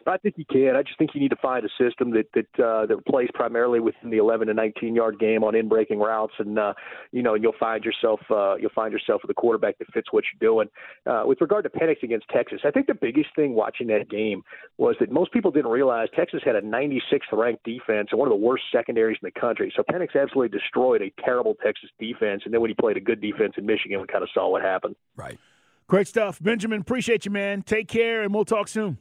I 0.06 0.16
think 0.18 0.36
you 0.38 0.44
can. 0.44 0.76
I 0.76 0.82
just 0.82 0.98
think 0.98 1.10
you 1.14 1.20
need 1.20 1.30
to 1.30 1.36
find 1.36 1.64
a 1.64 1.68
system 1.78 2.10
that 2.12 2.26
that 2.34 2.64
uh, 2.64 2.86
that 2.86 3.04
plays 3.06 3.28
primarily 3.34 3.80
within 3.80 4.10
the 4.10 4.18
11 4.18 4.48
to 4.48 4.54
19 4.54 4.94
yard 4.94 5.18
game 5.18 5.44
on 5.44 5.54
in 5.54 5.68
breaking 5.68 5.98
routes, 5.98 6.34
and 6.38 6.58
uh, 6.58 6.74
you 7.12 7.22
know 7.22 7.34
and 7.34 7.42
you'll 7.42 7.54
find 7.58 7.84
yourself 7.84 8.20
uh, 8.30 8.56
you'll 8.56 8.70
find 8.74 8.92
yourself 8.92 9.22
with 9.22 9.30
a 9.30 9.34
quarterback 9.34 9.78
that 9.78 9.88
fits 9.92 10.08
what 10.12 10.24
you're 10.24 10.48
doing. 10.48 10.68
Uh, 11.06 11.24
with 11.26 11.40
regard 11.40 11.64
to 11.64 11.70
Penix 11.70 12.02
against 12.02 12.26
Texas, 12.28 12.60
I 12.64 12.70
think 12.70 12.86
the 12.86 12.94
biggest 12.94 13.28
thing 13.36 13.54
watching 13.54 13.86
that 13.88 14.08
game 14.08 14.42
was 14.78 14.96
that 15.00 15.10
most 15.10 15.32
people 15.32 15.50
didn't 15.50 15.70
realize 15.70 16.08
Texas 16.14 16.40
had 16.44 16.56
a 16.56 16.62
96th 16.62 17.32
ranked 17.32 17.64
defense 17.64 18.08
and 18.10 18.18
one 18.18 18.28
of 18.28 18.32
the 18.38 18.44
worst 18.44 18.64
secondaries 18.72 19.18
in 19.22 19.30
the 19.32 19.40
country. 19.40 19.72
So 19.76 19.82
Penix 19.82 20.20
absolutely 20.20 20.56
destroyed 20.56 21.02
a 21.02 21.12
terrible 21.22 21.54
Texas 21.62 21.90
defense, 21.98 22.42
and 22.44 22.52
then 22.52 22.60
when 22.60 22.70
he 22.70 22.74
played 22.74 22.96
a 22.96 23.00
good 23.00 23.20
defense 23.20 23.54
in 23.56 23.66
Michigan, 23.66 24.00
we 24.00 24.06
kind 24.06 24.22
of 24.22 24.30
saw 24.32 24.50
what 24.50 24.62
happened. 24.62 24.96
Right. 25.16 25.38
Great 25.86 26.08
stuff, 26.08 26.42
Benjamin. 26.42 26.80
Appreciate 26.80 27.24
you, 27.24 27.30
man. 27.30 27.62
Take 27.62 27.88
care, 27.88 28.22
and 28.22 28.32
we'll 28.32 28.46
talk 28.46 28.68
soon. 28.68 28.98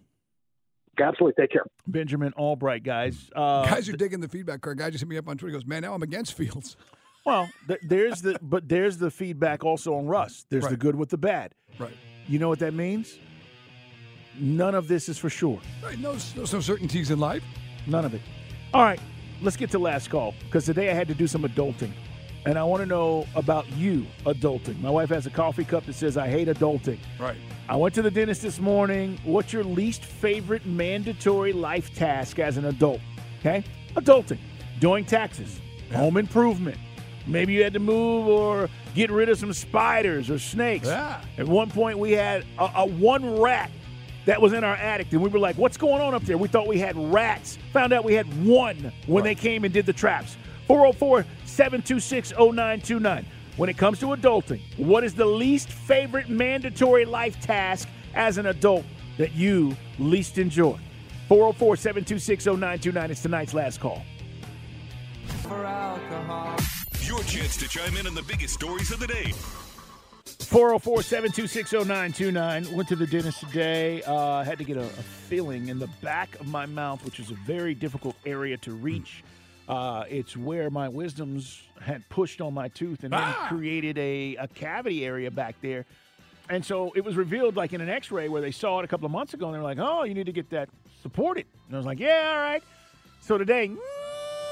Absolutely. 1.02 1.42
Take 1.42 1.52
care. 1.52 1.66
Benjamin 1.88 2.34
Albright, 2.34 2.84
guys. 2.84 3.30
Uh, 3.36 3.66
Guys 3.66 3.90
are 3.90 3.98
digging 3.98 4.20
the 4.20 4.28
feedback 4.28 4.62
card. 4.62 4.78
Guy 4.78 4.90
just 4.90 5.02
hit 5.02 5.10
me 5.10 5.18
up 5.18 5.28
on 5.28 5.38
Twitter. 5.38 5.52
He 5.56 5.60
goes, 5.60 5.66
man, 5.68 5.82
now 5.82 5.94
I'm 5.94 6.04
against 6.04 6.34
Fields. 6.34 6.76
Well, 7.26 7.50
th- 7.70 7.80
there's 7.88 8.22
the 8.22 8.38
but 8.42 8.68
there's 8.68 8.98
the 8.98 9.10
feedback 9.10 9.64
also 9.64 9.96
on 9.96 10.08
Russ. 10.08 10.46
There's 10.50 10.68
the 10.68 10.76
good 10.76 10.94
with 10.94 11.08
the 11.08 11.18
bad. 11.18 11.56
Right. 11.80 11.94
You 12.28 12.38
know 12.38 12.50
what 12.50 12.60
that 12.60 12.74
means? 12.74 13.18
None 14.38 14.76
of 14.76 14.90
this 14.90 15.08
is 15.08 15.18
for 15.18 15.30
sure. 15.30 15.62
Right, 15.82 15.98
no, 16.00 16.12
no, 16.12 16.18
no 16.36 16.44
certainties 16.46 17.12
in 17.12 17.20
life. 17.20 17.42
None 17.88 18.04
of 18.04 18.14
it. 18.14 18.20
All 18.74 18.84
right, 18.84 19.00
let's 19.42 19.56
get 19.56 19.72
to 19.72 19.80
last 19.80 20.10
call 20.10 20.34
because 20.44 20.66
today 20.66 20.90
I 20.92 20.94
had 20.94 21.08
to 21.08 21.14
do 21.14 21.26
some 21.26 21.44
adulting, 21.44 21.92
and 22.46 22.58
I 22.58 22.64
want 22.64 22.82
to 22.82 22.86
know 22.86 23.28
about 23.36 23.70
you 23.74 24.06
adulting. 24.26 24.80
My 24.82 24.90
wife 24.90 25.10
has 25.10 25.26
a 25.26 25.30
coffee 25.30 25.64
cup 25.64 25.86
that 25.86 25.94
says 25.94 26.18
I 26.18 26.28
hate 26.28 26.48
adulting. 26.48 27.00
Right. 27.20 27.38
I 27.70 27.76
went 27.76 27.96
to 27.96 28.02
the 28.02 28.12
dentist 28.12 28.42
this 28.42 28.60
morning. 28.60 29.20
What's 29.24 29.54
your 29.54 29.64
least 29.64 30.04
favorite 30.04 30.66
mandatory 30.66 31.54
life 31.54 31.96
task 31.96 32.40
as 32.40 32.58
an 32.58 32.66
adult? 32.66 33.00
Okay, 33.40 33.64
adulting, 33.96 34.40
doing 34.80 35.06
taxes, 35.06 35.60
home 35.94 36.18
improvement. 36.18 36.78
Maybe 37.26 37.54
you 37.54 37.64
had 37.64 37.74
to 37.74 37.80
move 37.80 38.28
or 38.28 38.70
get 38.96 39.10
rid 39.10 39.30
of 39.30 39.38
some 39.38 39.54
spiders 39.54 40.30
or 40.30 40.40
snakes. 40.40 40.88
Yeah. 40.88 41.22
At 41.38 41.48
one 41.48 41.70
point, 41.70 41.98
we 41.98 42.12
had 42.12 42.46
a, 42.60 42.70
a 42.78 42.86
one 42.86 43.40
rat 43.40 43.72
that 44.26 44.42
was 44.42 44.54
in 44.54 44.64
our 44.64 44.76
attic, 44.76 45.12
and 45.12 45.22
we 45.22 45.30
were 45.30 45.40
like, 45.40 45.58
"What's 45.58 45.78
going 45.78 46.02
on 46.02 46.14
up 46.14 46.24
there?" 46.24 46.38
We 46.38 46.48
thought 46.50 46.68
we 46.68 46.80
had 46.80 46.98
rats. 47.14 47.58
Found 47.72 47.94
out 47.94 48.04
we 48.04 48.14
had 48.14 48.46
one 48.46 48.92
when 49.06 49.24
they 49.24 49.36
came 49.36 49.64
and 49.64 49.74
did 49.74 49.86
the 49.86 49.94
traps. 49.94 50.38
404-726-0929. 50.68 53.26
When 53.56 53.70
it 53.70 53.78
comes 53.78 54.00
to 54.00 54.08
adulting, 54.08 54.62
what 54.78 55.04
is 55.04 55.14
the 55.14 55.26
least 55.26 55.70
favorite 55.70 56.28
mandatory 56.30 57.06
life 57.06 57.40
task 57.40 57.88
as 58.16 58.40
an 58.40 58.48
adult 58.48 58.84
that 59.18 59.34
you 59.34 59.78
least 60.00 60.40
enjoy? 60.40 60.80
404-726-0929 61.30 63.10
is 63.12 63.22
tonight's 63.22 63.54
last 63.54 63.80
call. 63.80 64.02
Your 67.06 67.22
chance 67.24 67.58
to 67.58 67.68
chime 67.68 67.96
in 67.98 68.08
on 68.08 68.16
the 68.16 68.24
biggest 68.24 68.54
stories 68.56 68.92
of 68.92 69.00
the 69.00 69.06
day. 69.08 69.34
404-726-0929. 70.26 72.74
Went 72.74 72.90
to 72.90 72.96
the 72.96 73.06
dentist 73.08 73.40
today. 73.42 74.02
Uh, 74.04 74.44
had 74.44 74.58
to 74.58 74.64
get 74.64 74.78
a, 74.78 74.84
a 74.84 74.88
filling 74.88 75.68
in 75.68 75.78
the 75.80 75.90
back 76.02 76.40
of 76.40 76.48
my 76.48 76.66
mouth, 76.66 77.04
which 77.06 77.20
is 77.20 77.30
a 77.30 77.36
very 77.46 77.76
difficult 77.76 78.16
area 78.26 78.58
to 78.58 78.72
reach. 78.72 79.24
Uh, 79.68 80.04
it's 80.10 80.36
where 80.36 80.70
my 80.70 80.90
wisdoms 80.90 81.62
had 81.82 82.08
pushed 82.10 82.42
on 82.42 82.54
my 82.54 82.68
tooth 82.70 83.04
and 83.04 83.14
then 83.14 83.34
created 83.48 83.98
a, 83.98 84.36
a 84.36 84.48
cavity 84.50 85.06
area 85.06 85.32
back 85.32 85.56
there. 85.62 85.86
And 86.50 86.66
so 86.66 86.92
it 86.96 87.06
was 87.06 87.16
revealed 87.16 87.56
like 87.56 87.72
in 87.72 87.80
an 87.80 87.90
x-ray 87.90 88.28
where 88.28 88.42
they 88.42 88.52
saw 88.52 88.80
it 88.80 88.86
a 88.86 88.88
couple 88.88 89.06
of 89.06 89.12
months 89.12 89.34
ago 89.34 89.46
and 89.46 89.56
they 89.56 89.60
were 89.60 89.64
like, 89.64 89.80
oh, 89.80 90.04
you 90.04 90.14
need 90.14 90.26
to 90.26 90.34
get 90.34 90.50
that 90.50 90.68
supported. 91.02 91.46
And 91.68 91.76
I 91.76 91.78
was 91.78 91.86
like, 91.86 92.00
yeah, 92.00 92.32
all 92.34 92.42
right. 92.42 92.64
So 93.22 93.38
today, 93.38 93.72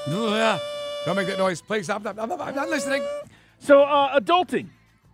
Yeah. 0.08 0.58
Don't 1.04 1.16
make 1.16 1.26
that 1.26 1.38
noise. 1.38 1.60
Please 1.60 1.84
stop. 1.84 2.06
I'm, 2.06 2.18
I'm, 2.18 2.40
I'm 2.40 2.54
not 2.54 2.68
listening. 2.70 3.04
So, 3.58 3.82
uh, 3.82 4.18
adulting. 4.18 4.68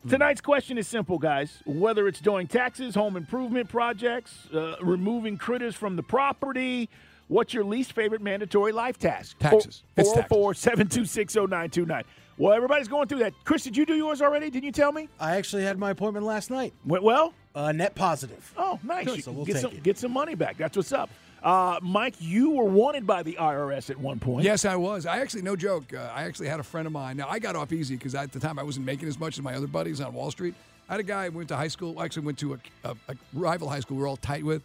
Tonight's 0.09 0.41
question 0.41 0.79
is 0.79 0.87
simple, 0.87 1.19
guys. 1.19 1.63
Whether 1.67 2.07
it's 2.09 2.21
doing 2.21 2.47
taxes, 2.47 2.95
home 2.95 3.17
improvement 3.17 3.69
projects, 3.69 4.49
uh, 4.55 4.77
removing 4.81 5.37
critters 5.37 5.75
from 5.75 5.97
the 5.97 6.03
property, 6.03 6.89
what's 7.29 7.55
your 7.55 7.65
least 7.65 7.93
favorite 7.93 8.21
mandatory 8.21 8.73
life 8.73 8.99
task? 8.99 9.39
Taxes. 9.39 9.83
It's 9.97 10.09
404 10.09 10.55
726 10.55 11.35
0929. 11.35 12.05
Well, 12.39 12.53
everybody's 12.53 12.87
going 12.87 13.09
through 13.09 13.19
that. 13.21 13.35
Chris, 13.45 13.65
did 13.65 13.77
you 13.77 13.85
do 13.85 13.95
yours 13.95 14.23
already? 14.23 14.49
Didn't 14.49 14.65
you 14.65 14.73
tell 14.73 14.93
me? 14.93 15.09
I 15.19 15.37
actually 15.37 15.65
had 15.65 15.77
my 15.77 15.91
appointment 15.91 16.25
last 16.25 16.51
night. 16.51 16.73
Went 16.87 17.03
well? 17.03 17.35
Uh, 17.55 17.73
net 17.73 17.97
positive. 17.97 18.53
Oh, 18.57 18.79
nice. 18.85 19.07
Good, 19.07 19.25
so 19.25 19.33
we'll 19.33 19.45
get, 19.45 19.55
take 19.55 19.63
some, 19.63 19.73
it. 19.73 19.83
get 19.83 19.99
some 19.99 20.13
money 20.13 20.37
back. 20.37 20.57
That's 20.57 20.77
what's 20.77 20.93
up. 20.93 21.11
Uh, 21.43 21.79
Mike, 21.83 22.15
you 22.21 22.51
were 22.51 22.65
wanted 22.65 23.07
by 23.07 23.23
the 23.23 23.37
IRS 23.41 23.91
at 23.91 23.99
one 23.99 24.21
point. 24.21 24.45
Yes, 24.45 24.65
I 24.65 24.77
was. 24.77 25.07
I 25.07 25.19
actually, 25.19 25.43
no 25.43 25.57
joke. 25.57 25.93
Uh, 25.93 26.11
I 26.15 26.25
actually 26.25 26.49
had 26.49 26.61
a 26.61 26.65
friend 26.65 26.87
of 26.87 26.93
mine. 26.93 27.17
Now, 27.17 27.29
I 27.29 27.41
got 27.41 27.57
off 27.57 27.73
easy 27.73 27.97
because 27.97 28.15
at 28.15 28.31
the 28.33 28.41
time 28.41 28.59
I 28.59 28.63
wasn't 28.63 28.87
making 28.87 29.09
as 29.09 29.19
much 29.19 29.37
as 29.39 29.43
my 29.43 29.55
other 29.55 29.67
buddies 29.67 30.01
on 30.01 30.13
Wall 30.15 30.31
Street. 30.31 30.55
I 30.89 30.95
had 30.95 31.01
a 31.01 31.05
guy 31.05 31.27
who 31.27 31.37
went 31.37 31.49
to 31.49 31.57
high 31.57 31.69
school, 31.69 32.01
actually 32.03 32.25
went 32.25 32.39
to 32.39 32.55
a, 32.55 32.59
a, 32.85 32.97
a 33.09 33.15
rival 33.35 33.69
high 33.69 33.81
school 33.81 33.97
we 33.97 34.05
are 34.05 34.07
all 34.07 34.17
tight 34.17 34.45
with. 34.45 34.63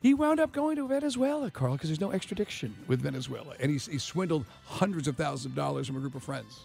He 0.00 0.14
wound 0.14 0.38
up 0.38 0.52
going 0.52 0.76
to 0.76 0.86
Venezuela, 0.86 1.50
Carl, 1.50 1.72
because 1.72 1.88
there's 1.90 2.00
no 2.00 2.12
extradition 2.12 2.74
with 2.86 3.00
Venezuela, 3.00 3.54
and 3.58 3.70
he, 3.70 3.78
he 3.78 3.98
swindled 3.98 4.44
hundreds 4.64 5.08
of 5.08 5.16
thousands 5.16 5.46
of 5.46 5.54
dollars 5.56 5.88
from 5.88 5.96
a 5.96 6.00
group 6.00 6.14
of 6.14 6.22
friends. 6.22 6.60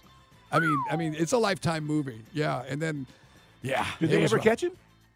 I 0.52 0.60
mean, 0.60 0.78
I 0.92 0.96
mean, 0.98 1.16
it's 1.18 1.32
a 1.32 1.38
lifetime 1.40 1.84
movie. 1.84 2.22
Yeah, 2.32 2.64
and 2.70 2.80
then, 2.80 3.08
yeah. 3.64 3.88
Did 4.00 4.12
they 4.12 4.24
ever 4.24 4.36
rough. 4.36 4.46
catch 4.46 4.64
him? 4.64 4.74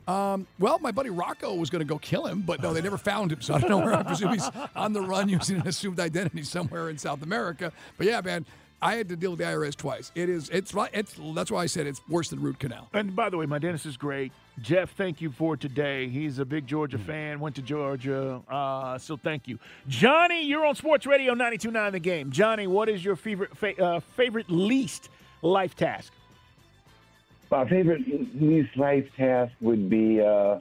Um, 0.08 0.48
well, 0.58 0.80
my 0.80 0.92
buddy 0.92 1.12
Rocco 1.12 1.54
was 1.54 1.70
going 1.70 1.82
to 1.82 1.86
go 1.86 2.00
kill 2.00 2.26
him, 2.26 2.42
but 2.42 2.60
no, 2.62 2.74
they 2.74 2.82
never 2.82 2.98
found 2.98 3.32
him. 3.32 3.42
So 3.42 3.54
I 3.54 3.60
don't 3.60 3.70
know 3.70 3.78
where. 3.78 3.94
I 3.94 4.02
presume 4.02 4.34
he's 4.34 4.50
on 4.76 4.94
the 4.94 5.02
run 5.02 5.30
using 5.30 5.58
an 5.62 5.68
assumed 5.68 6.00
identity 6.00 6.42
somewhere 6.44 6.90
in 6.90 6.98
South 6.98 7.22
America. 7.22 7.72
But 7.98 8.08
yeah, 8.08 8.22
man, 8.22 8.46
I 8.82 8.96
had 8.96 9.10
to 9.10 9.16
deal 9.16 9.32
with 9.32 9.40
the 9.40 9.46
IRS 9.46 9.76
twice. 9.76 10.12
It 10.16 10.30
is, 10.30 10.50
it's, 10.50 10.74
right- 10.74 10.90
it's. 10.94 11.14
That's 11.36 11.52
why 11.52 11.62
I 11.62 11.66
said 11.68 11.86
it's 11.86 12.02
worse 12.08 12.30
than 12.30 12.40
root 12.42 12.58
canal. 12.58 12.90
And 12.94 13.16
by 13.16 13.30
the 13.30 13.38
way, 13.38 13.46
my 13.46 13.60
dentist 13.60 13.86
is 13.86 13.98
great. 13.98 14.32
Jeff, 14.62 14.92
thank 14.96 15.22
you 15.22 15.30
for 15.30 15.56
today. 15.56 16.08
He's 16.08 16.40
a 16.40 16.46
big 16.46 16.66
Georgia 16.66 16.98
fan, 16.98 17.40
went 17.40 17.56
to 17.58 17.62
Georgia. 17.62 18.42
Uh, 18.50 18.98
so 18.98 19.16
thank 19.16 19.48
you. 19.48 19.60
Johnny, 19.88 20.46
you're 20.46 20.66
on 20.66 20.74
Sports 20.76 21.06
Radio 21.06 21.36
92.9 21.36 21.92
The 21.92 22.00
Game. 22.00 22.32
Johnny, 22.32 22.66
what 22.66 22.90
is 22.90 23.06
your 23.06 23.16
favorite 23.16 23.56
fa- 23.56 23.80
uh, 23.82 24.00
favorite 24.00 24.50
least 24.50 25.10
life 25.44 25.76
task? 25.76 26.12
My 27.52 27.70
favorite 27.70 28.02
least 28.42 28.76
life 28.76 29.06
task 29.16 29.54
would 29.62 29.90
be, 29.90 30.20
uh, 30.22 30.60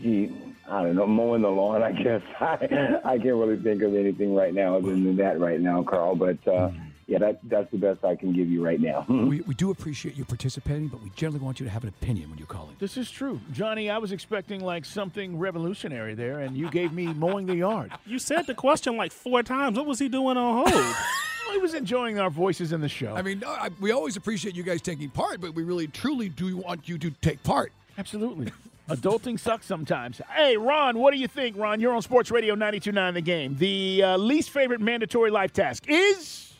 gee, 0.00 0.32
I 0.70 0.82
don't 0.84 0.94
know, 0.94 1.06
mowing 1.06 1.42
the 1.42 1.48
lawn. 1.50 1.82
I 1.82 1.92
guess 1.92 2.22
I 2.40 2.98
I 3.04 3.18
can't 3.18 3.34
really 3.34 3.56
think 3.60 3.82
of 3.82 3.94
anything 3.94 4.34
right 4.34 4.54
now 4.54 4.76
other 4.76 4.90
than 4.90 5.16
that 5.16 5.40
right 5.40 5.60
now, 5.60 5.82
Carl. 5.82 6.14
But 6.14 6.46
uh, 6.46 6.70
yeah, 7.06 7.18
that 7.18 7.38
that's 7.44 7.70
the 7.70 7.78
best 7.78 8.04
I 8.04 8.16
can 8.16 8.32
give 8.32 8.48
you 8.48 8.64
right 8.64 8.80
now. 8.80 9.06
we, 9.08 9.40
we 9.42 9.54
do 9.54 9.70
appreciate 9.70 10.16
you 10.16 10.24
participating, 10.24 10.88
but 10.88 11.02
we 11.02 11.10
generally 11.10 11.44
want 11.44 11.60
you 11.60 11.66
to 11.66 11.70
have 11.70 11.84
an 11.84 11.88
opinion 11.88 12.30
when 12.30 12.38
you 12.38 12.46
call 12.46 12.68
in. 12.68 12.74
This 12.80 12.96
is 12.96 13.10
true. 13.10 13.40
Johnny, 13.52 13.88
I 13.90 13.98
was 13.98 14.10
expecting 14.10 14.60
like 14.60 14.84
something 14.84 15.38
revolutionary 15.38 16.14
there, 16.14 16.40
and 16.40 16.56
you 16.56 16.68
gave 16.68 16.92
me 16.92 17.06
mowing 17.06 17.46
the 17.46 17.56
yard. 17.56 17.92
You 18.06 18.20
said 18.20 18.46
the 18.46 18.54
question 18.54 18.96
like 18.96 19.10
four 19.10 19.42
times. 19.42 19.76
What 19.76 19.86
was 19.86 19.98
he 19.98 20.08
doing 20.08 20.36
on 20.36 20.68
hold? 20.68 20.96
he 21.52 21.58
was 21.58 21.74
enjoying 21.74 22.20
our 22.20 22.30
voices 22.30 22.72
in 22.72 22.80
the 22.80 22.88
show. 22.88 23.14
I 23.14 23.22
mean, 23.22 23.42
I, 23.44 23.70
we 23.80 23.90
always 23.90 24.16
appreciate 24.16 24.54
you 24.54 24.62
guys 24.62 24.80
taking 24.80 25.10
part, 25.10 25.40
but 25.40 25.54
we 25.54 25.64
really, 25.64 25.88
truly 25.88 26.28
do 26.28 26.56
want 26.58 26.88
you 26.88 26.98
to 26.98 27.10
take 27.10 27.42
part. 27.42 27.72
Absolutely. 27.98 28.52
Adulting 28.88 29.40
sucks 29.40 29.66
sometimes. 29.66 30.20
Hey, 30.34 30.56
Ron, 30.56 30.98
what 30.98 31.12
do 31.12 31.18
you 31.18 31.26
think, 31.26 31.56
Ron? 31.56 31.80
You're 31.80 31.94
on 31.94 32.02
Sports 32.02 32.30
Radio 32.30 32.54
92.9 32.54 33.14
The 33.14 33.20
Game. 33.20 33.56
The 33.56 34.02
uh, 34.02 34.16
least 34.16 34.50
favorite 34.50 34.80
mandatory 34.80 35.30
life 35.30 35.52
task 35.52 35.84
is? 35.88 36.54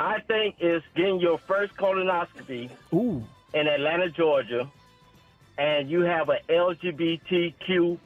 I 0.00 0.18
think 0.20 0.56
it's 0.60 0.84
getting 0.96 1.20
your 1.20 1.36
first 1.36 1.76
colonoscopy 1.76 2.70
Ooh. 2.94 3.22
in 3.52 3.66
Atlanta, 3.68 4.08
Georgia, 4.08 4.66
and 5.58 5.90
you 5.90 6.00
have 6.00 6.30
an 6.30 6.38
LGBTQ. 6.48 7.98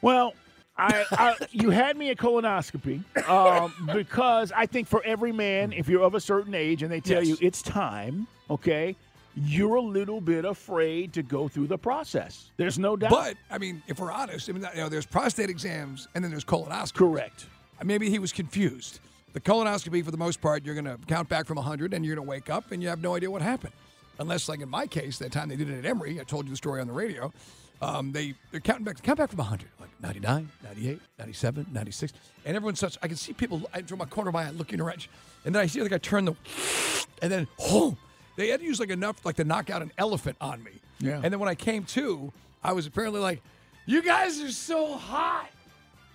Well, 0.00 0.34
I, 0.76 1.04
I 1.10 1.34
you 1.50 1.70
had 1.70 1.96
me 1.96 2.10
a 2.10 2.14
colonoscopy 2.14 3.02
um, 3.28 3.74
because 3.92 4.52
I 4.52 4.66
think 4.66 4.86
for 4.86 5.02
every 5.04 5.32
man, 5.32 5.72
if 5.72 5.88
you're 5.88 6.04
of 6.04 6.14
a 6.14 6.20
certain 6.20 6.54
age 6.54 6.84
and 6.84 6.92
they 6.92 7.00
tell 7.00 7.24
Yes. 7.24 7.40
you 7.40 7.46
it's 7.46 7.60
time, 7.60 8.28
okay, 8.48 8.94
you're 9.34 9.74
a 9.74 9.80
little 9.80 10.20
bit 10.20 10.44
afraid 10.44 11.12
to 11.14 11.24
go 11.24 11.48
through 11.48 11.66
the 11.66 11.78
process. 11.78 12.52
There's 12.58 12.78
no 12.78 12.94
doubt. 12.94 13.10
But 13.10 13.34
I 13.50 13.58
mean, 13.58 13.82
if 13.88 13.98
we're 13.98 14.12
honest, 14.12 14.48
I 14.48 14.52
mean, 14.52 14.64
you 14.72 14.82
know, 14.82 14.88
there's 14.88 15.06
prostate 15.06 15.50
exams 15.50 16.06
and 16.14 16.22
then 16.22 16.30
there's 16.30 16.44
colonoscopy. 16.44 16.94
Correct. 16.94 17.46
Maybe 17.82 18.08
he 18.08 18.20
was 18.20 18.32
confused. 18.32 19.00
The 19.32 19.40
colonoscopy, 19.40 20.04
for 20.04 20.10
the 20.10 20.16
most 20.16 20.40
part, 20.40 20.64
you're 20.64 20.74
going 20.74 20.84
to 20.84 20.98
count 21.06 21.28
back 21.28 21.46
from 21.46 21.56
100 21.56 21.92
and 21.92 22.04
you're 22.04 22.16
going 22.16 22.26
to 22.26 22.28
wake 22.28 22.50
up 22.50 22.72
and 22.72 22.82
you 22.82 22.88
have 22.88 23.02
no 23.02 23.14
idea 23.14 23.30
what 23.30 23.42
happened. 23.42 23.72
Unless, 24.18 24.48
like 24.48 24.60
in 24.60 24.68
my 24.68 24.86
case, 24.86 25.18
that 25.18 25.30
time 25.30 25.48
they 25.48 25.56
did 25.56 25.70
it 25.70 25.78
at 25.78 25.84
Emory, 25.84 26.20
I 26.20 26.24
told 26.24 26.46
you 26.46 26.50
the 26.50 26.56
story 26.56 26.80
on 26.80 26.86
the 26.88 26.92
radio. 26.92 27.32
Um, 27.80 28.10
they 28.10 28.34
they're 28.50 28.60
counting 28.60 28.84
back, 28.84 29.00
count 29.02 29.18
back 29.18 29.30
from 29.30 29.38
100, 29.38 29.68
like 29.78 29.90
99, 30.00 30.50
98, 30.64 31.00
97, 31.18 31.66
96, 31.72 32.12
and 32.44 32.56
everyone's 32.56 32.80
such. 32.80 32.98
I 33.02 33.06
can 33.06 33.16
see 33.16 33.32
people 33.32 33.62
I, 33.72 33.82
from 33.82 33.98
my 33.98 34.04
corner 34.04 34.30
of 34.30 34.34
my 34.34 34.46
eye 34.46 34.50
looking 34.50 34.80
around, 34.80 35.06
and 35.44 35.54
then 35.54 35.62
I 35.62 35.66
see 35.66 35.80
like 35.80 35.92
I 35.92 35.98
turn 35.98 36.24
the, 36.24 36.34
and 37.22 37.30
then 37.30 37.46
oh, 37.60 37.96
they 38.36 38.48
had 38.48 38.60
to 38.60 38.66
use 38.66 38.80
like 38.80 38.90
enough 38.90 39.24
like 39.24 39.36
to 39.36 39.44
knock 39.44 39.70
out 39.70 39.82
an 39.82 39.92
elephant 39.96 40.36
on 40.40 40.62
me. 40.64 40.72
Yeah. 40.98 41.20
And 41.22 41.32
then 41.32 41.38
when 41.38 41.48
I 41.48 41.54
came 41.54 41.84
to, 41.84 42.32
I 42.64 42.72
was 42.72 42.86
apparently 42.86 43.20
like, 43.20 43.42
"You 43.86 44.02
guys 44.02 44.40
are 44.42 44.50
so 44.50 44.96
hot." 44.96 45.48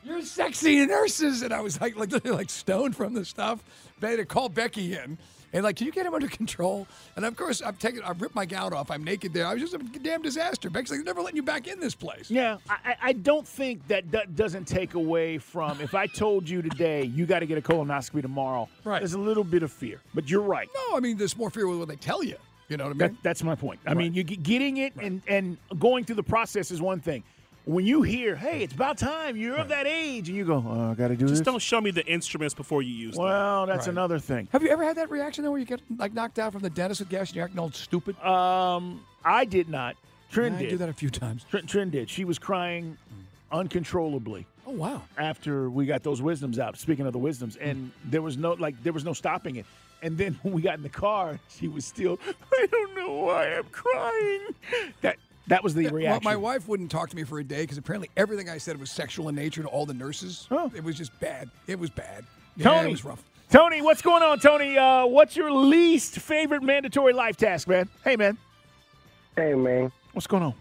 You're 0.04 0.22
sexy 0.22 0.86
nurses, 0.86 1.42
and 1.42 1.54
I 1.54 1.62
was 1.62 1.80
like, 1.80 1.96
like, 1.96 2.12
literally 2.12 2.38
like 2.38 2.50
stoned 2.50 2.96
from 2.96 3.14
the 3.14 3.26
stuff. 3.26 3.64
They 4.00 4.10
had 4.12 4.18
to 4.18 4.26
call 4.26 4.50
Becky 4.50 4.94
in, 4.98 5.18
and 5.54 5.64
like, 5.64 5.78
can 5.78 5.86
you 5.86 5.94
get 5.94 6.06
him 6.06 6.14
under 6.14 6.28
control? 6.28 6.88
And 7.16 7.24
of 7.24 7.36
course, 7.38 7.62
I'm 7.62 7.76
taking, 7.78 8.02
I've 8.04 8.22
ripped 8.22 8.36
my 8.36 8.46
gown 8.46 8.74
off. 8.74 8.92
I'm 8.92 9.04
naked 9.04 9.34
there. 9.34 9.46
I 9.48 9.54
was 9.54 9.62
just 9.62 9.74
a 9.76 9.78
damn 9.78 10.22
disaster. 10.22 10.70
Becky's 10.70 10.92
like, 10.92 11.06
never 11.06 11.22
letting 11.22 11.38
you 11.38 11.44
back 11.44 11.68
in 11.68 11.80
this 11.80 11.96
place. 11.96 12.30
Yeah, 12.30 12.58
I, 12.70 12.96
I- 13.02 13.14
don't 13.14 13.48
think 13.48 13.88
that 13.88 14.12
that 14.12 14.36
doesn't 14.36 14.66
take 14.68 14.96
away 14.96 15.38
from 15.38 15.80
if 15.80 15.94
I 15.96 16.08
told 16.08 16.50
you 16.50 16.62
today 16.62 17.04
you 17.04 17.26
got 17.26 17.40
to 17.40 17.46
get 17.46 17.58
a 17.58 17.62
colonoscopy 17.62 18.22
tomorrow. 18.22 18.68
Right. 18.84 19.00
There's 19.00 19.14
a 19.14 19.20
little 19.20 19.44
bit 19.46 19.64
of 19.64 19.72
fear, 19.72 20.02
but 20.14 20.30
you're 20.30 20.42
right. 20.42 20.68
No, 20.76 20.98
I 20.98 21.00
mean, 21.00 21.16
there's 21.18 21.38
more 21.38 21.50
fear 21.50 21.68
with 21.68 21.80
what 21.80 21.88
they 21.88 21.96
tell 21.96 22.24
you. 22.24 22.36
You 22.70 22.78
know 22.78 22.86
what 22.86 22.96
I 22.96 22.98
That, 22.98 23.12
mean? 23.12 23.18
that's 23.24 23.44
my 23.44 23.56
point. 23.56 23.80
I 23.86 23.94
mean, 23.94 24.14
you 24.14 24.24
get- 24.24 24.42
getting 24.44 24.78
it 24.78 24.94
and 24.98 25.22
and 25.28 25.58
going 25.80 26.04
through 26.06 26.16
the 26.16 26.24
process 26.24 26.72
is 26.72 26.82
one 26.82 27.00
thing. 27.00 27.24
When 27.66 27.86
you 27.86 28.02
hear, 28.02 28.36
"Hey, 28.36 28.62
it's 28.64 28.74
about 28.74 28.98
time. 28.98 29.36
You're 29.38 29.56
of 29.58 29.70
that 29.70 29.86
age," 29.88 30.28
and 30.30 30.38
you 30.38 30.46
go, 30.46 30.64
"Oh, 30.68 30.92
I 30.92 30.94
got 30.96 31.10
to 31.10 31.16
do 31.16 31.26
it. 31.26 31.30
Just 31.30 31.40
this." 31.44 31.46
don't 31.46 31.62
show 31.62 31.80
me 31.82 31.92
the 31.92 32.06
instruments 32.06 32.54
before 32.54 32.82
you 32.82 32.94
use 32.94 33.16
them. 33.16 33.24
Well, 33.26 33.66
that's 33.66 33.88
Right. 33.88 33.94
another 33.94 34.20
thing. 34.20 34.48
Have 34.52 34.64
you 34.64 34.70
ever 34.70 34.84
had 34.84 34.98
that 34.98 35.10
reaction 35.10 35.44
though, 35.44 35.52
where 35.52 35.60
you 35.60 35.66
get 35.66 35.82
like 35.98 36.14
knocked 36.14 36.40
out 36.40 36.52
from 36.54 36.62
the 36.62 36.70
dentist 36.70 37.00
with 37.02 37.10
gas 37.10 37.30
and 37.30 37.36
you're 37.38 37.46
acting 37.46 37.60
all 37.60 37.72
stupid? 37.72 38.22
Um, 38.24 39.02
I 39.26 39.46
did 39.46 39.70
not. 39.70 39.96
Trin 40.32 40.56
I 40.56 40.60
did. 40.60 40.70
do 40.72 40.78
that 40.78 40.90
a 40.90 40.94
few 40.94 41.10
times. 41.10 41.46
Trin, 41.50 41.66
Trin 41.68 41.90
did. 41.92 42.10
She 42.10 42.26
was 42.26 42.40
crying 42.40 42.98
uncontrollably. 43.52 44.46
Oh 44.66 44.72
wow! 44.72 45.02
After 45.18 45.70
we 45.70 45.86
got 45.86 46.04
those 46.04 46.22
wisdoms 46.22 46.58
out. 46.60 46.78
Speaking 46.78 47.06
of 47.06 47.14
the 47.14 47.20
wisdoms, 47.20 47.56
and 47.58 47.92
there 48.06 48.22
was 48.22 48.38
no 48.38 48.54
like 48.54 48.82
there 48.84 48.94
was 48.94 49.04
no 49.06 49.14
stopping 49.14 49.58
it. 49.58 49.66
And 50.02 50.18
then 50.18 50.34
when 50.42 50.54
we 50.54 50.62
got 50.62 50.76
in 50.78 50.84
the 50.84 50.90
car, 50.90 51.40
she 51.50 51.68
was 51.68 51.86
still. 51.86 52.20
I 52.52 52.66
don't 52.72 52.96
know 52.96 53.12
why 53.14 53.46
I'm 53.56 53.64
crying. 53.72 54.42
That 55.02 55.18
that 55.48 55.64
was 55.64 55.74
the 55.74 55.86
Well, 55.86 55.94
reaction. 55.94 56.24
my 56.24 56.36
wife 56.36 56.68
wouldn't 56.68 56.92
talk 56.92 57.10
to 57.10 57.16
me 57.16 57.24
for 57.24 57.40
a 57.40 57.44
day 57.44 57.62
because 57.62 57.78
apparently 57.78 58.10
everything 58.18 58.50
I 58.50 58.58
said 58.58 58.80
was 58.80 58.90
sexual 58.92 59.30
in 59.30 59.36
nature 59.36 59.62
to 59.62 59.68
all 59.68 59.86
the 59.86 59.94
nurses. 59.94 60.48
It 60.76 60.84
was 60.84 60.96
just 60.96 61.18
bad. 61.20 61.50
It 61.68 61.80
was 61.80 61.90
bad. 61.90 62.26
Yeah, 62.56 62.66
Tony, 62.66 62.88
it 62.90 62.92
was 62.92 63.04
rough. 63.06 63.24
Tony, 63.50 63.82
what's 63.82 64.02
going 64.02 64.24
on, 64.24 64.40
Tony? 64.40 64.78
Uh, 64.78 65.06
what's 65.06 65.36
your 65.36 65.52
least 65.52 66.20
favorite 66.20 66.64
mandatory 66.64 67.14
life 67.14 67.38
task, 67.38 67.68
man? 67.68 67.88
Hey, 68.04 68.16
man. 68.16 68.38
Hey, 69.36 69.54
man. 69.54 69.92
What's 70.14 70.28
going 70.28 70.44
on? 70.44 70.54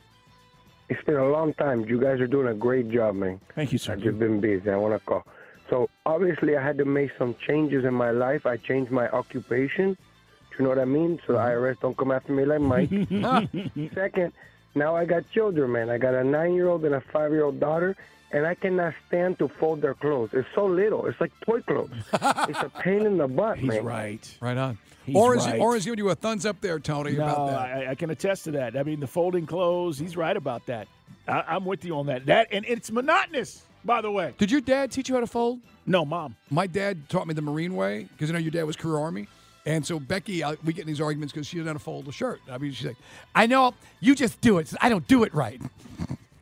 It's 0.89 1.03
been 1.05 1.17
a 1.17 1.29
long 1.29 1.55
time. 1.55 1.87
You 1.87 2.01
guys 2.01 2.21
are 2.21 2.27
doing 2.27 2.49
a 2.49 2.55
great 2.55 2.91
job, 2.91 3.15
man. 3.15 3.41
Thank 3.55 3.73
you, 3.73 3.79
sir. 3.79 3.93
I've 3.93 4.01
just 4.03 4.19
been 4.19 4.41
busy. 4.41 4.69
I 4.71 4.77
want 4.77 4.93
to 4.95 5.01
call. 5.07 5.25
So, 5.71 5.89
obviously, 6.05 6.55
I 6.57 6.63
had 6.63 6.77
to 6.79 6.85
make 6.85 7.11
some 7.19 7.35
changes 7.47 7.85
in 7.87 7.95
my 7.95 8.11
life. 8.11 8.45
I 8.45 8.59
changed 8.59 8.91
my 8.91 9.09
occupation. 9.09 9.93
Do 9.95 10.57
you 10.59 10.65
know 10.65 10.69
what 10.69 10.79
I 10.79 10.85
mean? 10.85 11.19
So, 11.27 11.33
the 11.35 11.39
IRS 11.39 11.81
don't 11.81 11.97
come 11.97 12.11
after 12.11 12.33
me 12.33 12.45
like 12.45 12.61
Mike. 12.61 12.91
Second, 13.95 14.33
now 14.75 14.95
I 14.97 15.05
got 15.05 15.31
children, 15.33 15.73
man. 15.73 15.91
I 15.91 15.99
got 15.99 16.15
a 16.15 16.25
nine 16.25 16.55
year 16.55 16.69
old 16.69 16.85
and 16.85 16.95
a 16.95 17.01
five 17.13 17.31
year 17.31 17.45
old 17.45 17.61
daughter, 17.61 17.97
and 18.33 18.47
I 18.47 18.55
cannot 18.55 18.95
stand 19.09 19.39
to 19.39 19.49
fold 19.49 19.83
their 19.83 19.95
clothes. 19.95 20.31
It's 20.33 20.49
so 20.55 20.67
little. 20.67 21.07
It's 21.07 21.21
like 21.21 21.33
toy 21.45 21.61
clothes. 21.63 21.91
it's 22.13 22.59
a 22.61 22.71
pain 22.81 23.07
in 23.07 23.19
the 23.19 23.29
butt, 23.29 23.59
He's 23.59 23.69
man. 23.69 23.85
right. 23.85 24.39
Right 24.41 24.57
on. 24.57 24.79
He's 25.05 25.17
or 25.17 25.35
is 25.35 25.45
right. 25.47 25.61
or 25.61 25.75
is 25.77 25.85
giving 25.85 25.99
you 25.99 26.11
a 26.11 26.15
thumbs 26.15 26.47
up 26.47 26.61
there, 26.61 26.79
Tony, 26.79 27.13
No, 27.13 27.25
about 27.25 27.47
that? 27.49 27.57
I, 27.89 27.91
I 27.91 27.95
can 27.97 28.11
attest 28.11 28.45
to 28.45 28.53
that. 28.53 28.77
I 28.77 28.85
mean, 28.85 29.01
the 29.01 29.07
folding 29.07 29.47
clothes, 29.47 29.99
he's 29.99 30.17
right 30.17 30.37
about 30.37 30.65
that. 30.67 30.87
I, 31.27 31.43
I'm 31.49 31.65
with 31.65 31.85
you 31.85 31.97
on 31.97 32.07
that. 32.07 32.27
That 32.27 32.49
and 32.53 32.65
it's 32.67 32.91
monotonous, 32.91 33.65
by 33.85 34.01
the 34.01 34.11
way. 34.11 34.33
Did 34.39 34.51
your 34.51 34.61
dad 34.61 34.93
teach 34.93 35.09
you 35.09 35.15
how 35.17 35.21
to 35.21 35.27
fold? 35.27 35.59
No, 35.87 36.05
mom. 36.05 36.37
My 36.51 36.69
dad 36.69 37.09
taught 37.09 37.27
me 37.27 37.35
the 37.35 37.43
Marine 37.43 37.75
way 37.75 38.05
because 38.13 38.29
you 38.29 38.33
know 38.33 38.39
your 38.39 38.53
dad 38.53 38.63
was 38.63 38.77
career 38.77 38.97
Army. 38.99 39.27
And 39.65 39.87
so 39.87 40.01
Becky, 40.01 40.43
uh, 40.43 40.57
we 40.65 40.73
get 40.73 40.83
in 40.83 40.87
these 40.89 41.01
arguments 41.01 41.33
because 41.33 41.47
she 41.47 41.57
doesn't 41.57 41.67
know 41.67 41.71
how 41.71 41.75
to 41.75 41.79
fold 41.79 42.09
a 42.09 42.13
shirt. 42.13 42.41
I 42.51 42.59
mean, 42.59 42.73
she's 42.73 42.87
like, 42.87 42.97
"I 43.35 43.47
know, 43.47 43.75
you 44.01 44.15
just 44.15 44.41
do 44.41 44.59
it. 44.59 44.73
I 44.81 44.89
don't 44.89 45.07
do 45.07 45.23
it 45.23 45.33
right." 45.35 45.61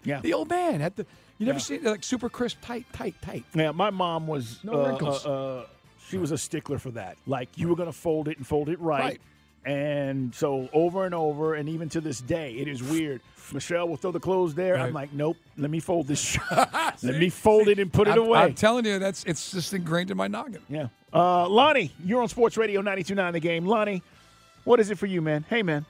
Yeah. 0.05 0.21
The 0.21 0.33
old 0.33 0.49
man 0.49 0.81
had 0.81 0.97
the. 0.97 1.05
You 1.39 1.47
never 1.47 1.59
Yeah. 1.59 1.63
see 1.63 1.75
it 1.77 1.85
like 1.85 2.05
super 2.05 2.29
crisp, 2.29 2.59
tight, 2.63 2.87
tight, 2.93 3.15
tight. 3.23 3.45
Yeah, 3.55 3.73
my 3.73 3.91
mom 3.91 4.27
was. 4.27 4.61
No 4.65 4.73
uh, 4.85 4.89
wrinkles. 4.89 5.27
Uh, 5.27 5.59
uh, 5.59 5.67
she 6.09 6.17
was 6.19 6.33
a 6.33 6.39
stickler 6.39 6.79
for 6.79 6.91
that. 6.93 7.17
Like 7.27 7.49
you 7.57 7.69
were 7.69 7.77
going 7.77 7.89
to 7.91 7.97
fold 7.97 8.29
it 8.29 8.37
and 8.39 8.47
fold 8.47 8.69
it 8.69 8.81
right. 8.81 9.01
Right. 9.03 9.21
And 9.65 10.35
so 10.35 10.69
over 10.73 11.05
and 11.05 11.15
over, 11.15 11.55
and 11.55 11.69
even 11.69 11.89
to 11.91 12.01
this 12.01 12.21
day, 12.21 12.55
it 12.55 12.69
is 12.69 12.83
weird. 12.83 13.21
Michelle 13.53 13.89
will 13.89 13.97
throw 13.97 14.13
the 14.13 14.21
clothes 14.21 14.55
there. 14.55 14.77
I'm 14.77 14.93
like, 14.93 15.13
nope. 15.13 15.37
Let 15.59 15.71
me 15.71 15.81
fold 15.81 16.07
this. 16.07 16.21
shirt. 16.21 16.43
let 17.03 17.17
me 17.17 17.29
fold 17.29 17.69
it 17.69 17.79
and 17.79 17.93
put 17.93 18.09
it 18.09 18.13
I'm, 18.13 18.21
away. 18.21 18.39
I'm 18.39 18.55
telling 18.55 18.85
you, 18.85 18.99
that's 18.99 19.25
it's 19.25 19.51
just 19.51 19.75
ingrained 19.75 20.11
in 20.11 20.17
my 20.17 20.29
noggin. 20.29 20.63
Yeah. 20.69 20.89
Uh, 21.13 21.49
Lonnie, 21.49 21.93
you're 22.05 22.23
on 22.23 22.29
Sports 22.29 22.57
Radio 22.57 22.81
92.9 22.81 23.33
The 23.33 23.41
Game. 23.41 23.67
Lonnie, 23.67 24.03
what 24.65 24.81
is 24.81 24.91
it 24.91 24.99
for 24.99 25.07
you, 25.07 25.21
man? 25.21 25.45
Hey, 25.49 25.63
man. 25.63 25.85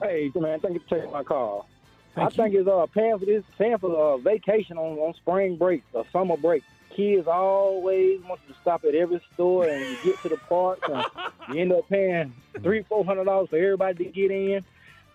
Hey, 0.00 0.30
man, 0.34 0.60
thank 0.60 0.74
you 0.74 0.80
for 0.80 0.96
taking 0.96 1.10
my 1.10 1.22
call. 1.22 1.66
Thank 2.14 2.32
I 2.32 2.36
think 2.36 2.54
it's 2.54 2.68
uh 2.68 2.86
paying 2.86 3.18
for 3.18 3.26
this 3.26 3.44
paying 3.58 3.78
for 3.78 3.94
uh, 3.94 4.16
vacation 4.16 4.78
on, 4.78 4.98
on 4.98 5.14
spring 5.14 5.56
break 5.56 5.82
or 5.92 6.04
summer 6.12 6.36
break. 6.36 6.62
Kids 6.96 7.26
always 7.28 8.22
want 8.22 8.40
you 8.48 8.54
to 8.54 8.60
stop 8.60 8.82
at 8.84 8.94
every 8.94 9.20
store 9.34 9.68
and 9.68 9.80
you 9.84 9.96
get 10.02 10.22
to 10.22 10.30
the 10.30 10.38
park 10.48 10.80
and 10.88 11.04
you 11.54 11.60
end 11.60 11.72
up 11.72 11.86
paying 11.90 12.32
three, 12.62 12.82
four 12.88 13.04
hundred 13.04 13.24
dollars 13.24 13.50
for 13.50 13.58
everybody 13.58 14.04
to 14.04 14.10
get 14.10 14.30
in. 14.30 14.64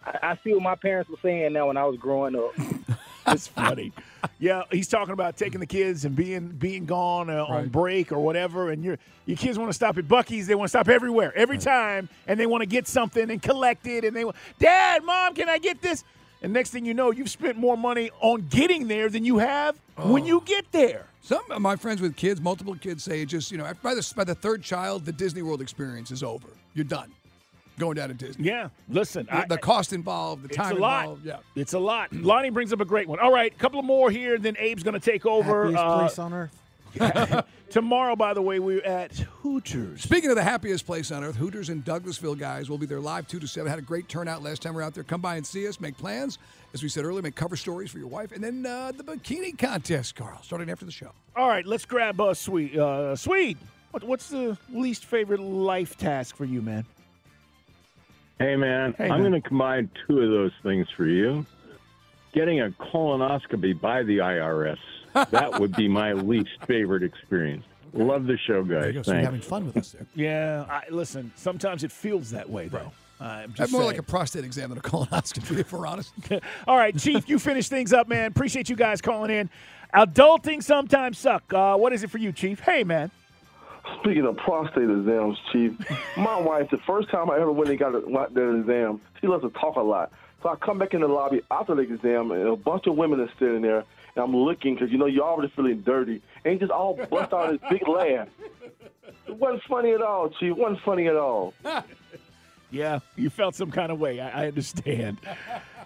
I, 0.06 0.20
I 0.22 0.40
see 0.44 0.54
what 0.54 0.62
my 0.62 0.76
parents 0.76 1.10
were 1.10 1.18
saying 1.24 1.54
now 1.54 1.68
when 1.68 1.78
I 1.78 1.86
was 1.86 1.98
growing 1.98 2.36
up. 2.36 2.54
That's 3.26 3.48
funny. 3.48 3.92
yeah, 4.40 4.64
he's 4.72 4.88
talking 4.88 5.14
about 5.14 5.38
taking 5.38 5.60
the 5.60 5.66
kids 5.66 6.06
and 6.06 6.16
being 6.16 6.50
being 6.50 6.86
gone 6.86 7.30
uh, 7.30 7.46
on 7.46 7.70
break 7.70 8.12
or 8.12 8.20
whatever, 8.20 8.72
and 8.72 8.84
your 8.84 8.98
your 9.26 9.38
kids 9.38 9.58
want 9.58 9.70
to 9.70 9.74
stop 9.74 9.98
at 9.98 10.08
Buc-ee's. 10.08 10.48
They 10.48 10.56
want 10.56 10.66
to 10.66 10.70
stop 10.70 10.88
everywhere, 10.88 11.34
every 11.36 11.58
time, 11.58 12.10
and 12.28 12.40
they 12.40 12.46
want 12.46 12.62
to 12.62 12.68
get 12.68 12.88
something 12.88 13.30
and 13.30 13.42
collect 13.42 13.88
it. 13.88 14.04
And 14.04 14.16
they 14.16 14.26
want, 14.26 14.36
Dad, 14.60 15.04
Mom, 15.04 15.34
can 15.34 15.50
I 15.50 15.58
get 15.58 15.82
this? 15.82 16.04
And 16.44 16.54
next 16.54 16.72
thing 16.72 16.86
you 16.86 16.94
know, 16.94 17.12
you've 17.12 17.30
spent 17.30 17.58
more 17.58 17.78
money 17.78 18.12
on 18.20 18.48
getting 18.50 18.88
there 18.88 19.10
than 19.10 19.24
you 19.26 19.38
have 19.38 19.80
when 19.98 20.26
you 20.26 20.42
get 20.46 20.72
there. 20.72 21.06
Some 21.22 21.44
of 21.52 21.62
my 21.62 21.76
friends 21.76 22.02
with 22.02 22.16
kids, 22.16 22.42
multiple 22.42 22.76
kids, 22.76 23.04
say 23.04 23.22
it 23.22 23.28
just 23.28 23.52
you 23.52 23.58
know 23.58 23.72
by 23.84 23.94
the 23.94 24.14
by 24.16 24.24
the 24.24 24.36
third 24.36 24.64
child, 24.64 25.06
the 25.06 25.12
Disney 25.12 25.42
World 25.42 25.62
experience 25.62 26.12
is 26.12 26.24
over. 26.24 26.48
You're 26.74 26.86
done 26.86 27.12
going 27.80 27.96
down 27.96 28.10
to 28.10 28.14
Disney. 28.14 28.46
Yeah, 28.48 28.70
listen, 28.90 29.26
the, 29.28 29.36
I- 29.38 29.46
the 29.48 29.58
cost 29.58 29.94
involved, 29.94 30.44
the 30.44 30.48
It's 30.50 30.58
time 30.58 30.78
a 30.78 30.80
lot. 30.80 31.02
involved. 31.04 31.26
Yeah. 31.26 31.38
It's 31.56 31.74
a 31.74 31.80
lot. 31.80 32.12
Lonnie 32.14 32.50
brings 32.50 32.72
up 32.74 32.80
a 32.82 32.86
great 32.86 33.08
one. 33.08 33.20
All 33.20 33.32
right, 33.32 33.52
a 33.52 33.58
couple 33.58 33.80
of 33.80 33.86
more 33.86 34.12
here, 34.12 34.38
then 34.38 34.56
Abe's 34.58 34.84
going 34.84 34.94
to 34.94 35.00
take 35.00 35.26
over. 35.26 35.64
Happiest 35.66 35.84
Uh, 35.84 36.00
place 36.00 36.20
on 36.20 36.34
earth. 36.34 36.56
tomorrow, 37.70 38.16
by 38.16 38.34
the 38.34 38.42
way, 38.42 38.60
we're 38.60 38.84
at 38.84 39.12
Hooters. 39.12 40.02
Speaking 40.02 40.30
of 40.30 40.36
the 40.36 40.44
happiest 40.44 40.86
place 40.86 41.12
on 41.12 41.24
earth, 41.24 41.36
Hooters 41.36 41.70
in 41.70 41.84
Douglasville, 41.84 42.38
guys, 42.38 42.70
will 42.70 42.78
be 42.78 42.86
there 42.86 43.00
live 43.00 43.28
2 43.28 43.40
to 43.40 43.48
7. 43.48 43.70
Had 43.70 43.80
a 43.80 43.84
great 43.84 44.08
turnout 44.08 44.44
last 44.44 44.62
time 44.62 44.74
we 44.74 44.78
were 44.78 44.84
out 44.84 44.94
there. 44.94 45.04
Come 45.04 45.22
by 45.22 45.36
and 45.36 45.46
see 45.46 45.68
us, 45.68 45.80
make 45.80 45.98
plans. 45.98 46.38
As 46.74 46.84
we 46.84 46.90
said 46.90 47.06
earlier, 47.06 47.22
make 47.22 47.36
cover 47.36 47.56
stories 47.56 47.92
for 47.92 47.98
your 47.98 48.08
wife. 48.08 48.32
And 48.32 48.44
then 48.44 48.66
uh, 48.66 48.92
the 48.92 49.04
bikini 49.04 49.58
contest, 49.58 50.16
Carl, 50.16 50.40
starting 50.44 50.70
after 50.70 50.86
the 50.86 50.92
show. 50.92 51.12
All 51.36 51.48
right, 51.48 51.66
let's 51.66 51.86
grab 51.86 52.20
uh, 52.20 52.34
Sweet. 52.34 52.78
Uh, 52.78 53.16
Sweet, 53.16 53.58
what, 53.92 54.04
what's 54.04 54.30
the 54.30 54.58
least 54.72 55.06
favorite 55.06 55.40
life 55.40 55.98
task 55.98 56.36
for 56.36 56.46
you, 56.46 56.62
man? 56.62 56.86
Hey, 58.40 58.56
man, 58.56 58.96
Hey, 58.98 59.10
I'm 59.10 59.20
going 59.20 59.34
to 59.34 59.42
combine 59.42 59.90
two 60.08 60.20
of 60.20 60.30
those 60.32 60.52
things 60.64 60.88
for 60.98 61.06
you. 61.06 61.46
Getting 62.34 62.62
a 62.62 62.70
colonoscopy 62.72 63.80
by 63.80 64.04
the 64.04 64.18
IRS. 64.18 64.78
That 65.14 65.60
would 65.60 65.76
be 65.76 65.88
my 65.88 66.14
least 66.14 66.50
favorite 66.68 67.04
experience. 67.04 67.66
Love 67.94 68.26
the 68.26 68.38
show, 68.38 68.64
guys. 68.64 68.94
Thanks. 68.94 69.08
Having 69.10 69.42
fun 69.42 69.66
with 69.66 69.78
us 69.78 69.92
there. 69.92 70.06
Yeah, 70.16 70.66
I, 70.70 70.84
listen, 70.90 71.32
sometimes 71.36 71.84
it 71.84 71.92
feels 71.92 72.32
that 72.32 72.50
way, 72.50 72.68
though. 72.70 72.92
I'm 73.20 73.50
That's 73.50 73.60
just 73.60 73.72
more 73.74 73.82
saying. 73.82 73.92
like 73.92 74.00
a 74.00 74.04
prostate 74.04 74.46
exam 74.46 74.70
than 74.70 74.78
a 74.78 74.82
colonoscopy, 74.82 75.60
if 75.60 75.72
we're 75.74 75.86
honest. 75.86 76.14
All 76.68 76.78
right, 76.78 76.98
Chief, 76.98 77.28
you 77.30 77.38
finish 77.38 77.68
things 77.70 77.92
up, 77.94 78.08
man. 78.08 78.28
Appreciate 78.28 78.70
you 78.70 78.76
guys 78.76 79.02
calling 79.02 79.30
in. 79.30 79.50
Adulting 79.94 80.64
sometimes 80.64 81.18
suck. 81.20 81.44
Uh, 81.54 81.76
what 81.76 81.92
is 81.94 82.04
it 82.04 82.10
for 82.10 82.18
you, 82.18 82.32
Chief? 82.32 82.60
Hey, 82.62 82.84
man. 82.84 83.12
Speaking 84.00 84.26
of 84.26 84.38
prostate 84.38 84.90
exams, 84.90 85.38
Chief, 85.52 85.74
my 86.18 86.40
wife, 86.40 86.70
the 86.72 86.78
first 86.88 87.10
time 87.10 87.30
I 87.30 87.36
ever 87.36 87.52
went 87.52 87.70
and 87.70 87.78
got 87.78 87.94
a- 87.94 88.02
got 88.02 88.34
that 88.34 88.56
exam, 88.62 89.02
she 89.20 89.28
loves 89.28 89.44
to 89.44 89.50
talk 89.50 89.76
a 89.76 89.82
lot. 89.82 90.12
So 90.42 90.50
I 90.50 90.56
come 90.56 90.80
back 90.80 90.94
in 90.94 91.02
the 91.02 91.08
lobby 91.08 91.42
after 91.52 91.76
the 91.76 91.82
exam, 91.82 92.32
and 92.32 92.48
a 92.48 92.56
bunch 92.56 92.88
of 92.88 92.96
women 92.96 93.20
are 93.20 93.30
sitting 93.38 93.62
there, 93.62 93.84
and 94.16 94.24
I'm 94.24 94.36
looking 94.36 94.76
because, 94.76 94.92
you 94.92 94.98
know, 94.98 95.06
you're 95.06 95.24
already 95.24 95.52
feeling 95.56 95.82
dirty, 95.82 96.22
and 96.46 96.60
just 96.60 96.72
all 96.72 96.96
bust 97.10 97.34
out 97.34 97.52
this 97.52 97.62
big 97.70 97.88
laugh. 97.88 98.28
It 99.28 99.36
wasn't 99.36 99.64
funny 99.70 99.92
at 99.92 100.02
all, 100.02 100.30
Chief. 100.30 100.50
It 100.50 100.58
wasn't 100.58 100.82
funny 100.82 101.08
at 101.08 101.16
all. 101.16 101.54
Yeah, 102.72 103.00
you 103.18 103.30
felt 103.30 103.54
some 103.56 103.70
kind 103.70 103.92
of 103.92 104.00
way. 104.00 104.22
I, 104.22 104.44
I 104.44 104.48
understand. 104.48 105.18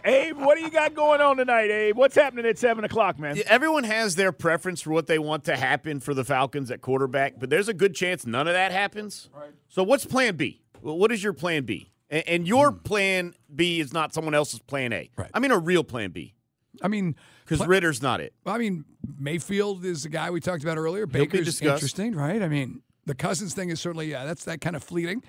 Abe, 0.06 0.38
what 0.38 0.56
do 0.56 0.64
you 0.64 0.70
got 0.70 0.94
going 0.94 1.20
on 1.20 1.38
tonight, 1.38 1.72
Abe? 1.72 1.98
What's 1.98 2.14
happening 2.14 2.46
at 2.46 2.60
7 2.60 2.84
o'clock, 2.84 3.18
man? 3.18 3.36
Yeah, 3.36 3.44
Everyone 3.48 3.84
has 3.84 4.16
their 4.16 4.32
preference 4.32 4.82
for 4.82 4.92
what 4.92 5.08
they 5.08 5.18
want 5.18 5.46
to 5.46 5.56
happen 5.58 6.00
for 6.00 6.14
the 6.14 6.24
Falcons 6.24 6.70
at 6.70 6.82
quarterback, 6.82 7.40
but 7.40 7.50
there's 7.50 7.68
a 7.68 7.74
good 7.74 7.96
chance 7.96 8.26
none 8.26 8.48
of 8.48 8.54
that 8.54 8.72
happens. 8.72 9.30
Right. 9.36 9.50
So 9.68 9.82
what's 9.82 10.06
plan 10.06 10.36
B? 10.36 10.62
Well, 10.80 10.98
what 10.98 11.12
is 11.12 11.24
your 11.24 11.34
plan 11.34 11.64
B? 11.64 11.92
And, 12.12 12.24
and 12.28 12.48
your 12.48 12.70
hmm. 12.70 12.78
plan 12.78 13.34
B 13.54 13.80
is 13.80 13.92
not 13.92 14.14
someone 14.14 14.36
else's 14.36 14.60
plan 14.60 14.94
A. 14.94 15.10
Right. 15.18 15.32
I 15.34 15.40
mean 15.40 15.52
a 15.52 15.58
real 15.58 15.84
plan 15.84 16.12
B. 16.12 16.36
I 16.84 16.88
mean, 16.88 17.16
because 17.46 17.60
pla- 17.60 17.68
Ridder's 17.68 18.02
not 18.02 18.20
it. 18.20 18.34
Well, 18.44 18.54
I 18.56 18.58
mean, 18.58 18.84
Mayfield 19.18 19.86
is 19.86 20.04
the 20.04 20.10
guy 20.10 20.30
we 20.32 20.42
talked 20.42 20.64
about 20.64 20.78
earlier. 20.78 21.06
Baker's 21.06 21.62
interesting, 21.62 22.16
right? 22.16 22.42
I 22.42 22.48
mean, 22.50 22.82
the 23.06 23.16
Cousins 23.16 23.54
thing 23.54 23.70
is 23.70 23.80
certainly 23.80 24.08
yeah, 24.12 24.26
that's 24.26 24.44
that 24.46 24.62
kind 24.62 24.76
of 24.76 24.84
fleeting. 24.84 25.24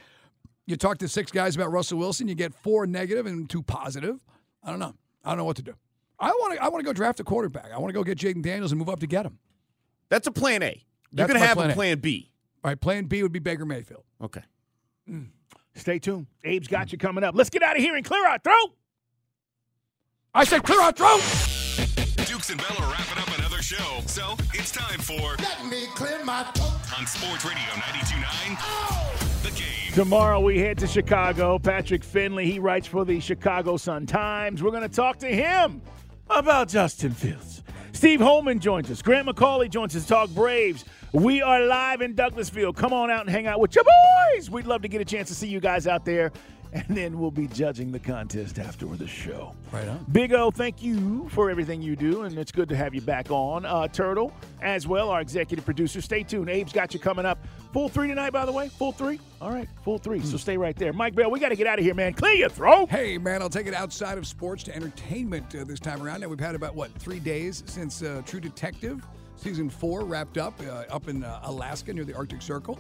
You 0.66 0.76
talk 0.76 0.98
to 0.98 1.08
six 1.08 1.30
guys 1.30 1.54
about 1.54 1.70
Russell 1.70 1.98
Wilson, 1.98 2.26
you 2.26 2.34
get 2.34 2.52
four 2.52 2.86
negative 2.86 3.26
and 3.26 3.48
two 3.48 3.62
positive. 3.62 4.18
I 4.64 4.70
don't 4.70 4.80
know. 4.80 4.94
I 5.24 5.30
don't 5.30 5.38
know 5.38 5.44
what 5.44 5.56
to 5.56 5.62
do. 5.62 5.74
I 6.18 6.30
want 6.30 6.54
to. 6.54 6.62
I 6.62 6.68
want 6.68 6.80
to 6.82 6.86
go 6.86 6.92
draft 6.92 7.20
a 7.20 7.24
quarterback. 7.24 7.70
I 7.72 7.78
want 7.78 7.90
to 7.90 7.92
go 7.92 8.02
get 8.02 8.18
Jayden 8.18 8.42
Daniels 8.42 8.72
and 8.72 8.78
move 8.78 8.88
up 8.88 9.00
to 9.00 9.06
get 9.06 9.26
him. 9.26 9.38
That's 10.08 10.26
a 10.26 10.32
plan 10.32 10.62
A. 10.62 10.82
You're 11.12 11.28
going 11.28 11.38
to 11.40 11.46
have 11.46 11.56
plan 11.56 11.70
a 11.70 11.72
A. 11.72 11.76
plan 11.76 11.98
B. 11.98 12.30
All 12.64 12.70
right, 12.70 12.80
plan 12.80 13.04
B 13.04 13.22
would 13.22 13.32
be 13.32 13.38
Baker 13.38 13.64
Mayfield. 13.64 14.02
Okay. 14.22 14.42
Mm. 15.08 15.28
Stay 15.74 15.98
tuned. 15.98 16.26
Abe's 16.44 16.68
got 16.68 16.90
you 16.90 16.98
coming 16.98 17.22
up. 17.22 17.34
Let's 17.36 17.50
get 17.50 17.62
out 17.62 17.76
of 17.76 17.82
here 17.82 17.94
and 17.94 18.04
clear 18.04 18.26
our 18.26 18.38
throat. 18.38 18.74
I 20.34 20.44
said 20.44 20.62
clear 20.62 20.80
our 20.80 20.92
throat. 20.92 21.22
Dukes 21.76 22.50
and 22.50 22.58
Bell 22.58 22.76
are 22.78 22.90
wrapping 22.90 23.18
up 23.22 23.38
another 23.38 23.60
show, 23.62 24.00
so 24.06 24.34
it's 24.54 24.70
time 24.70 24.98
for 24.98 25.36
Let 25.38 25.66
me 25.66 25.86
clear 25.94 26.24
my 26.24 26.42
throat. 26.54 26.98
on 26.98 27.06
Sports 27.06 27.44
Radio 27.44 27.58
92.9 27.74 29.42
The 29.42 29.50
Game. 29.50 29.92
Tomorrow 29.94 30.40
we 30.40 30.58
head 30.58 30.78
to 30.78 30.86
Chicago. 30.86 31.58
Patrick 31.58 32.02
Finley, 32.02 32.50
he 32.50 32.58
writes 32.58 32.86
for 32.86 33.04
the 33.04 33.20
Chicago 33.20 33.76
Sun 33.76 34.06
Times. 34.06 34.62
We're 34.62 34.70
going 34.70 34.82
to 34.82 34.88
talk 34.88 35.18
to 35.18 35.28
him 35.28 35.82
about 36.30 36.68
Justin 36.68 37.12
Fields. 37.12 37.62
Steve 37.92 38.20
Holman 38.20 38.58
joins 38.58 38.90
us. 38.90 39.02
Grant 39.02 39.28
McAuley 39.28 39.70
joins 39.70 39.94
us 39.96 40.06
talk 40.06 40.30
Braves. 40.30 40.84
We 41.12 41.40
are 41.42 41.64
live 41.64 42.00
in 42.02 42.14
Douglasville. 42.14 42.74
Come 42.76 42.92
on 42.92 43.10
out 43.10 43.20
and 43.22 43.30
hang 43.30 43.46
out 43.46 43.60
with 43.60 43.74
your 43.74 43.84
boys. 44.34 44.50
We'd 44.50 44.66
love 44.66 44.82
to 44.82 44.88
get 44.88 45.00
a 45.00 45.04
chance 45.04 45.28
to 45.28 45.34
see 45.34 45.48
you 45.48 45.60
guys 45.60 45.86
out 45.86 46.04
there. 46.04 46.32
And 46.76 46.94
then 46.94 47.18
we'll 47.18 47.30
be 47.30 47.46
judging 47.46 47.90
the 47.90 47.98
contest 47.98 48.58
after 48.58 48.84
the 48.86 49.06
show. 49.06 49.54
Right 49.72 49.88
on. 49.88 50.04
Big 50.12 50.34
O, 50.34 50.50
thank 50.50 50.82
you 50.82 51.26
for 51.30 51.48
everything 51.48 51.80
you 51.80 51.96
do, 51.96 52.24
and 52.24 52.36
it's 52.38 52.52
good 52.52 52.68
to 52.68 52.76
have 52.76 52.94
you 52.94 53.00
back 53.00 53.30
on. 53.30 53.64
Uh, 53.64 53.88
Turtle, 53.88 54.30
as 54.60 54.86
well, 54.86 55.08
our 55.08 55.22
executive 55.22 55.64
producer. 55.64 56.02
Stay 56.02 56.22
tuned. 56.22 56.50
Abe's 56.50 56.74
got 56.74 56.92
you 56.92 57.00
coming 57.00 57.24
up. 57.24 57.38
Full 57.72 57.88
three 57.88 58.08
tonight, 58.08 58.30
by 58.30 58.44
the 58.44 58.52
way. 58.52 58.68
Full 58.68 58.92
three. 58.92 59.18
All 59.40 59.50
right, 59.50 59.68
full 59.84 59.96
three. 59.96 60.20
So 60.20 60.36
stay 60.36 60.58
right 60.58 60.76
there. 60.76 60.92
Mike 60.92 61.14
Bell, 61.14 61.30
we 61.30 61.40
got 61.40 61.48
to 61.48 61.56
get 61.56 61.66
out 61.66 61.78
of 61.78 61.84
here, 61.84 61.94
man. 61.94 62.12
Clear 62.12 62.34
your 62.34 62.50
throat. 62.50 62.90
Hey, 62.90 63.16
man, 63.16 63.40
I'll 63.40 63.48
take 63.48 63.66
it 63.66 63.74
outside 63.74 64.18
of 64.18 64.26
sports 64.26 64.62
to 64.64 64.76
entertainment 64.76 65.54
uh, 65.54 65.64
this 65.64 65.80
time 65.80 66.02
around. 66.02 66.20
Now, 66.20 66.28
we've 66.28 66.38
had 66.38 66.54
about, 66.54 66.74
what, 66.74 66.92
three 66.92 67.20
days 67.20 67.62
since 67.66 68.02
uh, 68.02 68.20
True 68.26 68.40
Detective 68.40 69.02
season 69.36 69.70
four 69.70 70.04
wrapped 70.04 70.38
up 70.38 70.60
uh, 70.62 70.84
up 70.90 71.08
in 71.08 71.24
uh, 71.24 71.40
Alaska 71.44 71.92
near 71.92 72.04
the 72.04 72.14
Arctic 72.14 72.42
Circle. 72.42 72.78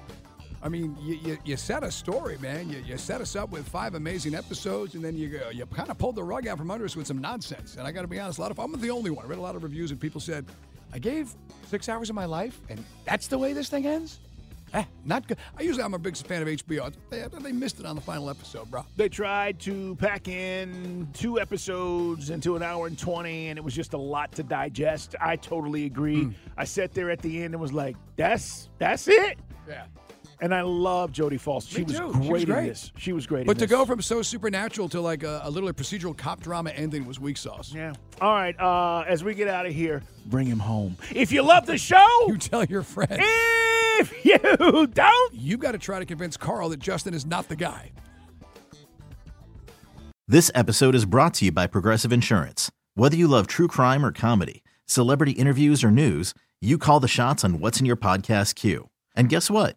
I 0.62 0.68
mean, 0.68 0.96
you, 1.00 1.14
you, 1.16 1.38
you 1.44 1.56
set 1.56 1.82
a 1.84 1.90
story, 1.90 2.38
man. 2.38 2.68
You, 2.70 2.78
you 2.78 2.98
set 2.98 3.20
us 3.20 3.36
up 3.36 3.50
with 3.50 3.68
five 3.68 3.94
amazing 3.94 4.34
episodes, 4.34 4.94
and 4.94 5.04
then 5.04 5.16
you 5.16 5.28
go- 5.28 5.50
you 5.50 5.66
kind 5.66 5.90
of 5.90 5.98
pulled 5.98 6.16
the 6.16 6.24
rug 6.24 6.46
out 6.46 6.58
from 6.58 6.70
under 6.70 6.84
us 6.84 6.96
with 6.96 7.06
some 7.06 7.18
nonsense. 7.18 7.76
And 7.76 7.86
I 7.86 7.92
got 7.92 8.02
to 8.02 8.08
be 8.08 8.18
honest, 8.18 8.38
a 8.38 8.42
lot 8.42 8.50
of 8.50 8.58
I'm 8.58 8.72
the 8.80 8.90
only 8.90 9.10
one. 9.10 9.24
I 9.24 9.28
read 9.28 9.38
a 9.38 9.42
lot 9.42 9.54
of 9.56 9.62
reviews, 9.62 9.90
and 9.90 10.00
people 10.00 10.20
said, 10.20 10.44
"I 10.92 10.98
gave 10.98 11.34
six 11.68 11.88
hours 11.88 12.08
of 12.10 12.16
my 12.16 12.24
life, 12.24 12.60
and 12.68 12.82
that's 13.04 13.26
the 13.28 13.38
way 13.38 13.52
this 13.52 13.68
thing 13.68 13.86
ends." 13.86 14.20
Eh, 14.74 14.84
not 15.04 15.26
good. 15.28 15.36
I 15.56 15.62
usually 15.62 15.84
I'm 15.84 15.94
a 15.94 15.98
big 15.98 16.16
fan 16.16 16.42
of 16.42 16.48
HBO. 16.48 16.92
They, 17.08 17.24
they 17.40 17.52
missed 17.52 17.78
it 17.78 17.86
on 17.86 17.94
the 17.94 18.02
final 18.02 18.28
episode, 18.28 18.68
bro. 18.68 18.84
They 18.96 19.08
tried 19.08 19.60
to 19.60 19.94
pack 19.96 20.26
in 20.26 21.08
two 21.12 21.38
episodes 21.38 22.30
into 22.30 22.56
an 22.56 22.62
hour 22.64 22.88
and 22.88 22.98
20, 22.98 23.48
and 23.48 23.58
it 23.58 23.64
was 23.64 23.74
just 23.74 23.92
a 23.92 23.98
lot 23.98 24.32
to 24.32 24.42
digest. 24.42 25.14
I 25.20 25.36
totally 25.36 25.84
agree. 25.84 26.30
I 26.56 26.64
sat 26.64 26.92
there 26.92 27.10
at 27.10 27.20
the 27.22 27.42
end 27.42 27.54
and 27.54 27.60
was 27.60 27.72
like, 27.72 27.96
that's 28.16 28.68
that's 28.78 29.06
it. 29.06 29.38
Yeah. 29.68 29.84
And 30.40 30.54
I 30.54 30.60
love 30.60 31.12
Jodie 31.12 31.40
Foster. 31.40 31.72
She 31.76 31.78
Me 31.78 31.84
was 31.84 31.98
too. 31.98 32.12
great 32.12 32.24
She 32.24 32.30
was 32.30 32.42
in 32.42 32.66
this. 32.66 32.92
She 32.98 33.12
was 33.14 33.26
great 33.26 33.46
But 33.46 33.52
in 33.52 33.60
to 33.60 33.66
this. 33.66 33.70
go 33.70 33.86
from 33.86 34.02
so 34.02 34.20
supernatural 34.20 34.88
to 34.90 35.00
like 35.00 35.22
a, 35.22 35.40
a 35.44 35.50
literally 35.50 35.72
procedural 35.72 36.16
cop 36.16 36.40
drama 36.40 36.70
ending 36.70 37.06
was 37.06 37.18
weak 37.18 37.38
sauce. 37.38 37.72
Yeah. 37.74 37.94
All 38.20 38.34
right, 38.34 38.58
uh, 38.60 39.04
as 39.08 39.24
we 39.24 39.34
get 39.34 39.48
out 39.48 39.64
of 39.66 39.72
here, 39.72 40.02
bring 40.26 40.46
him 40.46 40.58
home. 40.58 40.96
If 41.14 41.32
you 41.32 41.42
love 41.42 41.64
the 41.66 41.78
show, 41.78 42.06
you 42.28 42.36
tell 42.36 42.64
your 42.64 42.82
friends. 42.82 43.16
If 43.18 44.24
you 44.24 44.86
don't, 44.88 45.34
you've 45.34 45.60
got 45.60 45.72
to 45.72 45.78
try 45.78 45.98
to 46.00 46.04
convince 46.06 46.36
Carl 46.36 46.68
that 46.68 46.80
Justin 46.80 47.14
is 47.14 47.24
not 47.24 47.48
the 47.48 47.56
guy. 47.56 47.92
This 50.28 50.50
episode 50.54 50.94
is 50.94 51.04
brought 51.04 51.34
to 51.34 51.44
you 51.46 51.52
by 51.52 51.66
Progressive 51.66 52.12
Insurance. 52.12 52.70
Whether 52.94 53.16
you 53.16 53.28
love 53.28 53.46
true 53.46 53.68
crime 53.68 54.04
or 54.04 54.12
comedy, 54.12 54.64
celebrity 54.84 55.32
interviews 55.32 55.84
or 55.84 55.90
news, 55.90 56.34
you 56.60 56.78
call 56.78 57.00
the 57.00 57.08
shots 57.08 57.44
on 57.44 57.60
what's 57.60 57.78
in 57.80 57.86
your 57.86 57.96
podcast 57.96 58.54
queue. 58.54 58.88
And 59.14 59.28
guess 59.28 59.50
what? 59.50 59.76